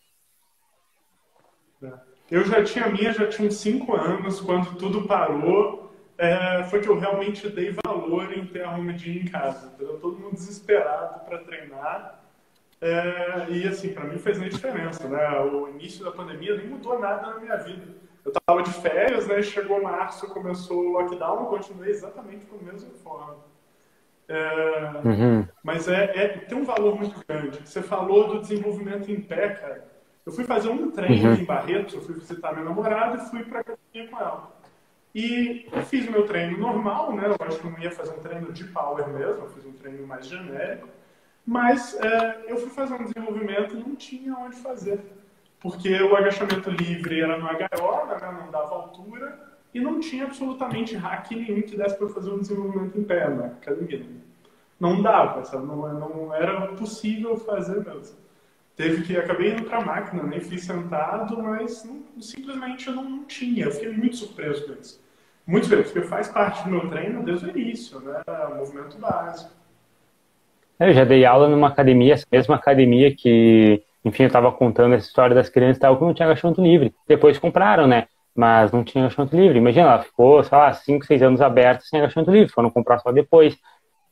Eu 2.31 2.45
já 2.45 2.63
tinha 2.63 2.85
a 2.85 2.89
minha, 2.89 3.11
já 3.11 3.27
tinha 3.27 3.49
cinco 3.49 3.95
anos, 3.95 4.39
quando 4.39 4.77
tudo 4.77 5.07
parou, 5.07 5.88
é, 6.19 6.63
foi 6.65 6.81
que 6.81 6.89
eu 6.89 6.99
realmente 6.99 7.47
dei 7.47 7.73
valor 7.85 8.37
em 8.37 8.45
ter 8.45 8.65
a 8.65 8.71
home 8.75 8.97
gym 8.97 9.21
em 9.21 9.25
casa. 9.25 9.67
Entendeu? 9.67 9.97
Todo 9.99 10.19
mundo 10.19 10.33
desesperado 10.33 11.21
para 11.21 11.37
treinar. 11.37 12.19
É, 12.81 13.45
e 13.49 13.65
assim, 13.65 13.93
para 13.93 14.03
mim 14.03 14.17
fez 14.17 14.37
nem 14.37 14.49
diferença, 14.49 15.07
né? 15.07 15.39
O 15.39 15.69
início 15.69 16.03
da 16.03 16.11
pandemia 16.11 16.57
nem 16.57 16.67
mudou 16.67 16.99
nada 16.99 17.31
na 17.31 17.39
minha 17.39 17.55
vida. 17.55 17.87
Eu 18.25 18.33
estava 18.33 18.61
de 18.61 18.73
férias, 18.73 19.27
né? 19.27 19.41
Chegou 19.41 19.81
março, 19.81 20.27
começou 20.27 20.79
o 20.79 20.91
lockdown, 20.91 21.45
continuei 21.45 21.91
exatamente 21.91 22.45
com 22.47 22.57
a 22.57 22.71
mesma 22.71 22.89
forma. 23.01 23.37
É, 24.27 25.07
uhum. 25.07 25.47
Mas 25.63 25.87
é, 25.87 26.03
é, 26.15 26.27
tem 26.27 26.57
um 26.57 26.65
valor 26.65 26.97
muito 26.97 27.15
grande. 27.25 27.61
Você 27.63 27.81
falou 27.81 28.27
do 28.27 28.41
desenvolvimento 28.41 29.09
em 29.09 29.21
pé, 29.21 29.49
cara. 29.51 29.87
Eu 30.25 30.33
fui 30.33 30.43
fazer 30.43 30.67
um 30.67 30.91
treino 30.91 31.29
uhum. 31.29 31.35
em 31.35 31.45
Barretos, 31.45 31.93
eu 31.93 32.01
fui 32.01 32.15
visitar 32.15 32.51
minha 32.51 32.65
namorada 32.65 33.23
e 33.23 33.29
fui 33.29 33.43
para 33.43 33.61
academia 33.61 34.11
com 34.11 34.17
ela. 34.17 34.58
E 35.13 35.67
fiz 35.87 36.07
meu 36.09 36.27
treino 36.27 36.57
normal, 36.57 37.13
né? 37.13 37.27
Eu 37.27 37.47
acho 37.47 37.59
que 37.59 37.67
não 37.67 37.79
ia 37.79 37.91
fazer 37.91 38.11
um 38.11 38.19
treino 38.19 38.51
de 38.51 38.63
power 38.65 39.07
mesmo, 39.09 39.43
eu 39.43 39.49
fiz 39.49 39.65
um 39.65 39.73
treino 39.73 40.05
mais 40.05 40.27
genérico. 40.27 40.87
Mas 41.45 41.95
é, 41.99 42.45
eu 42.47 42.57
fui 42.57 42.69
fazer 42.69 42.93
um 42.93 43.05
desenvolvimento 43.05 43.75
e 43.75 43.79
não 43.79 43.95
tinha 43.95 44.35
onde 44.35 44.55
fazer. 44.57 44.99
Porque 45.59 46.01
o 46.01 46.15
agachamento 46.15 46.69
livre 46.69 47.21
era 47.21 47.37
no 47.37 47.47
gaiola, 47.47 48.17
né? 48.19 48.39
não 48.39 48.51
dava 48.51 48.75
altura, 48.75 49.39
e 49.73 49.79
não 49.79 49.99
tinha 49.99 50.25
absolutamente 50.25 50.95
hack 50.95 51.31
nenhum 51.31 51.61
que 51.61 51.75
desse 51.75 51.97
para 51.97 52.09
fazer 52.09 52.29
um 52.31 52.39
desenvolvimento 52.39 52.97
em 52.97 53.03
pé 53.03 53.29
na 53.29 53.47
academia. 53.47 54.05
Não 54.79 55.01
dava, 55.01 55.43
sabe? 55.43 55.65
Não, 55.65 55.75
não 55.99 56.33
era 56.33 56.67
possível 56.73 57.35
fazer 57.35 57.83
mesmo 57.83 58.28
teve 58.79 59.03
que 59.03 59.17
acabei 59.17 59.51
indo 59.51 59.65
para 59.65 59.79
a 59.79 59.85
máquina, 59.85 60.23
nem 60.23 60.39
fui 60.39 60.57
sentado, 60.57 61.37
mas 61.43 61.83
não, 61.83 62.01
simplesmente 62.21 62.87
eu 62.87 62.95
não, 62.95 63.25
tinha. 63.25 63.65
Eu 63.65 63.71
fiquei 63.71 63.91
muito 63.91 64.15
surpreso 64.15 64.65
com 64.65 64.71
isso. 64.79 65.03
Muito 65.45 65.67
surpreso, 65.67 65.91
porque 65.91 66.07
faz 66.07 66.29
parte 66.29 66.63
do 66.63 66.69
meu 66.69 66.89
treino 66.89 67.21
desde 67.21 67.45
o 67.45 67.49
início, 67.49 67.99
né? 67.99 68.21
movimento 68.55 68.97
básico. 68.97 69.51
Eu 70.79 70.93
já 70.93 71.03
dei 71.03 71.25
aula 71.25 71.49
numa 71.49 71.67
academia, 71.67 72.13
essa 72.13 72.25
mesma 72.31 72.55
academia 72.55 73.13
que, 73.13 73.83
enfim, 74.05 74.23
eu 74.23 74.27
estava 74.27 74.49
contando 74.49 74.95
essa 74.95 75.07
história 75.07 75.35
das 75.35 75.49
crianças 75.49 75.75
e 75.75 75.81
tal, 75.81 75.97
que 75.97 76.03
não 76.05 76.13
tinha 76.13 76.25
agachamento 76.25 76.61
livre. 76.61 76.95
Depois 77.05 77.37
compraram, 77.37 77.85
né? 77.85 78.07
Mas 78.33 78.71
não 78.71 78.81
tinha 78.85 79.03
agachamento 79.03 79.35
livre. 79.35 79.57
Imagina, 79.57 79.87
ela 79.89 80.03
ficou, 80.03 80.41
sei 80.41 80.57
lá, 80.57 80.71
5, 80.71 81.05
6 81.05 81.21
anos 81.21 81.41
aberta 81.41 81.83
sem 81.83 81.99
agachamento 81.99 82.31
livre. 82.31 82.53
Foram 82.53 82.69
comprar 82.69 82.99
só 82.99 83.11
depois. 83.11 83.57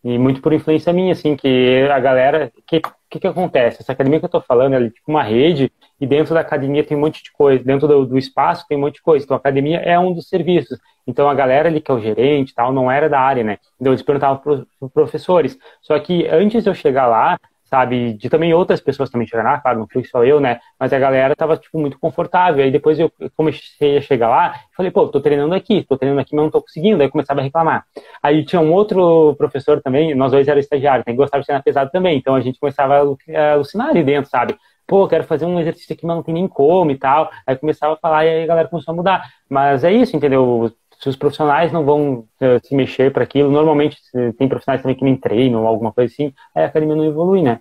E 0.03 0.17
muito 0.19 0.41
por 0.41 0.51
influência 0.51 0.91
minha, 0.91 1.13
assim, 1.13 1.37
que 1.37 1.87
a 1.89 1.99
galera. 2.01 2.51
que 2.67 2.81
que, 3.09 3.19
que 3.19 3.27
acontece? 3.27 3.81
Essa 3.81 3.91
academia 3.93 4.19
que 4.19 4.25
eu 4.25 4.27
estou 4.27 4.41
falando, 4.41 4.73
é 4.73 4.89
tipo 4.89 5.09
uma 5.09 5.23
rede, 5.23 5.71
e 5.99 6.05
dentro 6.05 6.33
da 6.33 6.41
academia 6.41 6.83
tem 6.83 6.97
um 6.97 6.99
monte 7.01 7.23
de 7.23 7.31
coisa, 7.31 7.63
dentro 7.63 7.87
do, 7.87 8.05
do, 8.05 8.17
espaço 8.17 8.65
tem 8.67 8.77
um 8.77 8.81
monte 8.81 8.95
de 8.95 9.01
coisa. 9.01 9.23
Então 9.23 9.35
a 9.35 9.39
academia 9.39 9.79
é 9.79 9.97
um 9.97 10.13
dos 10.13 10.27
serviços. 10.27 10.77
Então 11.05 11.29
a 11.29 11.33
galera 11.33 11.69
ali 11.69 11.81
que 11.81 11.89
é 11.89 11.93
o 11.93 11.99
gerente 11.99 12.53
tal, 12.53 12.73
não 12.73 12.91
era 12.91 13.09
da 13.09 13.19
área, 13.19 13.43
né? 13.43 13.57
Então 13.79 13.93
eles 13.93 14.03
perguntavam 14.03 14.37
para 14.37 14.65
os 14.81 14.91
professores. 14.91 15.57
Só 15.81 15.97
que 15.99 16.27
antes 16.27 16.63
de 16.63 16.69
eu 16.69 16.75
chegar 16.75 17.07
lá, 17.07 17.39
sabe? 17.69 18.13
De 18.13 18.29
também 18.29 18.53
outras 18.53 18.81
pessoas 18.81 19.09
também 19.09 19.27
chegaram 19.27 19.51
lá, 19.51 19.59
claro, 19.59 19.79
não 19.79 19.87
fui 19.87 20.03
só 20.05 20.23
eu, 20.23 20.39
né? 20.39 20.59
Mas 20.79 20.93
a 20.93 20.99
galera 20.99 21.35
tava, 21.35 21.57
tipo, 21.57 21.79
muito 21.79 21.99
confortável. 21.99 22.63
Aí 22.63 22.71
depois 22.71 22.99
eu 22.99 23.11
comecei 23.35 23.97
a 23.97 24.01
chegar 24.01 24.29
lá, 24.29 24.53
falei, 24.75 24.91
pô, 24.91 25.07
tô 25.07 25.19
treinando 25.21 25.53
aqui, 25.53 25.83
tô 25.83 25.97
treinando 25.97 26.21
aqui, 26.21 26.35
mas 26.35 26.45
não 26.45 26.51
tô 26.51 26.61
conseguindo. 26.61 27.01
Aí 27.01 27.09
começava 27.09 27.39
a 27.41 27.43
reclamar. 27.43 27.85
Aí 28.21 28.45
tinha 28.45 28.61
um 28.61 28.73
outro 28.73 29.35
professor 29.37 29.81
também, 29.81 30.15
nós 30.15 30.31
dois 30.31 30.47
eram 30.47 30.59
estagiários, 30.59 31.05
né? 31.05 31.13
gostava 31.13 31.41
de 31.41 31.47
treinar 31.47 31.63
pesado 31.63 31.91
também. 31.91 32.17
Então 32.17 32.35
a 32.35 32.41
gente 32.41 32.59
começava 32.59 32.95
a 32.95 33.53
alucinar 33.53 33.89
ali 33.89 34.03
dentro, 34.03 34.29
sabe? 34.29 34.55
Pô, 34.87 35.05
quero 35.07 35.25
fazer 35.25 35.45
um 35.45 35.59
exercício 35.59 35.93
aqui, 35.93 36.05
mas 36.05 36.15
não 36.15 36.23
tem 36.23 36.33
nem 36.33 36.47
como 36.47 36.91
e 36.91 36.97
tal. 36.97 37.29
Aí 37.45 37.57
começava 37.57 37.93
a 37.95 37.97
falar 37.97 38.25
e 38.25 38.29
aí 38.29 38.43
a 38.43 38.47
galera 38.47 38.69
começou 38.69 38.93
a 38.93 38.95
mudar. 38.95 39.29
Mas 39.49 39.83
é 39.83 39.91
isso, 39.91 40.15
entendeu? 40.15 40.71
Se 40.99 41.09
os 41.09 41.15
profissionais 41.15 41.71
não 41.71 41.85
vão 41.85 42.27
uh, 42.41 42.59
se 42.63 42.75
mexer 42.75 43.11
para 43.11 43.23
aquilo, 43.23 43.51
normalmente 43.51 43.97
tem 44.37 44.47
profissionais 44.47 44.81
também 44.81 44.95
que 44.95 45.03
nem 45.03 45.15
treinam 45.15 45.61
ou 45.61 45.67
alguma 45.67 45.91
coisa 45.91 46.11
assim, 46.11 46.33
aí 46.55 46.63
a 46.63 46.67
academia 46.67 46.95
não 46.95 47.05
evolui, 47.05 47.41
né? 47.41 47.59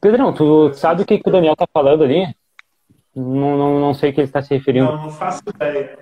Pedrão, 0.00 0.32
tu 0.32 0.72
sabe 0.74 1.02
o 1.02 1.06
que, 1.06 1.18
que 1.18 1.28
o 1.28 1.32
Daniel 1.32 1.54
tá 1.54 1.66
falando 1.72 2.02
ali? 2.02 2.26
Não, 3.14 3.56
não, 3.56 3.80
não 3.80 3.94
sei 3.94 4.10
o 4.10 4.12
que 4.12 4.20
ele 4.20 4.26
está 4.26 4.42
se 4.42 4.52
referindo. 4.52 4.90
Não, 4.90 5.04
não 5.04 5.10
faço 5.10 5.42
ideia. 5.54 5.98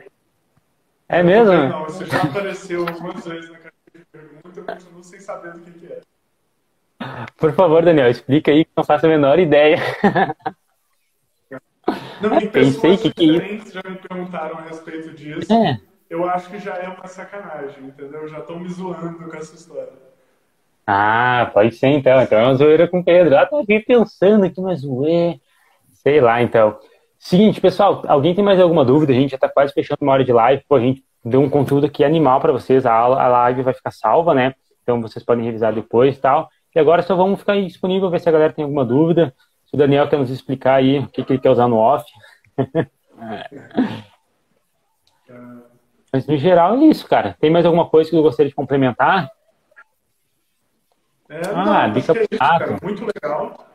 É 1.06 1.22
mesmo? 1.22 1.52
Não, 1.52 1.84
você 1.84 2.06
já 2.06 2.22
apareceu 2.22 2.86
algumas 2.88 3.26
vezes 3.26 3.50
na 3.50 3.58
caixa 3.58 3.74
de 3.92 4.04
pergunta, 4.06 4.60
eu 4.60 4.64
continuo 4.64 5.04
sem 5.04 5.20
saber 5.20 5.52
do 5.52 5.60
que, 5.60 5.72
que 5.72 5.92
é. 5.92 6.00
Por 7.36 7.52
favor, 7.52 7.84
Daniel, 7.84 8.08
explica 8.08 8.50
aí 8.50 8.64
que 8.64 8.70
não 8.76 8.84
faço 8.84 9.06
a 9.06 9.08
menor 9.08 9.38
ideia. 9.38 9.76
Não, 12.20 12.38
e 12.40 12.48
Pensei 12.48 12.96
que, 12.96 13.12
que 13.12 13.24
isso. 13.24 13.72
já 13.72 13.82
me 13.86 13.96
perguntaram 13.96 14.58
a 14.58 14.62
respeito 14.62 15.12
disso. 15.12 15.52
É. 15.52 15.89
Eu 16.10 16.28
acho 16.28 16.50
que 16.50 16.58
já 16.58 16.74
é 16.74 16.88
uma 16.88 17.06
sacanagem, 17.06 17.84
entendeu? 17.84 18.26
Já 18.26 18.40
estão 18.40 18.58
me 18.58 18.68
zoando 18.68 19.30
com 19.30 19.36
essa 19.36 19.54
história. 19.54 19.92
Ah, 20.84 21.48
pode 21.54 21.76
ser 21.76 21.86
então. 21.86 22.20
Então 22.20 22.36
é 22.36 22.42
uma 22.42 22.54
zoeira 22.56 22.88
com 22.88 22.98
o 22.98 23.04
Pedro. 23.04 23.38
Ah, 23.38 23.46
tô 23.46 23.58
aqui 23.58 23.78
pensando 23.78 24.44
aqui, 24.44 24.60
mas 24.60 24.82
ué. 24.84 25.38
Sei 25.92 26.20
lá, 26.20 26.42
então. 26.42 26.76
Seguinte, 27.16 27.60
pessoal, 27.60 28.02
alguém 28.08 28.34
tem 28.34 28.42
mais 28.42 28.58
alguma 28.58 28.84
dúvida? 28.84 29.12
A 29.12 29.14
gente 29.14 29.30
já 29.30 29.38
tá 29.38 29.48
quase 29.48 29.72
fechando 29.72 29.98
uma 30.02 30.12
hora 30.12 30.24
de 30.24 30.32
live. 30.32 30.64
Pô, 30.68 30.74
a 30.74 30.80
gente 30.80 31.04
deu 31.24 31.40
um 31.40 31.48
conteúdo 31.48 31.86
aqui 31.86 32.02
animal 32.02 32.40
para 32.40 32.50
vocês. 32.50 32.84
A, 32.84 32.92
a 32.92 33.28
live 33.28 33.62
vai 33.62 33.74
ficar 33.74 33.92
salva, 33.92 34.34
né? 34.34 34.52
Então 34.82 35.00
vocês 35.00 35.24
podem 35.24 35.44
revisar 35.44 35.72
depois 35.72 36.16
e 36.16 36.20
tal. 36.20 36.50
E 36.74 36.80
agora 36.80 37.02
só 37.02 37.14
vamos 37.14 37.38
ficar 37.38 37.54
disponível, 37.60 38.10
ver 38.10 38.18
se 38.18 38.28
a 38.28 38.32
galera 38.32 38.52
tem 38.52 38.64
alguma 38.64 38.84
dúvida. 38.84 39.32
Se 39.66 39.76
o 39.76 39.78
Daniel 39.78 40.08
quer 40.08 40.18
nos 40.18 40.30
explicar 40.30 40.74
aí 40.74 40.98
o 40.98 41.06
que, 41.06 41.22
que 41.22 41.34
ele 41.34 41.40
quer 41.40 41.50
usar 41.50 41.68
no 41.68 41.76
off. 41.76 42.04
Mas 46.12 46.26
no 46.26 46.36
geral 46.36 46.76
é 46.76 46.84
isso, 46.86 47.06
cara. 47.06 47.36
Tem 47.40 47.50
mais 47.50 47.64
alguma 47.64 47.88
coisa 47.88 48.10
que 48.10 48.16
eu 48.16 48.22
gostaria 48.22 48.48
de 48.48 48.54
complementar? 48.54 49.30
É, 51.28 51.40
ah, 51.54 51.86
não, 51.86 51.92
dica 51.92 52.12
é 52.12 52.22
isso, 52.22 52.38
cara, 52.38 52.76
muito 52.82 53.06
legal. 53.14 53.66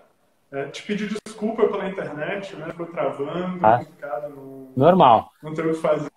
É, 0.52 0.66
te 0.66 0.84
pedir 0.84 1.10
desculpa 1.26 1.68
pela 1.68 1.88
internet, 1.88 2.56
né? 2.58 2.68
Ficou 2.68 2.86
travando, 2.88 3.66
ah. 3.66 3.82
Não, 4.30 4.72
normal. 4.76 5.30
Não 5.42 5.54
tem 5.54 5.66
o 5.66 5.70
que 5.70 5.76
fazer. 5.76 6.12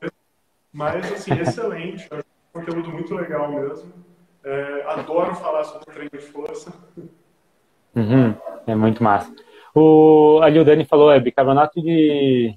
Mas, 0.73 1.13
assim, 1.13 1.33
excelente. 1.41 2.09
É 2.11 2.17
um 2.17 2.61
conteúdo 2.61 2.91
muito 2.91 3.15
legal 3.15 3.51
mesmo. 3.51 3.93
É, 4.45 4.85
adoro 4.89 5.35
falar 5.37 5.65
sobre 5.65 5.87
treino 5.93 6.11
de 6.11 6.19
força. 6.19 6.73
Uhum, 7.95 8.35
é 8.67 8.75
muito 8.75 9.03
massa. 9.03 9.33
O, 9.75 10.41
ali 10.43 10.59
o 10.59 10.65
Dani 10.65 10.85
falou, 10.85 11.11
é 11.11 11.21
bicarbonato 11.21 11.81
de... 11.81 12.57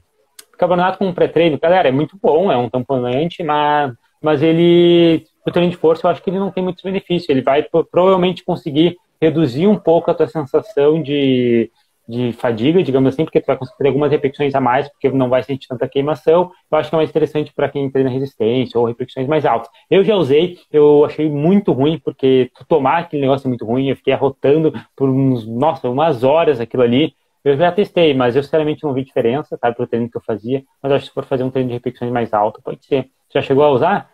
Bicarbonato 0.61 0.99
com 0.99 1.13
pré-treino, 1.13 1.59
galera, 1.59 1.89
é 1.89 1.91
muito 1.91 2.17
bom, 2.21 2.51
é 2.51 2.57
um 2.57 2.69
tamponante, 2.69 3.43
mas, 3.43 3.93
mas 4.21 4.43
ele 4.43 5.25
o 5.45 5.51
treino 5.51 5.71
de 5.71 5.77
força, 5.77 6.05
eu 6.05 6.11
acho 6.11 6.21
que 6.21 6.29
ele 6.29 6.37
não 6.39 6.51
tem 6.51 6.63
muitos 6.63 6.83
benefícios. 6.83 7.29
Ele 7.29 7.41
vai 7.41 7.65
provavelmente 7.91 8.43
conseguir 8.43 8.95
reduzir 9.19 9.67
um 9.67 9.75
pouco 9.75 10.11
a 10.11 10.13
tua 10.13 10.27
sensação 10.27 11.01
de, 11.01 11.71
de 12.07 12.31
fadiga, 12.33 12.83
digamos 12.83 13.13
assim, 13.13 13.23
porque 13.23 13.41
tu 13.41 13.47
vai 13.47 13.57
conseguir 13.57 13.87
algumas 13.87 14.11
repetições 14.11 14.53
a 14.53 14.61
mais, 14.61 14.87
porque 14.89 15.09
não 15.09 15.29
vai 15.29 15.41
sentir 15.43 15.67
tanta 15.67 15.87
queimação. 15.87 16.51
Eu 16.71 16.77
acho 16.77 16.89
que 16.89 16.95
é 16.95 16.97
mais 16.97 17.09
interessante 17.09 17.51
para 17.53 17.69
quem 17.69 17.89
treina 17.89 18.09
resistência 18.09 18.79
ou 18.79 18.85
repetições 18.85 19.27
mais 19.27 19.45
altas. 19.45 19.69
Eu 19.89 20.03
já 20.03 20.15
usei, 20.15 20.59
eu 20.71 21.05
achei 21.05 21.29
muito 21.29 21.71
ruim, 21.71 21.99
porque 22.03 22.51
tomar 22.67 22.99
aquele 22.99 23.23
negócio 23.23 23.47
é 23.47 23.49
muito 23.49 23.65
ruim, 23.65 23.89
eu 23.89 23.95
fiquei 23.95 24.13
arrotando 24.13 24.73
por 24.95 25.09
uns, 25.09 25.47
nossa, 25.47 25.89
umas 25.89 26.23
horas 26.23 26.59
aquilo 26.59 26.83
ali. 26.83 27.15
Eu 27.43 27.57
já 27.57 27.71
testei, 27.71 28.13
mas 28.13 28.35
eu 28.35 28.43
sinceramente 28.43 28.83
não 28.83 28.93
vi 28.93 29.03
diferença, 29.03 29.57
sabe, 29.57 29.75
pro 29.75 29.87
treino 29.87 30.09
que 30.09 30.17
eu 30.17 30.21
fazia. 30.21 30.63
Mas 30.81 30.91
acho 30.91 31.03
que 31.05 31.09
se 31.09 31.13
for 31.13 31.25
fazer 31.25 31.43
um 31.43 31.49
treino 31.49 31.69
de 31.69 31.75
repetições 31.75 32.11
mais 32.11 32.33
alto, 32.33 32.61
pode 32.61 32.85
ser. 32.85 33.09
Você 33.27 33.39
já 33.39 33.41
chegou 33.41 33.63
a 33.63 33.71
usar? 33.71 34.11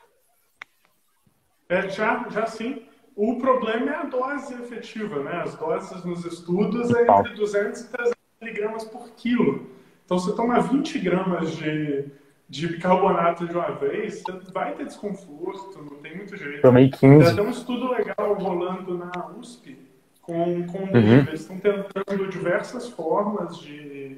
É, 1.67 1.89
já, 1.89 2.25
já 2.30 2.45
sim. 2.45 2.84
O 3.15 3.38
problema 3.38 3.91
é 3.91 3.95
a 3.95 4.03
dose 4.03 4.53
efetiva, 4.53 5.21
né? 5.23 5.41
As 5.43 5.55
doses 5.55 6.05
nos 6.05 6.23
estudos 6.23 6.93
é 6.95 7.01
entre 7.01 7.34
200 7.34 7.82
e 7.82 7.91
300 7.91 8.13
miligramas 8.41 8.86
por 8.86 9.09
quilo. 9.15 9.67
Então, 10.05 10.17
você 10.17 10.34
toma 10.34 10.61
20 10.61 10.99
gramas 10.99 11.51
de, 11.51 12.05
de 12.47 12.67
bicarbonato 12.67 13.45
de 13.45 13.53
uma 13.53 13.71
vez, 13.71 14.23
você 14.23 14.51
vai 14.53 14.73
ter 14.73 14.86
desconforto, 14.86 15.84
não 15.84 15.97
tem 15.97 16.15
muito 16.15 16.38
jeito. 16.38 16.61
Tomei 16.61 16.89
15. 16.89 17.25
Tem 17.25 17.34
até 17.34 17.41
um 17.41 17.49
estudo 17.49 17.91
legal 17.91 18.36
rolando 18.36 18.97
na 18.97 19.28
USP 19.38 19.87
com, 20.28 20.67
com 20.67 20.80
uhum. 20.80 21.19
Eles 21.19 21.39
estão 21.39 21.57
tentando 21.57 22.28
diversas 22.28 22.89
formas 22.89 23.57
de, 23.57 24.17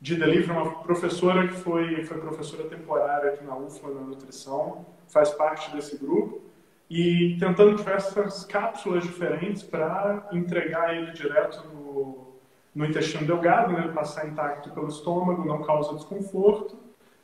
de 0.00 0.16
delivery. 0.16 0.50
Uma 0.50 0.82
professora 0.82 1.46
que 1.46 1.54
foi, 1.54 2.04
foi 2.04 2.18
professora 2.18 2.64
temporária 2.68 3.30
aqui 3.30 3.44
na 3.44 3.56
UFLA, 3.56 3.94
na 3.94 4.00
nutrição, 4.00 4.84
faz 5.06 5.30
parte 5.30 5.70
desse 5.70 5.96
grupo 5.96 6.42
e 6.90 7.36
tentando 7.38 7.76
diversas 7.76 8.44
cápsulas 8.44 9.04
diferentes 9.04 9.62
para 9.62 10.28
entregar 10.32 10.94
ele 10.94 11.12
direto 11.12 11.64
no, 11.72 12.34
no 12.74 12.84
intestino 12.84 13.24
delgado, 13.24 13.72
né, 13.72 13.92
passar 13.94 14.26
intacto 14.26 14.70
pelo 14.70 14.88
estômago, 14.88 15.46
não 15.46 15.62
causa 15.62 15.94
desconforto, 15.94 16.76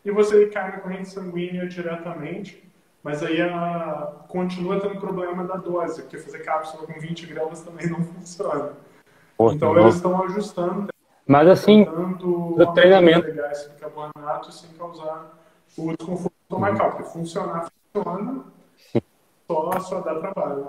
e 0.04 0.10
você 0.10 0.46
cai 0.46 0.70
na 0.70 0.78
corrente 0.78 1.10
sanguínea 1.10 1.66
diretamente, 1.66 2.64
mas 3.02 3.22
aí 3.22 3.40
a, 3.40 4.12
continua 4.28 4.80
tendo 4.80 5.00
problema 5.00 5.44
da 5.44 5.56
dose, 5.56 6.02
porque 6.02 6.18
fazer 6.18 6.40
cápsula 6.40 6.86
com 6.86 7.00
20 7.00 7.26
gramas 7.26 7.62
também 7.62 7.88
não 7.88 8.02
funciona. 8.02 8.72
Então 9.52 9.78
eles 9.78 9.96
estão 9.96 10.22
ajustando. 10.22 10.88
Mas 11.26 11.48
assim, 11.48 11.82
o 11.82 12.66
treinamento 12.74 13.26
legais 13.26 13.70
de 13.70 13.80
carbonato 13.80 14.52
sem 14.52 14.70
causar 14.72 15.38
o 15.78 15.96
desconforto 15.96 16.34
estomacal, 16.42 16.90
porque 16.90 17.04
funcionar 17.04 17.68
funciona, 17.92 18.44
só, 19.46 19.80
só 19.80 20.00
dá 20.00 20.14
trabalho. 20.16 20.68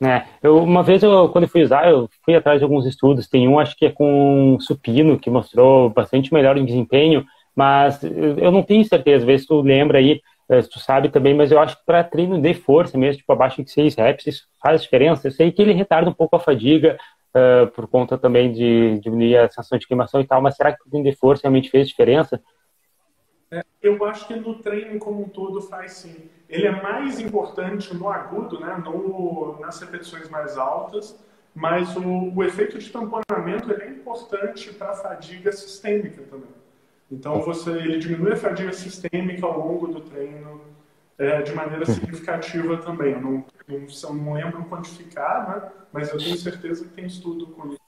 É, 0.00 0.24
eu, 0.42 0.62
uma 0.62 0.82
vez, 0.82 1.02
eu, 1.02 1.28
quando 1.30 1.44
eu 1.44 1.50
fui 1.50 1.62
usar, 1.62 1.90
eu 1.90 2.08
fui 2.24 2.34
atrás 2.34 2.60
de 2.60 2.64
alguns 2.64 2.86
estudos. 2.86 3.26
Tem 3.28 3.48
um, 3.48 3.58
acho 3.58 3.76
que 3.76 3.86
é 3.86 3.90
com 3.90 4.56
supino, 4.60 5.18
que 5.18 5.28
mostrou 5.28 5.90
bastante 5.90 6.32
melhor 6.32 6.56
em 6.56 6.64
desempenho, 6.64 7.24
mas 7.54 8.00
eu 8.02 8.52
não 8.52 8.62
tenho 8.62 8.84
certeza. 8.84 9.26
Vê 9.26 9.36
se 9.36 9.46
tu 9.46 9.60
lembra 9.60 9.98
aí, 9.98 10.20
eh, 10.48 10.62
tu 10.62 10.78
sabe 10.78 11.10
também, 11.10 11.34
mas 11.34 11.52
eu 11.52 11.58
acho 11.58 11.78
que 11.78 11.84
para 11.84 12.02
treino 12.02 12.40
de 12.40 12.54
força 12.54 12.96
mesmo, 12.96 13.18
tipo 13.18 13.32
abaixo 13.32 13.62
de 13.62 13.70
6 13.70 13.94
reps, 13.94 14.26
isso 14.26 14.48
faz 14.62 14.82
diferença. 14.82 15.28
Eu 15.28 15.32
sei 15.32 15.52
que 15.52 15.60
ele 15.60 15.72
retarda 15.72 16.08
um 16.10 16.14
pouco 16.14 16.36
a 16.36 16.40
fadiga, 16.40 16.98
uh, 17.34 17.66
por 17.68 17.86
conta 17.86 18.16
também 18.16 18.52
de 18.52 18.98
diminuir 19.00 19.36
a 19.36 19.48
sensação 19.48 19.78
de 19.78 19.86
queimação 19.86 20.20
e 20.20 20.26
tal, 20.26 20.40
mas 20.40 20.56
será 20.56 20.72
que 20.72 20.82
o 20.82 20.90
treino 20.90 21.10
de 21.10 21.16
força 21.16 21.42
realmente 21.42 21.70
fez 21.70 21.88
diferença? 21.88 22.40
É, 23.50 23.62
eu 23.82 24.04
acho 24.04 24.26
que 24.26 24.36
no 24.36 24.56
treino 24.56 24.98
como 24.98 25.24
um 25.24 25.28
todo 25.28 25.62
faz 25.62 25.92
sim. 25.92 26.30
Ele 26.48 26.66
é 26.66 26.82
mais 26.82 27.18
importante 27.20 27.94
no 27.94 28.08
agudo, 28.08 28.60
né, 28.60 28.82
no, 28.84 29.58
nas 29.60 29.80
repetições 29.80 30.28
mais 30.28 30.56
altas, 30.56 31.18
mas 31.54 31.94
o, 31.96 32.32
o 32.34 32.44
efeito 32.44 32.78
de 32.78 32.90
tamponamento 32.90 33.72
é 33.72 33.88
importante 33.90 34.72
para 34.74 34.90
a 34.90 34.94
fadiga 34.94 35.52
sistêmica 35.52 36.22
também. 36.22 36.57
Então 37.10 37.40
você, 37.40 37.70
ele 37.70 37.98
diminui 37.98 38.32
a 38.32 38.36
fadiga 38.36 38.72
sistêmica 38.72 39.46
ao 39.46 39.58
longo 39.58 39.88
do 39.88 40.00
treino 40.00 40.60
é, 41.16 41.42
de 41.42 41.52
maneira 41.52 41.86
significativa 41.86 42.76
também. 42.78 43.14
Eu 43.14 43.20
não, 43.20 43.44
não, 43.66 44.14
não 44.14 44.32
lembro 44.34 44.64
quantificar, 44.66 45.48
né, 45.48 45.72
mas 45.92 46.10
eu 46.10 46.18
tenho 46.18 46.36
certeza 46.36 46.84
que 46.84 46.90
tem 46.90 47.06
estudo 47.06 47.46
com 47.48 47.68
isso. 47.68 47.78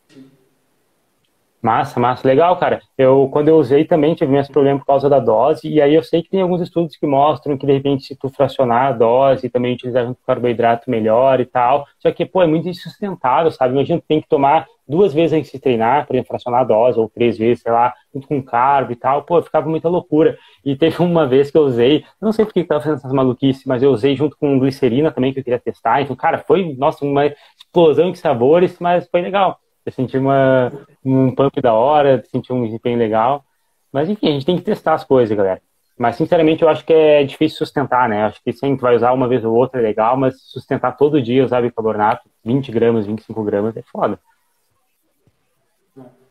Massa, 1.63 2.01
massa, 2.01 2.27
legal, 2.27 2.57
cara. 2.57 2.81
Eu, 2.97 3.29
quando 3.31 3.49
eu 3.49 3.57
usei 3.59 3.85
também 3.85 4.15
tive 4.15 4.33
meus 4.33 4.49
problemas 4.49 4.81
por 4.81 4.87
causa 4.87 5.11
da 5.11 5.21
dose, 5.21 5.69
e 5.69 5.79
aí 5.83 5.95
eu 5.95 6.03
sei 6.03 6.23
que 6.23 6.31
tem 6.31 6.41
alguns 6.41 6.63
estudos 6.63 6.97
que 6.97 7.07
mostram 7.07 7.59
que 7.59 7.67
de 7.67 7.73
repente 7.75 8.05
se 8.05 8.17
tu 8.17 8.31
fracionar 8.31 8.87
a 8.87 8.93
dose 8.93 9.51
também 9.51 9.75
utilizar 9.75 10.09
um 10.09 10.15
carboidrato 10.27 10.91
melhor 10.91 11.39
e 11.39 11.45
tal, 11.45 11.87
só 11.99 12.11
que, 12.11 12.25
pô, 12.25 12.41
é 12.41 12.47
muito 12.47 12.67
insustentável, 12.67 13.51
sabe? 13.51 13.75
Imagina 13.75 14.01
que 14.01 14.07
tem 14.07 14.23
que 14.23 14.29
tomar 14.29 14.67
duas 14.89 15.13
vezes 15.13 15.35
antes 15.35 15.53
de 15.53 15.59
treinar, 15.59 16.07
por 16.07 16.15
exemplo, 16.15 16.29
fracionar 16.29 16.63
a 16.63 16.65
dose, 16.65 16.99
ou 16.99 17.11
três 17.11 17.37
vezes, 17.37 17.63
sei 17.63 17.71
lá, 17.73 17.93
junto 18.13 18.27
com 18.27 18.43
carbo 18.43 18.93
e 18.93 18.97
tal, 18.97 19.23
pô, 19.25 19.41
ficava 19.43 19.69
muita 19.69 19.89
loucura. 19.89 20.39
E 20.65 20.75
teve 20.75 20.97
uma 21.05 21.27
vez 21.27 21.51
que 21.51 21.59
eu 21.59 21.63
usei, 21.63 22.05
não 22.19 22.33
sei 22.33 22.47
por 22.47 22.55
que 22.55 22.65
tava 22.65 22.81
fazendo 22.81 22.97
essas 22.97 23.13
maluquices, 23.13 23.67
mas 23.67 23.83
eu 23.83 23.91
usei 23.91 24.17
junto 24.17 24.35
com 24.39 24.59
glicerina 24.59 25.13
também, 25.13 25.31
que 25.33 25.41
eu 25.41 25.45
queria 25.45 25.61
testar, 25.61 26.01
então, 26.01 26.17
cara, 26.17 26.39
foi, 26.39 26.75
nossa, 26.79 27.05
uma 27.05 27.27
explosão 27.27 28.11
de 28.11 28.19
sabores, 28.19 28.79
mas 28.81 29.07
foi 29.11 29.21
legal. 29.21 29.61
Eu 29.85 29.93
senti 29.93 30.19
uma, 30.19 30.73
um 31.05 31.35
pump 31.35 31.61
da 31.61 31.73
hora, 31.73 32.23
senti 32.31 32.53
um 32.53 32.65
desempenho 32.65 32.99
legal. 32.99 33.45
Mas 33.93 34.09
enfim, 34.09 34.29
a 34.29 34.33
gente 34.33 34.47
tem 34.47 34.57
que 34.57 34.63
testar 34.63 34.95
as 34.95 35.05
coisas, 35.05 35.37
galera. 35.37 35.61
Mas 35.99 36.17
sinceramente 36.17 36.63
eu 36.63 36.69
acho 36.69 36.85
que 36.85 36.93
é 36.93 37.23
difícil 37.25 37.59
sustentar, 37.59 38.09
né? 38.09 38.25
Acho 38.25 38.43
que 38.43 38.53
sim, 38.53 38.77
tu 38.77 38.81
vai 38.81 38.97
usar 38.97 39.13
uma 39.13 39.29
vez 39.29 39.45
ou 39.45 39.55
outra 39.55 39.81
é 39.81 39.83
legal, 39.83 40.17
mas 40.17 40.41
sustentar 40.41 40.97
todo 40.97 41.21
dia 41.21 41.45
usar 41.45 41.61
bicarbonato, 41.61 42.29
20 42.43 42.73
gramas, 42.73 43.07
25 43.07 43.43
gramas, 43.45 43.77
é 43.77 43.83
foda. 43.83 44.19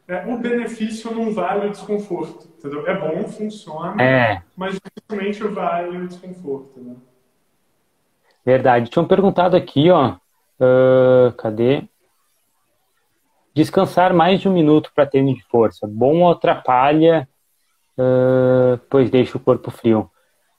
É, 0.07 0.25
o 0.25 0.39
benefício 0.39 1.13
não 1.13 1.31
vale 1.31 1.67
o 1.67 1.69
desconforto, 1.69 2.47
entendeu? 2.57 2.87
É 2.87 2.99
bom, 2.99 3.27
funciona, 3.27 4.01
é. 4.01 4.41
mas 4.57 4.73
justamente 4.73 5.43
vale 5.43 5.97
o 5.97 6.07
desconforto, 6.07 6.79
né? 6.79 6.95
Verdade. 8.43 8.89
Tinham 8.89 9.07
perguntado 9.07 9.55
aqui, 9.55 9.91
ó. 9.91 10.15
Uh, 10.59 11.31
cadê? 11.37 11.83
Descansar 13.59 14.13
mais 14.13 14.39
de 14.39 14.47
um 14.47 14.53
minuto 14.53 14.89
para 14.95 15.05
treino 15.05 15.35
de 15.35 15.43
força. 15.43 15.85
Bom 15.85 16.21
ou 16.21 16.31
atrapalha, 16.31 17.27
uh, 17.97 18.79
pois 18.89 19.11
deixa 19.11 19.37
o 19.37 19.41
corpo 19.41 19.69
frio. 19.69 20.09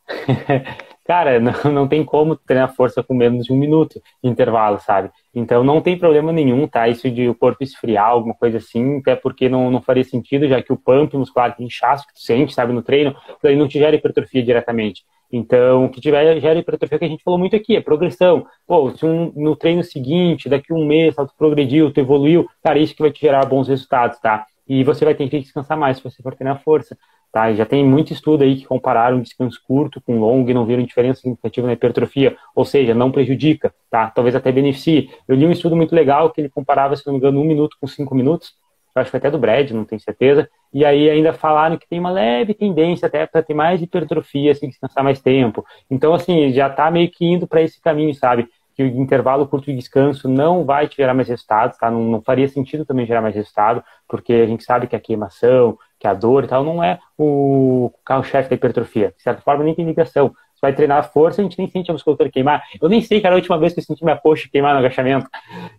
Cara, 1.10 1.40
não, 1.42 1.72
não 1.72 1.88
tem 1.88 2.04
como 2.04 2.36
treinar 2.36 2.72
força 2.72 3.02
com 3.02 3.12
menos 3.14 3.44
de 3.44 3.52
um 3.52 3.56
minuto 3.56 4.00
de 4.22 4.30
intervalo, 4.30 4.78
sabe? 4.78 5.10
Então 5.34 5.64
não 5.64 5.80
tem 5.80 5.98
problema 5.98 6.30
nenhum, 6.30 6.68
tá? 6.68 6.86
Isso 6.86 7.10
de 7.10 7.28
o 7.28 7.34
corpo 7.34 7.64
esfriar, 7.64 8.10
alguma 8.10 8.32
coisa 8.32 8.58
assim, 8.58 8.98
até 8.98 9.16
porque 9.16 9.48
não, 9.48 9.72
não 9.72 9.82
faria 9.82 10.04
sentido, 10.04 10.46
já 10.46 10.62
que 10.62 10.72
o 10.72 10.76
pump 10.76 11.16
muscular, 11.16 11.56
que 11.56 11.64
inchaço 11.64 12.06
que 12.06 12.14
tu 12.14 12.20
sente, 12.20 12.54
sabe, 12.54 12.72
no 12.72 12.80
treino, 12.80 13.12
daí 13.42 13.56
não 13.56 13.66
te 13.66 13.76
gera 13.76 13.96
hipertrofia 13.96 14.40
diretamente. 14.40 15.02
Então, 15.32 15.86
o 15.86 15.88
que 15.88 16.00
tiver 16.00 16.40
gera 16.40 16.60
hipertrofia 16.60 16.98
que 17.00 17.04
a 17.04 17.08
gente 17.08 17.24
falou 17.24 17.40
muito 17.40 17.56
aqui, 17.56 17.74
é 17.74 17.80
progressão. 17.80 18.46
Pô, 18.64 18.92
se 18.92 19.04
um, 19.04 19.32
no 19.34 19.56
treino 19.56 19.82
seguinte, 19.82 20.48
daqui 20.48 20.72
um 20.72 20.86
mês, 20.86 21.16
tu 21.16 21.28
progrediu, 21.36 21.92
tu 21.92 21.98
evoluiu, 21.98 22.48
cara, 22.62 22.78
isso 22.78 22.94
que 22.94 23.02
vai 23.02 23.10
te 23.10 23.20
gerar 23.20 23.44
bons 23.46 23.66
resultados, 23.66 24.20
tá? 24.20 24.46
E 24.70 24.84
você 24.84 25.04
vai 25.04 25.16
ter 25.16 25.28
que 25.28 25.40
descansar 25.40 25.76
mais 25.76 25.96
se 25.96 26.04
você 26.04 26.22
for 26.22 26.32
treinar 26.32 26.62
força, 26.62 26.96
tá? 27.32 27.52
Já 27.52 27.66
tem 27.66 27.84
muito 27.84 28.12
estudo 28.12 28.44
aí 28.44 28.54
que 28.54 28.64
compararam 28.64 29.20
descanso 29.20 29.60
curto 29.66 30.00
com 30.00 30.20
longo 30.20 30.48
e 30.48 30.54
não 30.54 30.64
viram 30.64 30.84
diferença 30.84 31.22
significativa 31.22 31.66
na 31.66 31.72
hipertrofia, 31.72 32.36
ou 32.54 32.64
seja, 32.64 32.94
não 32.94 33.10
prejudica, 33.10 33.74
tá? 33.90 34.08
Talvez 34.10 34.36
até 34.36 34.52
beneficie. 34.52 35.10
Eu 35.26 35.34
li 35.34 35.44
um 35.44 35.50
estudo 35.50 35.74
muito 35.74 35.92
legal 35.92 36.30
que 36.30 36.40
ele 36.40 36.48
comparava, 36.48 36.94
se 36.94 37.04
não 37.04 37.14
me 37.14 37.18
engano, 37.18 37.40
um 37.40 37.44
minuto 37.44 37.76
com 37.80 37.86
cinco 37.88 38.14
minutos, 38.14 38.54
eu 38.94 39.02
acho 39.02 39.10
que 39.10 39.16
até 39.16 39.28
do 39.28 39.38
Brad, 39.38 39.72
não 39.72 39.84
tenho 39.84 40.00
certeza, 40.00 40.48
e 40.72 40.84
aí 40.84 41.10
ainda 41.10 41.32
falaram 41.32 41.76
que 41.76 41.88
tem 41.88 41.98
uma 41.98 42.10
leve 42.12 42.54
tendência 42.54 43.06
até 43.06 43.26
para 43.26 43.42
ter 43.42 43.54
mais 43.54 43.82
hipertrofia, 43.82 44.52
assim, 44.52 44.68
descansar 44.68 45.02
mais 45.02 45.20
tempo. 45.20 45.64
Então, 45.90 46.14
assim, 46.14 46.52
já 46.52 46.68
está 46.68 46.88
meio 46.92 47.10
que 47.10 47.24
indo 47.24 47.44
para 47.46 47.60
esse 47.60 47.80
caminho, 47.80 48.14
sabe? 48.14 48.48
Que 48.80 48.84
o 48.84 48.86
intervalo 48.86 49.46
curto 49.46 49.66
de 49.66 49.76
descanso 49.76 50.26
não 50.26 50.64
vai 50.64 50.88
te 50.88 50.96
gerar 50.96 51.12
mais 51.12 51.28
resultados, 51.28 51.76
tá? 51.76 51.90
Não, 51.90 52.02
não 52.02 52.22
faria 52.22 52.48
sentido 52.48 52.86
também 52.86 53.04
gerar 53.04 53.20
mais 53.20 53.34
resultado, 53.34 53.84
porque 54.08 54.32
a 54.32 54.46
gente 54.46 54.64
sabe 54.64 54.86
que 54.86 54.96
a 54.96 54.98
queimação, 54.98 55.78
que 55.98 56.06
a 56.06 56.14
dor 56.14 56.44
e 56.44 56.46
tal, 56.46 56.64
não 56.64 56.82
é 56.82 56.98
o 57.18 57.92
carro-chefe 58.02 58.48
da 58.48 58.54
hipertrofia. 58.54 59.12
De 59.14 59.22
certa 59.22 59.42
forma, 59.42 59.64
nem 59.64 59.74
tem 59.74 59.84
ligação. 59.84 60.28
Você 60.28 60.60
vai 60.62 60.72
treinar 60.72 60.96
a 60.96 61.02
força, 61.02 61.42
a 61.42 61.44
gente 61.44 61.58
nem 61.58 61.68
sente 61.68 61.90
a 61.90 61.92
musculatura 61.92 62.30
queimar. 62.30 62.62
Eu 62.80 62.88
nem 62.88 63.02
sei, 63.02 63.20
cara, 63.20 63.34
a 63.34 63.36
última 63.36 63.58
vez 63.58 63.74
que 63.74 63.80
eu 63.80 63.84
senti 63.84 64.02
minha 64.02 64.16
coxa 64.16 64.48
queimar 64.50 64.72
no 64.72 64.78
agachamento. 64.78 65.28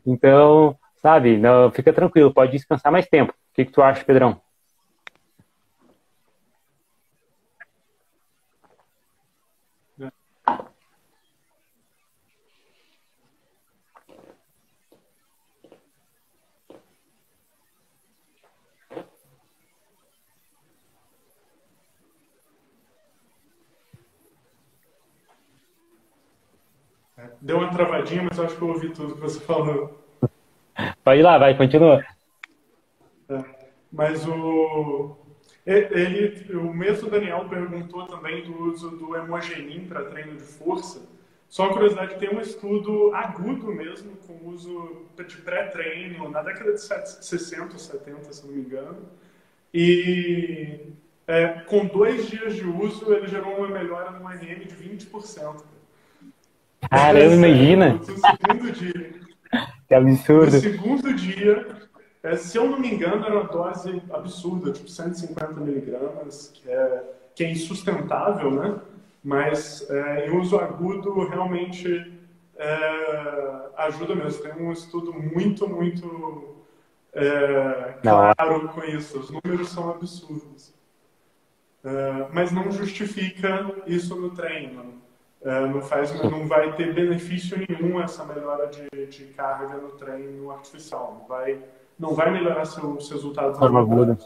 Então, 0.05 0.75
sabe, 1.01 1.37
não, 1.37 1.71
fica 1.71 1.91
tranquilo, 1.91 2.31
pode 2.31 2.51
descansar 2.51 2.91
mais 2.91 3.07
tempo. 3.07 3.33
O 3.33 3.55
que, 3.55 3.65
que 3.65 3.71
tu 3.71 3.81
acha, 3.81 4.05
Pedrão? 4.05 4.39
Deu 27.41 27.57
uma 27.57 27.71
travadinha, 27.71 28.23
mas 28.23 28.37
eu 28.37 28.45
acho 28.45 28.55
que 28.55 28.61
eu 28.61 28.67
ouvi 28.67 28.89
tudo 28.89 29.15
que 29.15 29.21
você 29.21 29.39
falou. 29.39 29.99
Vai 31.03 31.21
lá, 31.21 31.37
vai, 31.39 31.57
continua. 31.57 32.03
É, 33.27 33.43
mas 33.91 34.27
o. 34.27 35.17
Ele, 35.65 36.55
o 36.55 36.73
mesmo 36.73 37.09
Daniel 37.09 37.47
perguntou 37.47 38.05
também 38.07 38.43
do 38.43 38.63
uso 38.63 38.91
do 38.91 39.15
hemogenin 39.15 39.85
para 39.87 40.05
treino 40.05 40.35
de 40.35 40.43
força. 40.43 41.07
Só 41.47 41.63
uma 41.63 41.73
curiosidade, 41.73 42.17
tem 42.17 42.33
um 42.33 42.39
estudo 42.39 43.13
agudo 43.13 43.67
mesmo, 43.67 44.15
com 44.25 44.47
uso 44.47 45.05
de 45.27 45.37
pré-treino, 45.37 46.29
na 46.29 46.41
década 46.41 46.73
de 46.73 46.81
60, 46.81 47.77
70, 47.77 48.33
se 48.33 48.47
não 48.47 48.53
me 48.53 48.61
engano. 48.61 49.05
E 49.73 50.79
é, 51.27 51.47
com 51.61 51.85
dois 51.85 52.27
dias 52.27 52.55
de 52.55 52.65
uso, 52.65 53.13
ele 53.13 53.27
gerou 53.27 53.57
uma 53.57 53.67
melhora 53.67 54.11
no 54.11 54.27
RM 54.27 54.65
de 54.65 54.75
20%. 54.75 55.63
Caramba, 56.91 57.33
imagina. 57.33 58.01
Segundo 58.03 58.71
dia. 58.73 59.13
Que 59.87 59.95
absurdo. 59.95 60.51
No 60.51 60.59
segundo 60.59 61.13
dia, 61.13 61.67
é, 62.21 62.35
se 62.35 62.57
eu 62.57 62.69
não 62.69 62.77
me 62.77 62.93
engano, 62.93 63.25
era 63.25 63.33
uma 63.33 63.45
dose 63.45 64.03
absurda, 64.11 64.73
tipo 64.73 64.89
150 64.89 65.53
miligramas, 65.61 66.51
que 66.53 66.69
é, 66.69 67.03
que 67.33 67.43
é 67.45 67.51
insustentável, 67.51 68.51
né? 68.51 68.75
Mas 69.23 69.89
é, 69.89 70.27
em 70.27 70.37
uso 70.37 70.57
agudo, 70.57 71.27
realmente 71.29 72.11
é, 72.57 73.61
ajuda 73.77 74.13
mesmo. 74.13 74.43
Tem 74.43 74.53
um 74.61 74.73
estudo 74.73 75.13
muito, 75.13 75.69
muito 75.69 76.55
é, 77.13 77.95
claro 78.01 78.67
com 78.67 78.83
isso. 78.83 79.17
Os 79.17 79.29
números 79.29 79.69
são 79.69 79.89
absurdos. 79.89 80.73
É, 81.85 82.27
mas 82.33 82.51
não 82.51 82.69
justifica 82.69 83.73
isso 83.87 84.13
no 84.15 84.31
treino. 84.31 85.00
É, 85.43 85.61
não, 85.61 85.81
faz, 85.81 86.13
não 86.23 86.47
vai 86.47 86.71
ter 86.75 86.93
benefício 86.93 87.57
nenhum 87.57 87.99
essa 87.99 88.23
melhora 88.23 88.67
de, 88.67 89.07
de 89.07 89.25
carga 89.33 89.75
no 89.77 89.89
treino 89.89 90.51
artificial. 90.51 91.17
Não 91.19 91.27
vai, 91.27 91.59
não 91.97 92.13
vai 92.13 92.31
melhorar 92.31 92.65
seus 92.65 93.09
resultados. 93.09 93.57
Forma 93.57 93.79
aguda. 93.79 94.17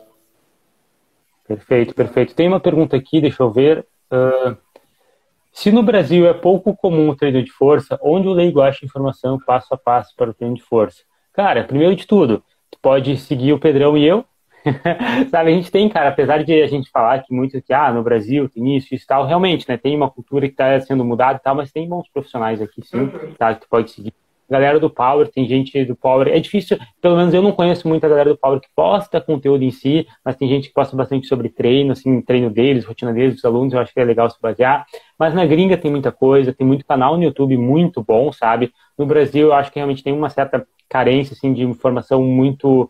Perfeito, 1.48 1.94
perfeito. 1.94 2.36
Tem 2.36 2.48
uma 2.48 2.60
pergunta 2.60 2.98
aqui, 2.98 3.22
deixa 3.22 3.44
eu 3.44 3.52
ver. 3.52 3.86
Uh, 4.12 4.58
se 5.54 5.72
no 5.72 5.84
Brasil 5.84 6.28
é 6.28 6.34
pouco 6.34 6.76
comum 6.76 7.10
o 7.10 7.16
treino 7.16 7.42
de 7.42 7.52
força, 7.52 7.98
onde 8.02 8.28
o 8.28 8.34
leigo 8.34 8.60
acha 8.60 8.86
informação 8.86 9.40
passo 9.40 9.74
a 9.74 9.78
passo 9.78 10.14
para 10.18 10.32
o 10.32 10.34
treino 10.34 10.56
de 10.56 10.64
força? 10.64 11.04
Cara, 11.32 11.64
primeiro 11.64 11.96
de 11.96 12.06
tudo, 12.06 12.44
tu 12.70 12.78
pode 12.82 13.16
seguir 13.16 13.54
o 13.54 13.60
Pedrão 13.60 13.98
e 13.98 14.06
eu, 14.06 14.26
Sabe, 15.30 15.52
a 15.52 15.56
gente 15.56 15.72
tem, 15.72 15.88
cara, 15.88 16.10
apesar 16.10 16.44
de 16.44 16.62
a 16.62 16.68
gente 16.68 16.90
falar 16.90 17.20
que 17.20 17.34
muito 17.34 17.62
que, 17.62 17.74
ah, 17.74 17.92
no 17.92 18.04
Brasil 18.04 18.50
tem 18.50 18.76
isso, 18.76 18.94
isso 18.94 19.04
e 19.04 19.08
tal, 19.08 19.26
realmente, 19.26 19.68
né, 19.70 19.78
tem 19.78 19.96
uma 19.96 20.10
cultura 20.10 20.48
que 20.48 20.54
está 20.54 20.80
sendo 20.82 21.06
mudada 21.06 21.38
e 21.40 21.42
tal, 21.42 21.56
mas 21.56 21.72
tem 21.72 21.88
bons 21.88 22.08
profissionais 22.10 22.62
aqui, 22.62 22.82
sim, 22.84 23.10
tá, 23.38 23.54
que 23.54 23.62
tu 23.62 23.68
pode 23.70 23.92
seguir. 23.92 24.14
Galera 24.48 24.80
do 24.80 24.92
Power, 24.92 25.28
tem 25.28 25.48
gente 25.48 25.84
do 25.86 25.96
Power, 25.96 26.28
é 26.28 26.40
difícil, 26.40 26.78
pelo 27.02 27.18
menos 27.18 27.34
eu 27.34 27.42
não 27.42 27.52
conheço 27.52 27.88
muita 27.88 28.08
galera 28.08 28.30
do 28.30 28.38
Power 28.38 28.60
que 28.60 28.68
posta 28.76 29.20
conteúdo 29.20 29.64
em 29.64 29.72
si, 29.72 30.08
mas 30.24 30.36
tem 30.36 30.48
gente 30.48 30.68
que 30.68 30.74
posta 30.74 30.96
bastante 30.96 31.28
sobre 31.28 31.50
treino, 31.50 31.94
assim, 31.94 32.22
treino 32.22 32.52
deles, 32.52 32.86
rotina 32.86 33.12
deles, 33.12 33.36
dos 33.36 33.46
alunos, 33.46 33.74
eu 33.74 33.80
acho 33.80 33.92
que 33.92 34.00
é 34.00 34.04
legal 34.04 34.30
se 34.30 34.40
basear. 34.40 34.86
Mas 35.18 35.34
na 35.34 35.48
gringa 35.48 35.78
tem 35.78 35.90
muita 35.90 36.12
coisa, 36.12 36.54
tem 36.54 36.66
muito 36.66 36.86
canal 36.86 37.18
no 37.18 37.24
YouTube 37.24 37.58
muito 37.58 38.04
bom, 38.04 38.32
sabe? 38.32 38.72
No 38.96 39.08
Brasil, 39.08 39.48
eu 39.48 39.54
acho 39.54 39.72
que 39.72 39.80
realmente 39.80 40.04
tem 40.04 40.14
uma 40.14 40.30
certa 40.30 40.66
carência, 40.88 41.34
assim, 41.34 41.52
de 41.52 41.64
informação 41.64 42.22
muito 42.22 42.90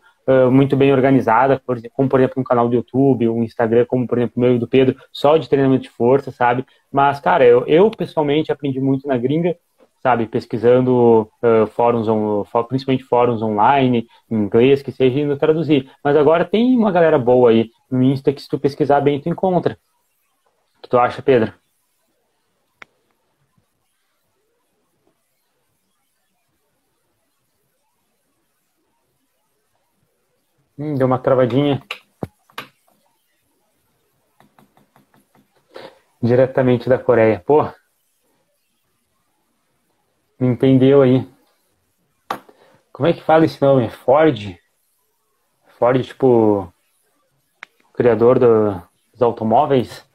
muito 0.50 0.76
bem 0.76 0.92
organizada, 0.92 1.60
por, 1.64 1.80
como 1.92 2.08
por 2.08 2.20
exemplo 2.20 2.40
um 2.40 2.44
canal 2.44 2.68
do 2.68 2.74
YouTube, 2.74 3.28
um 3.28 3.42
Instagram, 3.42 3.84
como 3.86 4.06
por 4.06 4.18
exemplo 4.18 4.34
o 4.36 4.40
meu 4.40 4.56
e 4.56 4.58
do 4.58 4.66
Pedro, 4.66 4.96
só 5.12 5.36
de 5.36 5.48
treinamento 5.48 5.84
de 5.84 5.90
força, 5.90 6.30
sabe? 6.30 6.64
Mas, 6.92 7.20
cara, 7.20 7.44
eu, 7.44 7.64
eu 7.66 7.90
pessoalmente 7.90 8.50
aprendi 8.50 8.80
muito 8.80 9.06
na 9.06 9.16
gringa, 9.16 9.56
sabe? 10.02 10.26
Pesquisando 10.26 11.30
uh, 11.42 11.66
fóruns, 11.68 12.08
on, 12.08 12.44
principalmente 12.68 13.04
fóruns 13.04 13.42
online, 13.42 14.06
em 14.30 14.36
inglês, 14.36 14.82
que 14.82 14.92
seja 14.92 15.18
indo 15.18 15.36
traduzir. 15.36 15.90
Mas 16.02 16.16
agora 16.16 16.44
tem 16.44 16.76
uma 16.76 16.92
galera 16.92 17.18
boa 17.18 17.50
aí 17.50 17.70
no 17.90 18.02
Insta 18.02 18.32
que 18.32 18.40
se 18.40 18.48
tu 18.48 18.58
pesquisar 18.58 19.00
bem, 19.00 19.20
tu 19.20 19.28
encontra. 19.28 19.78
O 20.78 20.82
que 20.82 20.88
tu 20.88 20.98
acha, 20.98 21.22
Pedro? 21.22 21.52
Hum, 30.78 30.94
deu 30.94 31.06
uma 31.06 31.18
travadinha. 31.18 31.82
Diretamente 36.22 36.88
da 36.88 36.98
Coreia. 36.98 37.40
Pô. 37.40 37.62
Me 40.38 40.48
entendeu 40.48 41.00
aí. 41.00 41.26
Como 42.92 43.06
é 43.06 43.12
que 43.14 43.22
fala 43.22 43.46
esse 43.46 43.60
nome? 43.62 43.88
Ford? 43.88 44.58
Ford, 45.78 46.02
tipo. 46.02 46.70
Criador 47.94 48.38
do, 48.38 48.74
dos 49.12 49.22
automóveis? 49.22 50.06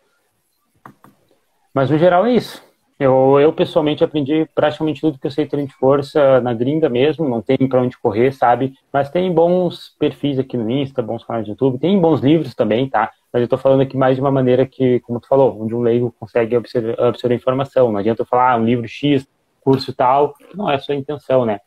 Mas 1.73 1.89
no 1.89 1.97
geral 1.97 2.27
é 2.27 2.33
isso. 2.33 2.70
Eu, 3.03 3.39
eu 3.39 3.51
pessoalmente 3.51 4.03
aprendi 4.03 4.47
praticamente 4.53 5.01
tudo 5.01 5.17
que 5.17 5.25
eu 5.25 5.31
sei 5.31 5.47
treino 5.47 5.67
de 5.67 5.73
força 5.73 6.39
na 6.41 6.53
gringa 6.53 6.87
mesmo, 6.87 7.27
não 7.27 7.41
tem 7.41 7.57
para 7.67 7.81
onde 7.81 7.97
correr, 7.97 8.31
sabe? 8.31 8.75
Mas 8.93 9.09
tem 9.09 9.33
bons 9.33 9.95
perfis 9.97 10.37
aqui 10.37 10.55
no 10.55 10.69
Insta, 10.69 11.01
bons 11.01 11.23
canais 11.23 11.43
de 11.43 11.49
YouTube, 11.49 11.79
tem 11.79 11.99
bons 11.99 12.19
livros 12.19 12.53
também, 12.53 12.87
tá? 12.87 13.09
Mas 13.33 13.41
eu 13.41 13.47
tô 13.47 13.57
falando 13.57 13.81
aqui 13.81 13.97
mais 13.97 14.17
de 14.17 14.21
uma 14.21 14.29
maneira 14.29 14.67
que, 14.67 14.99
como 14.99 15.19
tu 15.19 15.27
falou, 15.27 15.59
onde 15.59 15.73
um 15.73 15.81
leigo 15.81 16.13
consegue 16.19 16.55
absorver, 16.55 17.01
absorver 17.01 17.33
informação. 17.33 17.91
Não 17.91 17.97
adianta 17.97 18.21
eu 18.21 18.25
falar 18.27 18.51
ah, 18.51 18.57
um 18.57 18.65
livro 18.65 18.87
X, 18.87 19.27
curso 19.61 19.91
tal, 19.95 20.35
não 20.53 20.69
é 20.69 20.75
a 20.75 20.79
sua 20.79 20.93
intenção, 20.93 21.43
né? 21.43 21.59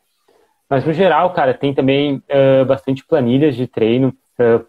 Mas 0.69 0.85
no 0.85 0.93
geral, 0.93 1.33
cara, 1.33 1.53
tem 1.53 1.73
também 1.73 2.15
uh, 2.15 2.63
bastante 2.65 3.05
planilhas 3.05 3.57
de 3.57 3.67
treino 3.67 4.15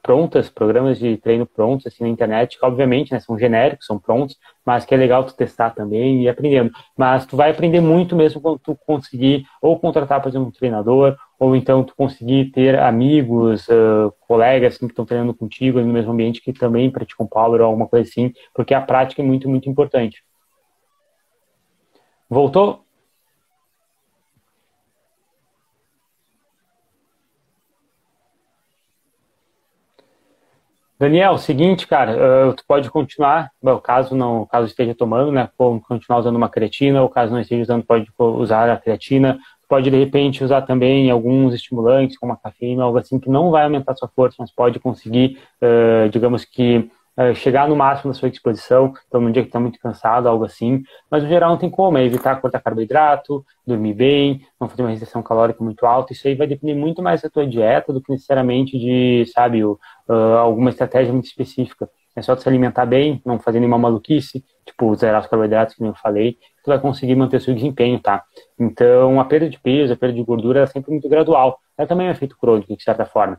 prontas, 0.03 0.49
programas 0.49 0.99
de 0.99 1.17
treino 1.17 1.45
prontos 1.45 1.87
assim 1.87 2.05
na 2.05 2.11
internet, 2.11 2.59
que 2.59 2.65
obviamente 2.65 3.13
né, 3.13 3.19
são 3.19 3.39
genéricos, 3.39 3.87
são 3.87 3.99
prontos, 3.99 4.37
mas 4.65 4.85
que 4.85 4.95
é 4.95 4.97
legal 4.97 5.25
tu 5.25 5.35
testar 5.35 5.71
também 5.71 6.21
e 6.21 6.23
ir 6.25 6.29
aprendendo. 6.29 6.71
Mas 6.97 7.27
tu 7.27 7.37
vai 7.37 7.51
aprender 7.51 7.81
muito 7.81 8.15
mesmo 8.15 8.41
quando 8.41 8.59
tu 8.59 8.79
conseguir 8.87 9.45
ou 9.61 9.79
contratar, 9.79 10.23
por 10.23 10.29
exemplo, 10.29 10.49
um 10.49 10.53
treinador, 10.53 11.17
ou 11.39 11.57
então 11.57 11.83
tu 11.83 11.95
conseguir 11.97 12.51
ter 12.53 12.79
amigos, 12.79 13.67
uh, 13.69 14.13
colegas 14.21 14.75
assim, 14.77 14.87
que 14.87 14.93
estão 14.93 15.05
treinando 15.05 15.35
contigo 15.35 15.81
no 15.81 15.93
mesmo 15.93 16.13
ambiente 16.13 16.41
que 16.41 16.53
também 16.53 16.91
praticam 16.91 17.27
power 17.27 17.61
ou 17.61 17.67
alguma 17.67 17.89
coisa 17.89 18.09
assim, 18.09 18.33
porque 18.55 18.73
a 18.73 18.81
prática 18.81 19.21
é 19.21 19.25
muito, 19.25 19.49
muito 19.49 19.69
importante. 19.69 20.23
Voltou? 22.31 22.86
Daniel, 30.99 31.37
seguinte, 31.37 31.87
cara, 31.87 32.49
uh, 32.49 32.55
tu 32.55 32.65
pode 32.67 32.91
continuar, 32.91 33.51
bom, 33.63 33.79
caso 33.79 34.17
não, 34.17 34.47
caso 34.47 34.67
esteja 34.67 34.95
tomando, 34.95 35.31
né, 35.31 35.47
continuar 35.87 36.21
usando 36.21 36.37
uma 36.37 36.49
creatina, 36.49 37.03
ou 37.03 37.09
caso 37.11 37.33
não 37.33 37.41
esteja 37.41 37.63
usando, 37.63 37.85
pode 37.85 38.09
usar 38.19 38.71
a 38.71 38.79
creatina, 38.79 39.39
pode 39.69 39.91
de 39.91 39.97
repente 39.99 40.43
usar 40.43 40.63
também 40.63 41.11
alguns 41.11 41.53
estimulantes, 41.53 42.17
como 42.17 42.33
a 42.33 42.37
cafeína, 42.37 42.85
algo 42.85 42.97
assim 42.97 43.21
que 43.21 43.29
não 43.29 43.51
vai 43.51 43.65
aumentar 43.65 43.95
sua 43.95 44.09
força, 44.09 44.37
mas 44.39 44.51
pode 44.51 44.81
conseguir, 44.81 45.39
uh, 45.61 46.09
digamos 46.09 46.47
que 46.47 46.91
é, 47.17 47.35
chegar 47.35 47.69
no 47.69 47.75
máximo 47.75 48.13
da 48.13 48.19
sua 48.19 48.29
disposição, 48.29 48.93
então 49.09 49.21
num 49.21 49.33
dia 49.33 49.43
que 49.43 49.49
está 49.49 49.59
muito 49.59 49.79
cansado, 49.79 50.29
algo 50.29 50.45
assim, 50.45 50.83
mas 51.11 51.23
no 51.23 51.29
geral 51.29 51.51
não 51.51 51.59
tem 51.59 51.71
como, 51.71 51.97
é 51.97 52.05
evitar 52.05 52.41
cortar 52.41 52.61
carboidrato, 52.61 53.45
dormir 53.67 53.95
bem, 53.95 54.47
não 54.61 54.69
fazer 54.69 54.83
uma 54.83 54.91
restrição 54.91 55.23
calórica 55.23 55.65
muito 55.65 55.87
alta, 55.87 56.13
isso 56.13 56.29
aí 56.29 56.35
vai 56.35 56.47
depender 56.47 56.75
muito 56.75 57.03
mais 57.03 57.23
da 57.23 57.31
tua 57.31 57.47
dieta 57.47 57.93
do 57.93 58.03
que 58.03 58.13
necessariamente 58.13 58.79
de, 58.79 59.25
sabe, 59.33 59.65
uh, 59.65 59.79
alguma 60.39 60.71
estratégia 60.71 61.13
muito 61.13 61.27
específica. 61.27 61.89
É 62.15 62.23
só 62.23 62.35
se 62.35 62.49
alimentar 62.49 62.87
bem, 62.87 63.21
não 63.27 63.39
fazer 63.39 63.61
nenhuma 63.61 63.77
maluquice, 63.77 64.43
tipo 64.65 64.95
zerar 64.95 65.21
os 65.21 65.27
carboidratos, 65.27 65.75
que 65.75 65.85
eu 65.85 65.95
falei, 65.95 66.39
tu 66.65 66.69
vai 66.69 66.81
conseguir 66.81 67.15
manter 67.15 67.41
seu 67.43 67.55
desempenho, 67.55 68.01
tá? 68.01 68.25
Então, 68.59 69.21
a 69.21 69.25
perda 69.27 69.51
de 69.51 69.61
peso, 69.61 69.93
a 69.93 69.97
perda 69.97 70.15
de 70.15 70.23
gordura 70.23 70.63
é 70.63 70.67
sempre 70.67 70.91
muito 70.91 71.09
gradual. 71.11 71.59
Ela 71.77 71.87
também 71.87 72.07
é 72.07 72.11
um 72.11 72.13
efeito 72.13 72.37
crônico, 72.39 72.75
de 72.75 72.83
certa 72.83 73.05
forma. 73.05 73.39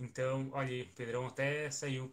Então, 0.00 0.48
olha, 0.52 0.84
Pedrão 0.96 1.26
até 1.26 1.70
saiu 1.70 2.10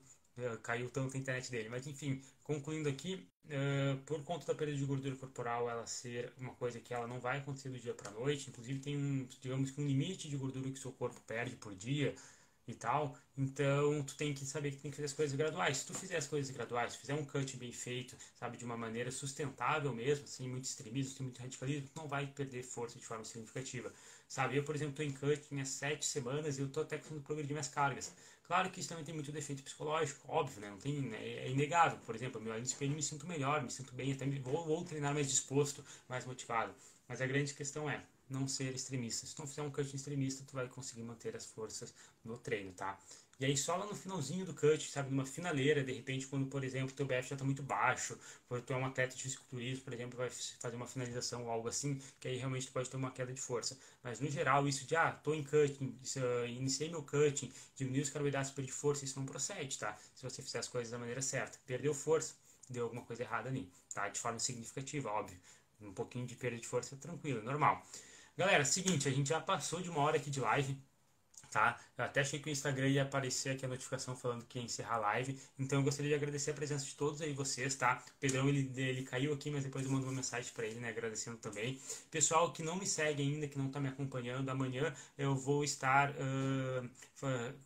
caiu 0.63 0.89
tanto 0.89 1.15
a 1.15 1.19
internet 1.19 1.49
dele. 1.51 1.69
Mas 1.69 1.87
enfim, 1.87 2.21
concluindo 2.43 2.89
aqui, 2.89 3.27
uh, 3.45 3.97
por 4.05 4.23
conta 4.23 4.45
da 4.45 4.55
perda 4.55 4.75
de 4.75 4.85
gordura 4.85 5.15
corporal 5.15 5.69
ela 5.69 5.85
ser 5.85 6.33
uma 6.37 6.53
coisa 6.55 6.79
que 6.79 6.93
ela 6.93 7.07
não 7.07 7.19
vai 7.19 7.39
acontecer 7.39 7.69
do 7.69 7.79
dia 7.79 7.93
para 7.93 8.11
noite, 8.11 8.49
inclusive 8.49 8.79
tem 8.79 8.97
um, 8.97 9.27
digamos 9.41 9.71
que 9.71 9.81
um 9.81 9.87
limite 9.87 10.29
de 10.29 10.37
gordura 10.37 10.69
que 10.69 10.79
seu 10.79 10.91
corpo 10.91 11.19
perde 11.27 11.55
por 11.55 11.73
dia 11.75 12.15
e 12.67 12.73
tal, 12.73 13.15
então 13.37 14.03
tu 14.03 14.15
tem 14.15 14.33
que 14.33 14.43
saber 14.45 14.71
que 14.71 14.77
tem 14.77 14.89
que 14.89 14.97
fazer 14.97 15.05
as 15.05 15.13
coisas 15.13 15.35
graduais. 15.37 15.77
Se 15.77 15.85
tu 15.85 15.93
fizer 15.93 16.17
as 16.17 16.27
coisas 16.27 16.49
graduais, 16.55 16.93
se 16.93 16.99
fizer 16.99 17.13
um 17.13 17.23
cut 17.25 17.55
bem 17.57 17.71
feito, 17.71 18.17
sabe, 18.35 18.57
de 18.57 18.65
uma 18.65 18.75
maneira 18.75 19.11
sustentável 19.11 19.93
mesmo, 19.93 20.27
sem 20.27 20.49
muito 20.49 20.65
extremismo, 20.65 21.15
sem 21.15 21.25
muito 21.25 21.39
radicalismo, 21.39 21.87
tu 21.93 22.01
não 22.01 22.07
vai 22.07 22.25
perder 22.27 22.63
força 22.63 22.97
de 22.97 23.05
forma 23.05 23.23
significativa. 23.23 23.93
Sabe, 24.27 24.57
eu, 24.57 24.63
por 24.63 24.75
exemplo, 24.75 25.03
estou 25.03 25.05
em 25.05 25.11
cutting 25.37 25.61
há 25.61 25.65
sete 25.65 26.05
semanas 26.05 26.57
e 26.57 26.61
eu 26.61 26.67
estou 26.67 26.81
até 26.83 26.97
conseguindo 26.97 27.23
progredir 27.23 27.53
minhas 27.53 27.67
cargas. 27.67 28.11
Claro 28.47 28.69
que 28.69 28.79
isso 28.79 28.89
também 28.89 29.03
tem 29.03 29.13
muito 29.13 29.31
defeito 29.31 29.63
psicológico, 29.63 30.21
óbvio, 30.27 30.61
né? 30.61 30.69
Não 30.69 30.77
tem, 30.77 31.01
né? 31.01 31.17
é 31.17 31.49
inegável. 31.49 31.97
Por 32.05 32.15
exemplo, 32.15 32.39
meu 32.39 32.59
desempenho 32.61 32.93
me 32.95 33.01
sinto 33.01 33.25
melhor, 33.25 33.63
me 33.63 33.71
sinto 33.71 33.93
bem, 33.93 34.13
até 34.13 34.25
vou, 34.39 34.63
vou 34.65 34.83
treinar 34.83 35.13
mais 35.13 35.27
disposto, 35.27 35.83
mais 36.07 36.25
motivado. 36.25 36.73
Mas 37.07 37.21
a 37.21 37.27
grande 37.27 37.53
questão 37.53 37.89
é 37.89 38.03
não 38.29 38.47
ser 38.47 38.73
extremista. 38.73 39.25
Se 39.25 39.35
tu 39.35 39.39
não 39.39 39.47
fizer 39.47 39.61
um 39.63 39.71
cut 39.71 39.95
extremista, 39.95 40.43
tu 40.47 40.53
vai 40.53 40.67
conseguir 40.67 41.03
manter 41.03 41.35
as 41.35 41.45
forças 41.45 41.93
no 42.23 42.37
treino, 42.37 42.71
tá? 42.73 42.99
E 43.37 43.45
aí 43.45 43.57
só 43.57 43.75
lá 43.75 43.85
no 43.85 43.95
finalzinho 43.95 44.45
do 44.45 44.53
cut, 44.53 44.89
sabe, 44.89 45.09
numa 45.09 45.25
finaleira, 45.25 45.83
de 45.83 45.91
repente, 45.91 46.25
quando, 46.25 46.47
por 46.47 46.63
exemplo, 46.63 46.95
teu 46.95 47.05
BF 47.05 47.29
já 47.29 47.35
está 47.35 47.43
muito 47.43 47.61
baixo, 47.61 48.17
quando 48.47 48.63
tu 48.63 48.71
é 48.71 48.77
um 48.77 48.85
atleta 48.85 49.13
de 49.13 49.23
fisiculturismo, 49.23 49.83
por 49.83 49.93
exemplo, 49.93 50.17
vai 50.17 50.29
fazer 50.29 50.75
uma 50.75 50.87
finalização 50.87 51.43
ou 51.43 51.51
algo 51.51 51.67
assim, 51.67 51.99
que 52.19 52.29
aí 52.29 52.37
realmente 52.37 52.67
tu 52.67 52.71
pode 52.71 52.89
ter 52.89 52.95
uma 52.95 53.11
queda 53.11 53.33
de 53.33 53.41
força. 53.41 53.77
Mas 54.01 54.21
no 54.21 54.29
geral, 54.29 54.65
isso 54.67 54.85
de, 54.85 54.95
ah, 54.95 55.11
tô 55.11 55.33
em 55.33 55.43
cutting, 55.43 55.99
uh, 56.17 56.45
iniciei 56.47 56.89
meu 56.89 57.03
cutting, 57.03 57.51
diminui 57.75 58.01
os 58.01 58.09
carboidratos, 58.09 58.51
perdi 58.51 58.71
força, 58.71 59.03
isso 59.03 59.19
não 59.19 59.25
procede, 59.25 59.77
tá? 59.77 59.97
Se 60.15 60.23
você 60.23 60.41
fizer 60.41 60.59
as 60.59 60.69
coisas 60.69 60.91
da 60.91 60.97
maneira 60.97 61.21
certa. 61.21 61.59
Perdeu 61.65 61.93
força, 61.93 62.35
deu 62.69 62.85
alguma 62.85 63.01
coisa 63.01 63.23
errada 63.23 63.49
ali, 63.49 63.69
tá? 63.93 64.07
De 64.07 64.19
forma 64.19 64.39
significativa, 64.39 65.09
óbvio. 65.09 65.37
Um 65.81 65.93
pouquinho 65.93 66.25
de 66.25 66.35
perda 66.35 66.57
de 66.57 66.67
força, 66.67 66.95
tranquilo, 66.95 67.43
normal. 67.43 67.85
Galera, 68.37 68.63
seguinte, 68.63 69.07
a 69.07 69.11
gente 69.11 69.29
já 69.29 69.41
passou 69.41 69.81
de 69.81 69.89
uma 69.89 69.99
hora 69.99 70.17
aqui 70.17 70.29
de 70.29 70.39
live, 70.39 70.77
tá? 71.55 71.79
Eu 71.97 72.03
até 72.03 72.19
achei 72.19 72.37
que 72.37 72.49
o 72.49 72.51
Instagram 72.51 72.89
ia 72.89 73.03
aparecer 73.03 73.51
aqui 73.51 73.63
a 73.63 73.69
notificação 73.69 74.13
falando 74.13 74.43
que 74.43 74.59
ia 74.59 74.65
encerrar 74.65 74.95
a 74.95 74.97
live. 74.97 75.39
Então 75.57 75.79
eu 75.79 75.85
gostaria 75.85 76.09
de 76.09 76.15
agradecer 76.15 76.51
a 76.51 76.53
presença 76.53 76.85
de 76.85 76.93
todos 76.95 77.21
aí 77.21 77.31
vocês, 77.31 77.73
tá? 77.75 78.03
O 78.17 78.19
Pedrão, 78.19 78.49
ele, 78.49 78.69
ele 78.75 79.03
caiu 79.03 79.33
aqui, 79.33 79.49
mas 79.49 79.63
depois 79.63 79.85
eu 79.85 79.91
mando 79.91 80.05
uma 80.05 80.11
mensagem 80.11 80.51
para 80.53 80.65
ele, 80.65 80.81
né? 80.81 80.89
Agradecendo 80.89 81.37
também. 81.37 81.79
Pessoal 82.11 82.51
que 82.51 82.61
não 82.61 82.75
me 82.75 82.85
segue 82.85 83.23
ainda, 83.23 83.47
que 83.47 83.57
não 83.57 83.69
tá 83.69 83.79
me 83.79 83.87
acompanhando, 83.87 84.49
amanhã 84.49 84.93
eu 85.17 85.33
vou 85.33 85.63
estar 85.63 86.11
uh, 86.11 86.89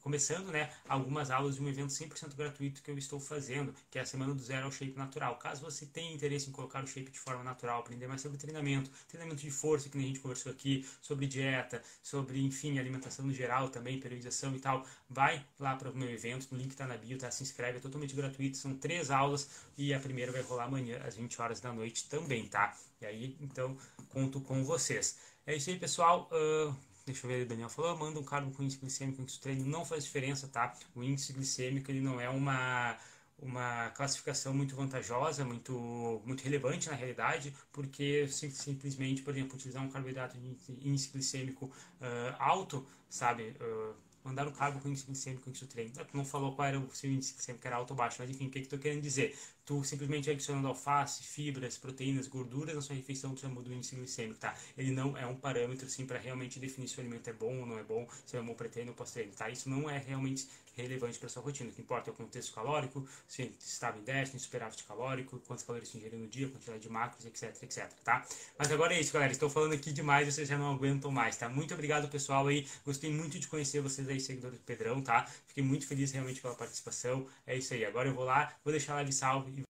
começando, 0.02 0.52
né? 0.52 0.72
Algumas 0.88 1.32
aulas 1.32 1.56
de 1.56 1.62
um 1.62 1.68
evento 1.68 1.92
100% 1.92 2.36
gratuito 2.36 2.82
que 2.82 2.92
eu 2.92 2.98
estou 2.98 3.20
fazendo, 3.20 3.74
que 3.90 3.98
é 3.98 4.02
a 4.02 4.06
Semana 4.06 4.34
do 4.34 4.42
Zero 4.42 4.66
ao 4.66 4.72
Shape 4.72 4.96
Natural. 4.96 5.36
Caso 5.38 5.62
você 5.62 5.86
tenha 5.86 6.14
interesse 6.14 6.50
em 6.50 6.52
colocar 6.52 6.84
o 6.84 6.88
shape 6.88 7.12
de 7.12 7.20
forma 7.20 7.44
natural, 7.44 7.80
aprender 7.80 8.08
mais 8.08 8.22
sobre 8.22 8.38
treinamento, 8.38 8.92
treinamento 9.08 9.42
de 9.42 9.52
força, 9.52 9.90
que 9.90 9.98
a 9.98 10.02
gente 10.02 10.20
conversou 10.20 10.52
aqui, 10.52 10.88
sobre 11.02 11.26
dieta, 11.26 11.82
sobre, 12.02 12.42
enfim, 12.42 12.78
alimentação 12.80 13.26
no 13.26 13.34
geral 13.34 13.70
também, 13.70 14.00
periodização 14.00 14.56
e 14.56 14.60
tal, 14.60 14.86
vai 15.10 15.46
lá 15.60 15.76
para 15.76 15.90
o 15.90 15.96
meu 15.96 16.10
evento, 16.10 16.48
o 16.52 16.56
link 16.56 16.72
está 16.72 16.86
na 16.86 16.98
bio, 16.98 17.18
tá? 17.18 17.32
Se 17.32 17.44
inscreve, 17.44 17.78
é 17.78 17.82
totalmente 17.82 18.16
gratuito, 18.16 18.58
são 18.58 18.76
três 18.76 19.10
aulas 19.10 19.50
e 19.78 19.94
a 19.94 20.00
primeira 20.00 20.32
vai 20.32 20.42
rolar 20.42 20.66
amanhã 20.66 21.02
às 21.04 21.16
20 21.16 21.42
horas 21.42 21.60
da 21.60 21.74
noite 21.74 22.08
também, 22.08 22.48
tá? 22.48 22.78
E 23.02 23.06
aí, 23.06 23.38
então, 23.40 23.78
conto 24.10 24.42
com 24.42 24.64
vocês. 24.64 25.18
É 25.46 25.56
isso 25.56 25.70
aí, 25.70 25.80
pessoal. 25.80 26.30
Uh, 26.32 26.76
deixa 27.12 27.26
eu 27.26 27.30
ver, 27.30 27.44
o 27.44 27.48
Daniel 27.48 27.70
falou, 27.70 27.98
manda 27.98 28.20
um 28.20 28.24
carbo 28.24 28.52
com 28.52 28.64
índice 28.64 28.80
glicêmico, 28.80 29.22
índice 29.22 29.40
treino, 29.40 29.66
não 29.66 29.86
faz 29.86 30.04
diferença, 30.04 30.48
tá? 30.48 30.74
O 30.96 31.04
índice 31.04 31.34
glicêmico, 31.34 31.92
ele 31.92 32.02
não 32.02 32.20
é 32.20 32.30
uma 32.30 32.98
uma 33.42 33.90
classificação 33.92 34.54
muito 34.54 34.76
vantajosa, 34.76 35.46
muito, 35.46 36.22
muito 36.26 36.44
relevante 36.44 36.90
na 36.90 36.96
realidade, 36.96 37.54
porque 37.72 38.28
simplesmente, 38.28 39.22
por 39.22 39.34
exemplo, 39.34 39.56
utilizar 39.56 39.84
um 39.84 39.90
carboidrato 39.90 40.38
de 40.38 40.58
índice 40.86 41.10
glicêmico 41.10 41.66
uh, 41.66 42.36
alto, 42.38 42.86
sabe, 43.10 43.56
uh, 43.62 43.96
mandar 44.30 44.48
o 44.48 44.52
carbo 44.52 44.80
com 44.80 44.90
índice 44.90 45.06
glicêmico 45.06 45.44
com 45.44 45.50
índice 45.50 45.66
treino. 45.66 45.92
Tu 45.92 46.18
não 46.18 46.26
falou 46.26 46.56
qual 46.56 46.68
era 46.68 46.80
o 46.80 46.96
seu 46.96 47.12
índice 47.12 47.34
glicêmico, 47.34 47.68
era 47.68 47.76
alto 47.76 47.92
ou 47.92 47.98
baixo, 47.98 48.18
mas 48.20 48.30
enfim, 48.30 48.48
o 48.48 48.50
que, 48.50 48.62
que 48.62 48.68
tu 48.68 48.78
querendo 48.78 49.02
dizer? 49.02 49.36
tu 49.70 49.84
simplesmente 49.84 50.32
adicionando 50.32 50.68
alface, 50.68 51.22
fibras, 51.22 51.78
proteínas, 51.78 52.28
gorduras 52.28 52.74
na 52.74 52.82
sua 52.82 52.96
refeição, 52.96 53.36
tu 53.36 53.42
já 53.42 53.48
muda 53.48 53.70
o 53.70 53.74
índice 53.74 53.96
glicêmico, 53.96 54.40
tá? 54.40 54.56
Ele 54.76 54.90
não 54.90 55.16
é 55.16 55.28
um 55.28 55.36
parâmetro, 55.36 55.88
sim, 55.88 56.08
para 56.08 56.18
realmente 56.18 56.60
definir 56.60 56.88
se 56.88 56.98
o 56.98 57.02
alimento 57.02 57.30
é 57.30 57.34
bom 57.34 57.60
ou 57.60 57.68
não 57.68 57.78
é 57.78 57.84
bom, 57.84 58.08
se 58.26 58.36
é 58.36 58.42
bom 58.42 58.56
pré-treino 58.56 58.90
ou 58.90 58.96
pós-treino, 58.96 59.32
tá? 59.34 59.48
Isso 59.48 59.70
não 59.70 59.88
é 59.88 60.00
realmente 60.00 60.48
relevante 60.82 61.20
para 61.20 61.30
sua 61.30 61.42
rotina. 61.42 61.70
O 61.70 61.74
que 61.74 61.82
importa 61.82 62.10
é 62.10 62.14
o 62.14 62.16
contexto 62.16 62.54
calórico, 62.54 63.08
se 63.28 63.52
estava 63.60 63.98
em 63.98 64.02
déficit, 64.02 64.38
em 64.38 64.40
superávit 64.40 64.84
calórico, 64.84 65.40
quantas 65.48 65.66
calorias 65.66 65.90
você 65.90 65.98
ingeriu 65.98 66.20
no 66.20 66.28
dia, 66.28 66.48
quantidade 66.48 66.80
de 66.80 66.90
macros, 66.90 67.26
etc, 67.26 67.56
etc, 67.64 67.90
tá? 68.04 68.26
Mas 68.58 68.72
agora 68.72 68.94
é 68.94 69.00
isso, 69.00 69.14
galera. 69.14 69.32
Estou 69.32 69.50
falando 69.50 69.74
aqui 69.74 69.92
demais, 69.92 70.34
vocês 70.34 70.48
já 70.48 70.58
não 70.58 70.74
aguentam 70.74 71.12
mais, 71.12 71.38
tá? 71.38 71.50
Muito 71.50 71.74
obrigado, 71.74 72.10
pessoal, 72.10 72.48
aí. 72.48 72.68
Gostei 72.86 73.12
muito 73.12 73.40
de 73.40 73.48
conhecer 73.48 73.82
vocês 73.82 74.08
aí, 74.08 74.20
seguidores 74.20 74.58
do 74.58 74.64
Pedrão, 74.64 75.02
tá? 75.02 75.26
Fiquei 75.48 75.64
muito 75.64 75.88
feliz 75.88 76.12
realmente 76.12 76.42
pela 76.42 76.56
participação. 76.56 77.28
É 77.46 77.56
isso 77.56 77.74
aí. 77.74 77.86
Agora 77.86 78.10
eu 78.10 78.14
vou 78.14 78.26
lá, 78.26 78.54
vou 78.64 78.72
deixar 78.72 78.94
a 78.94 78.96
live 78.96 79.14
salve 79.14 79.66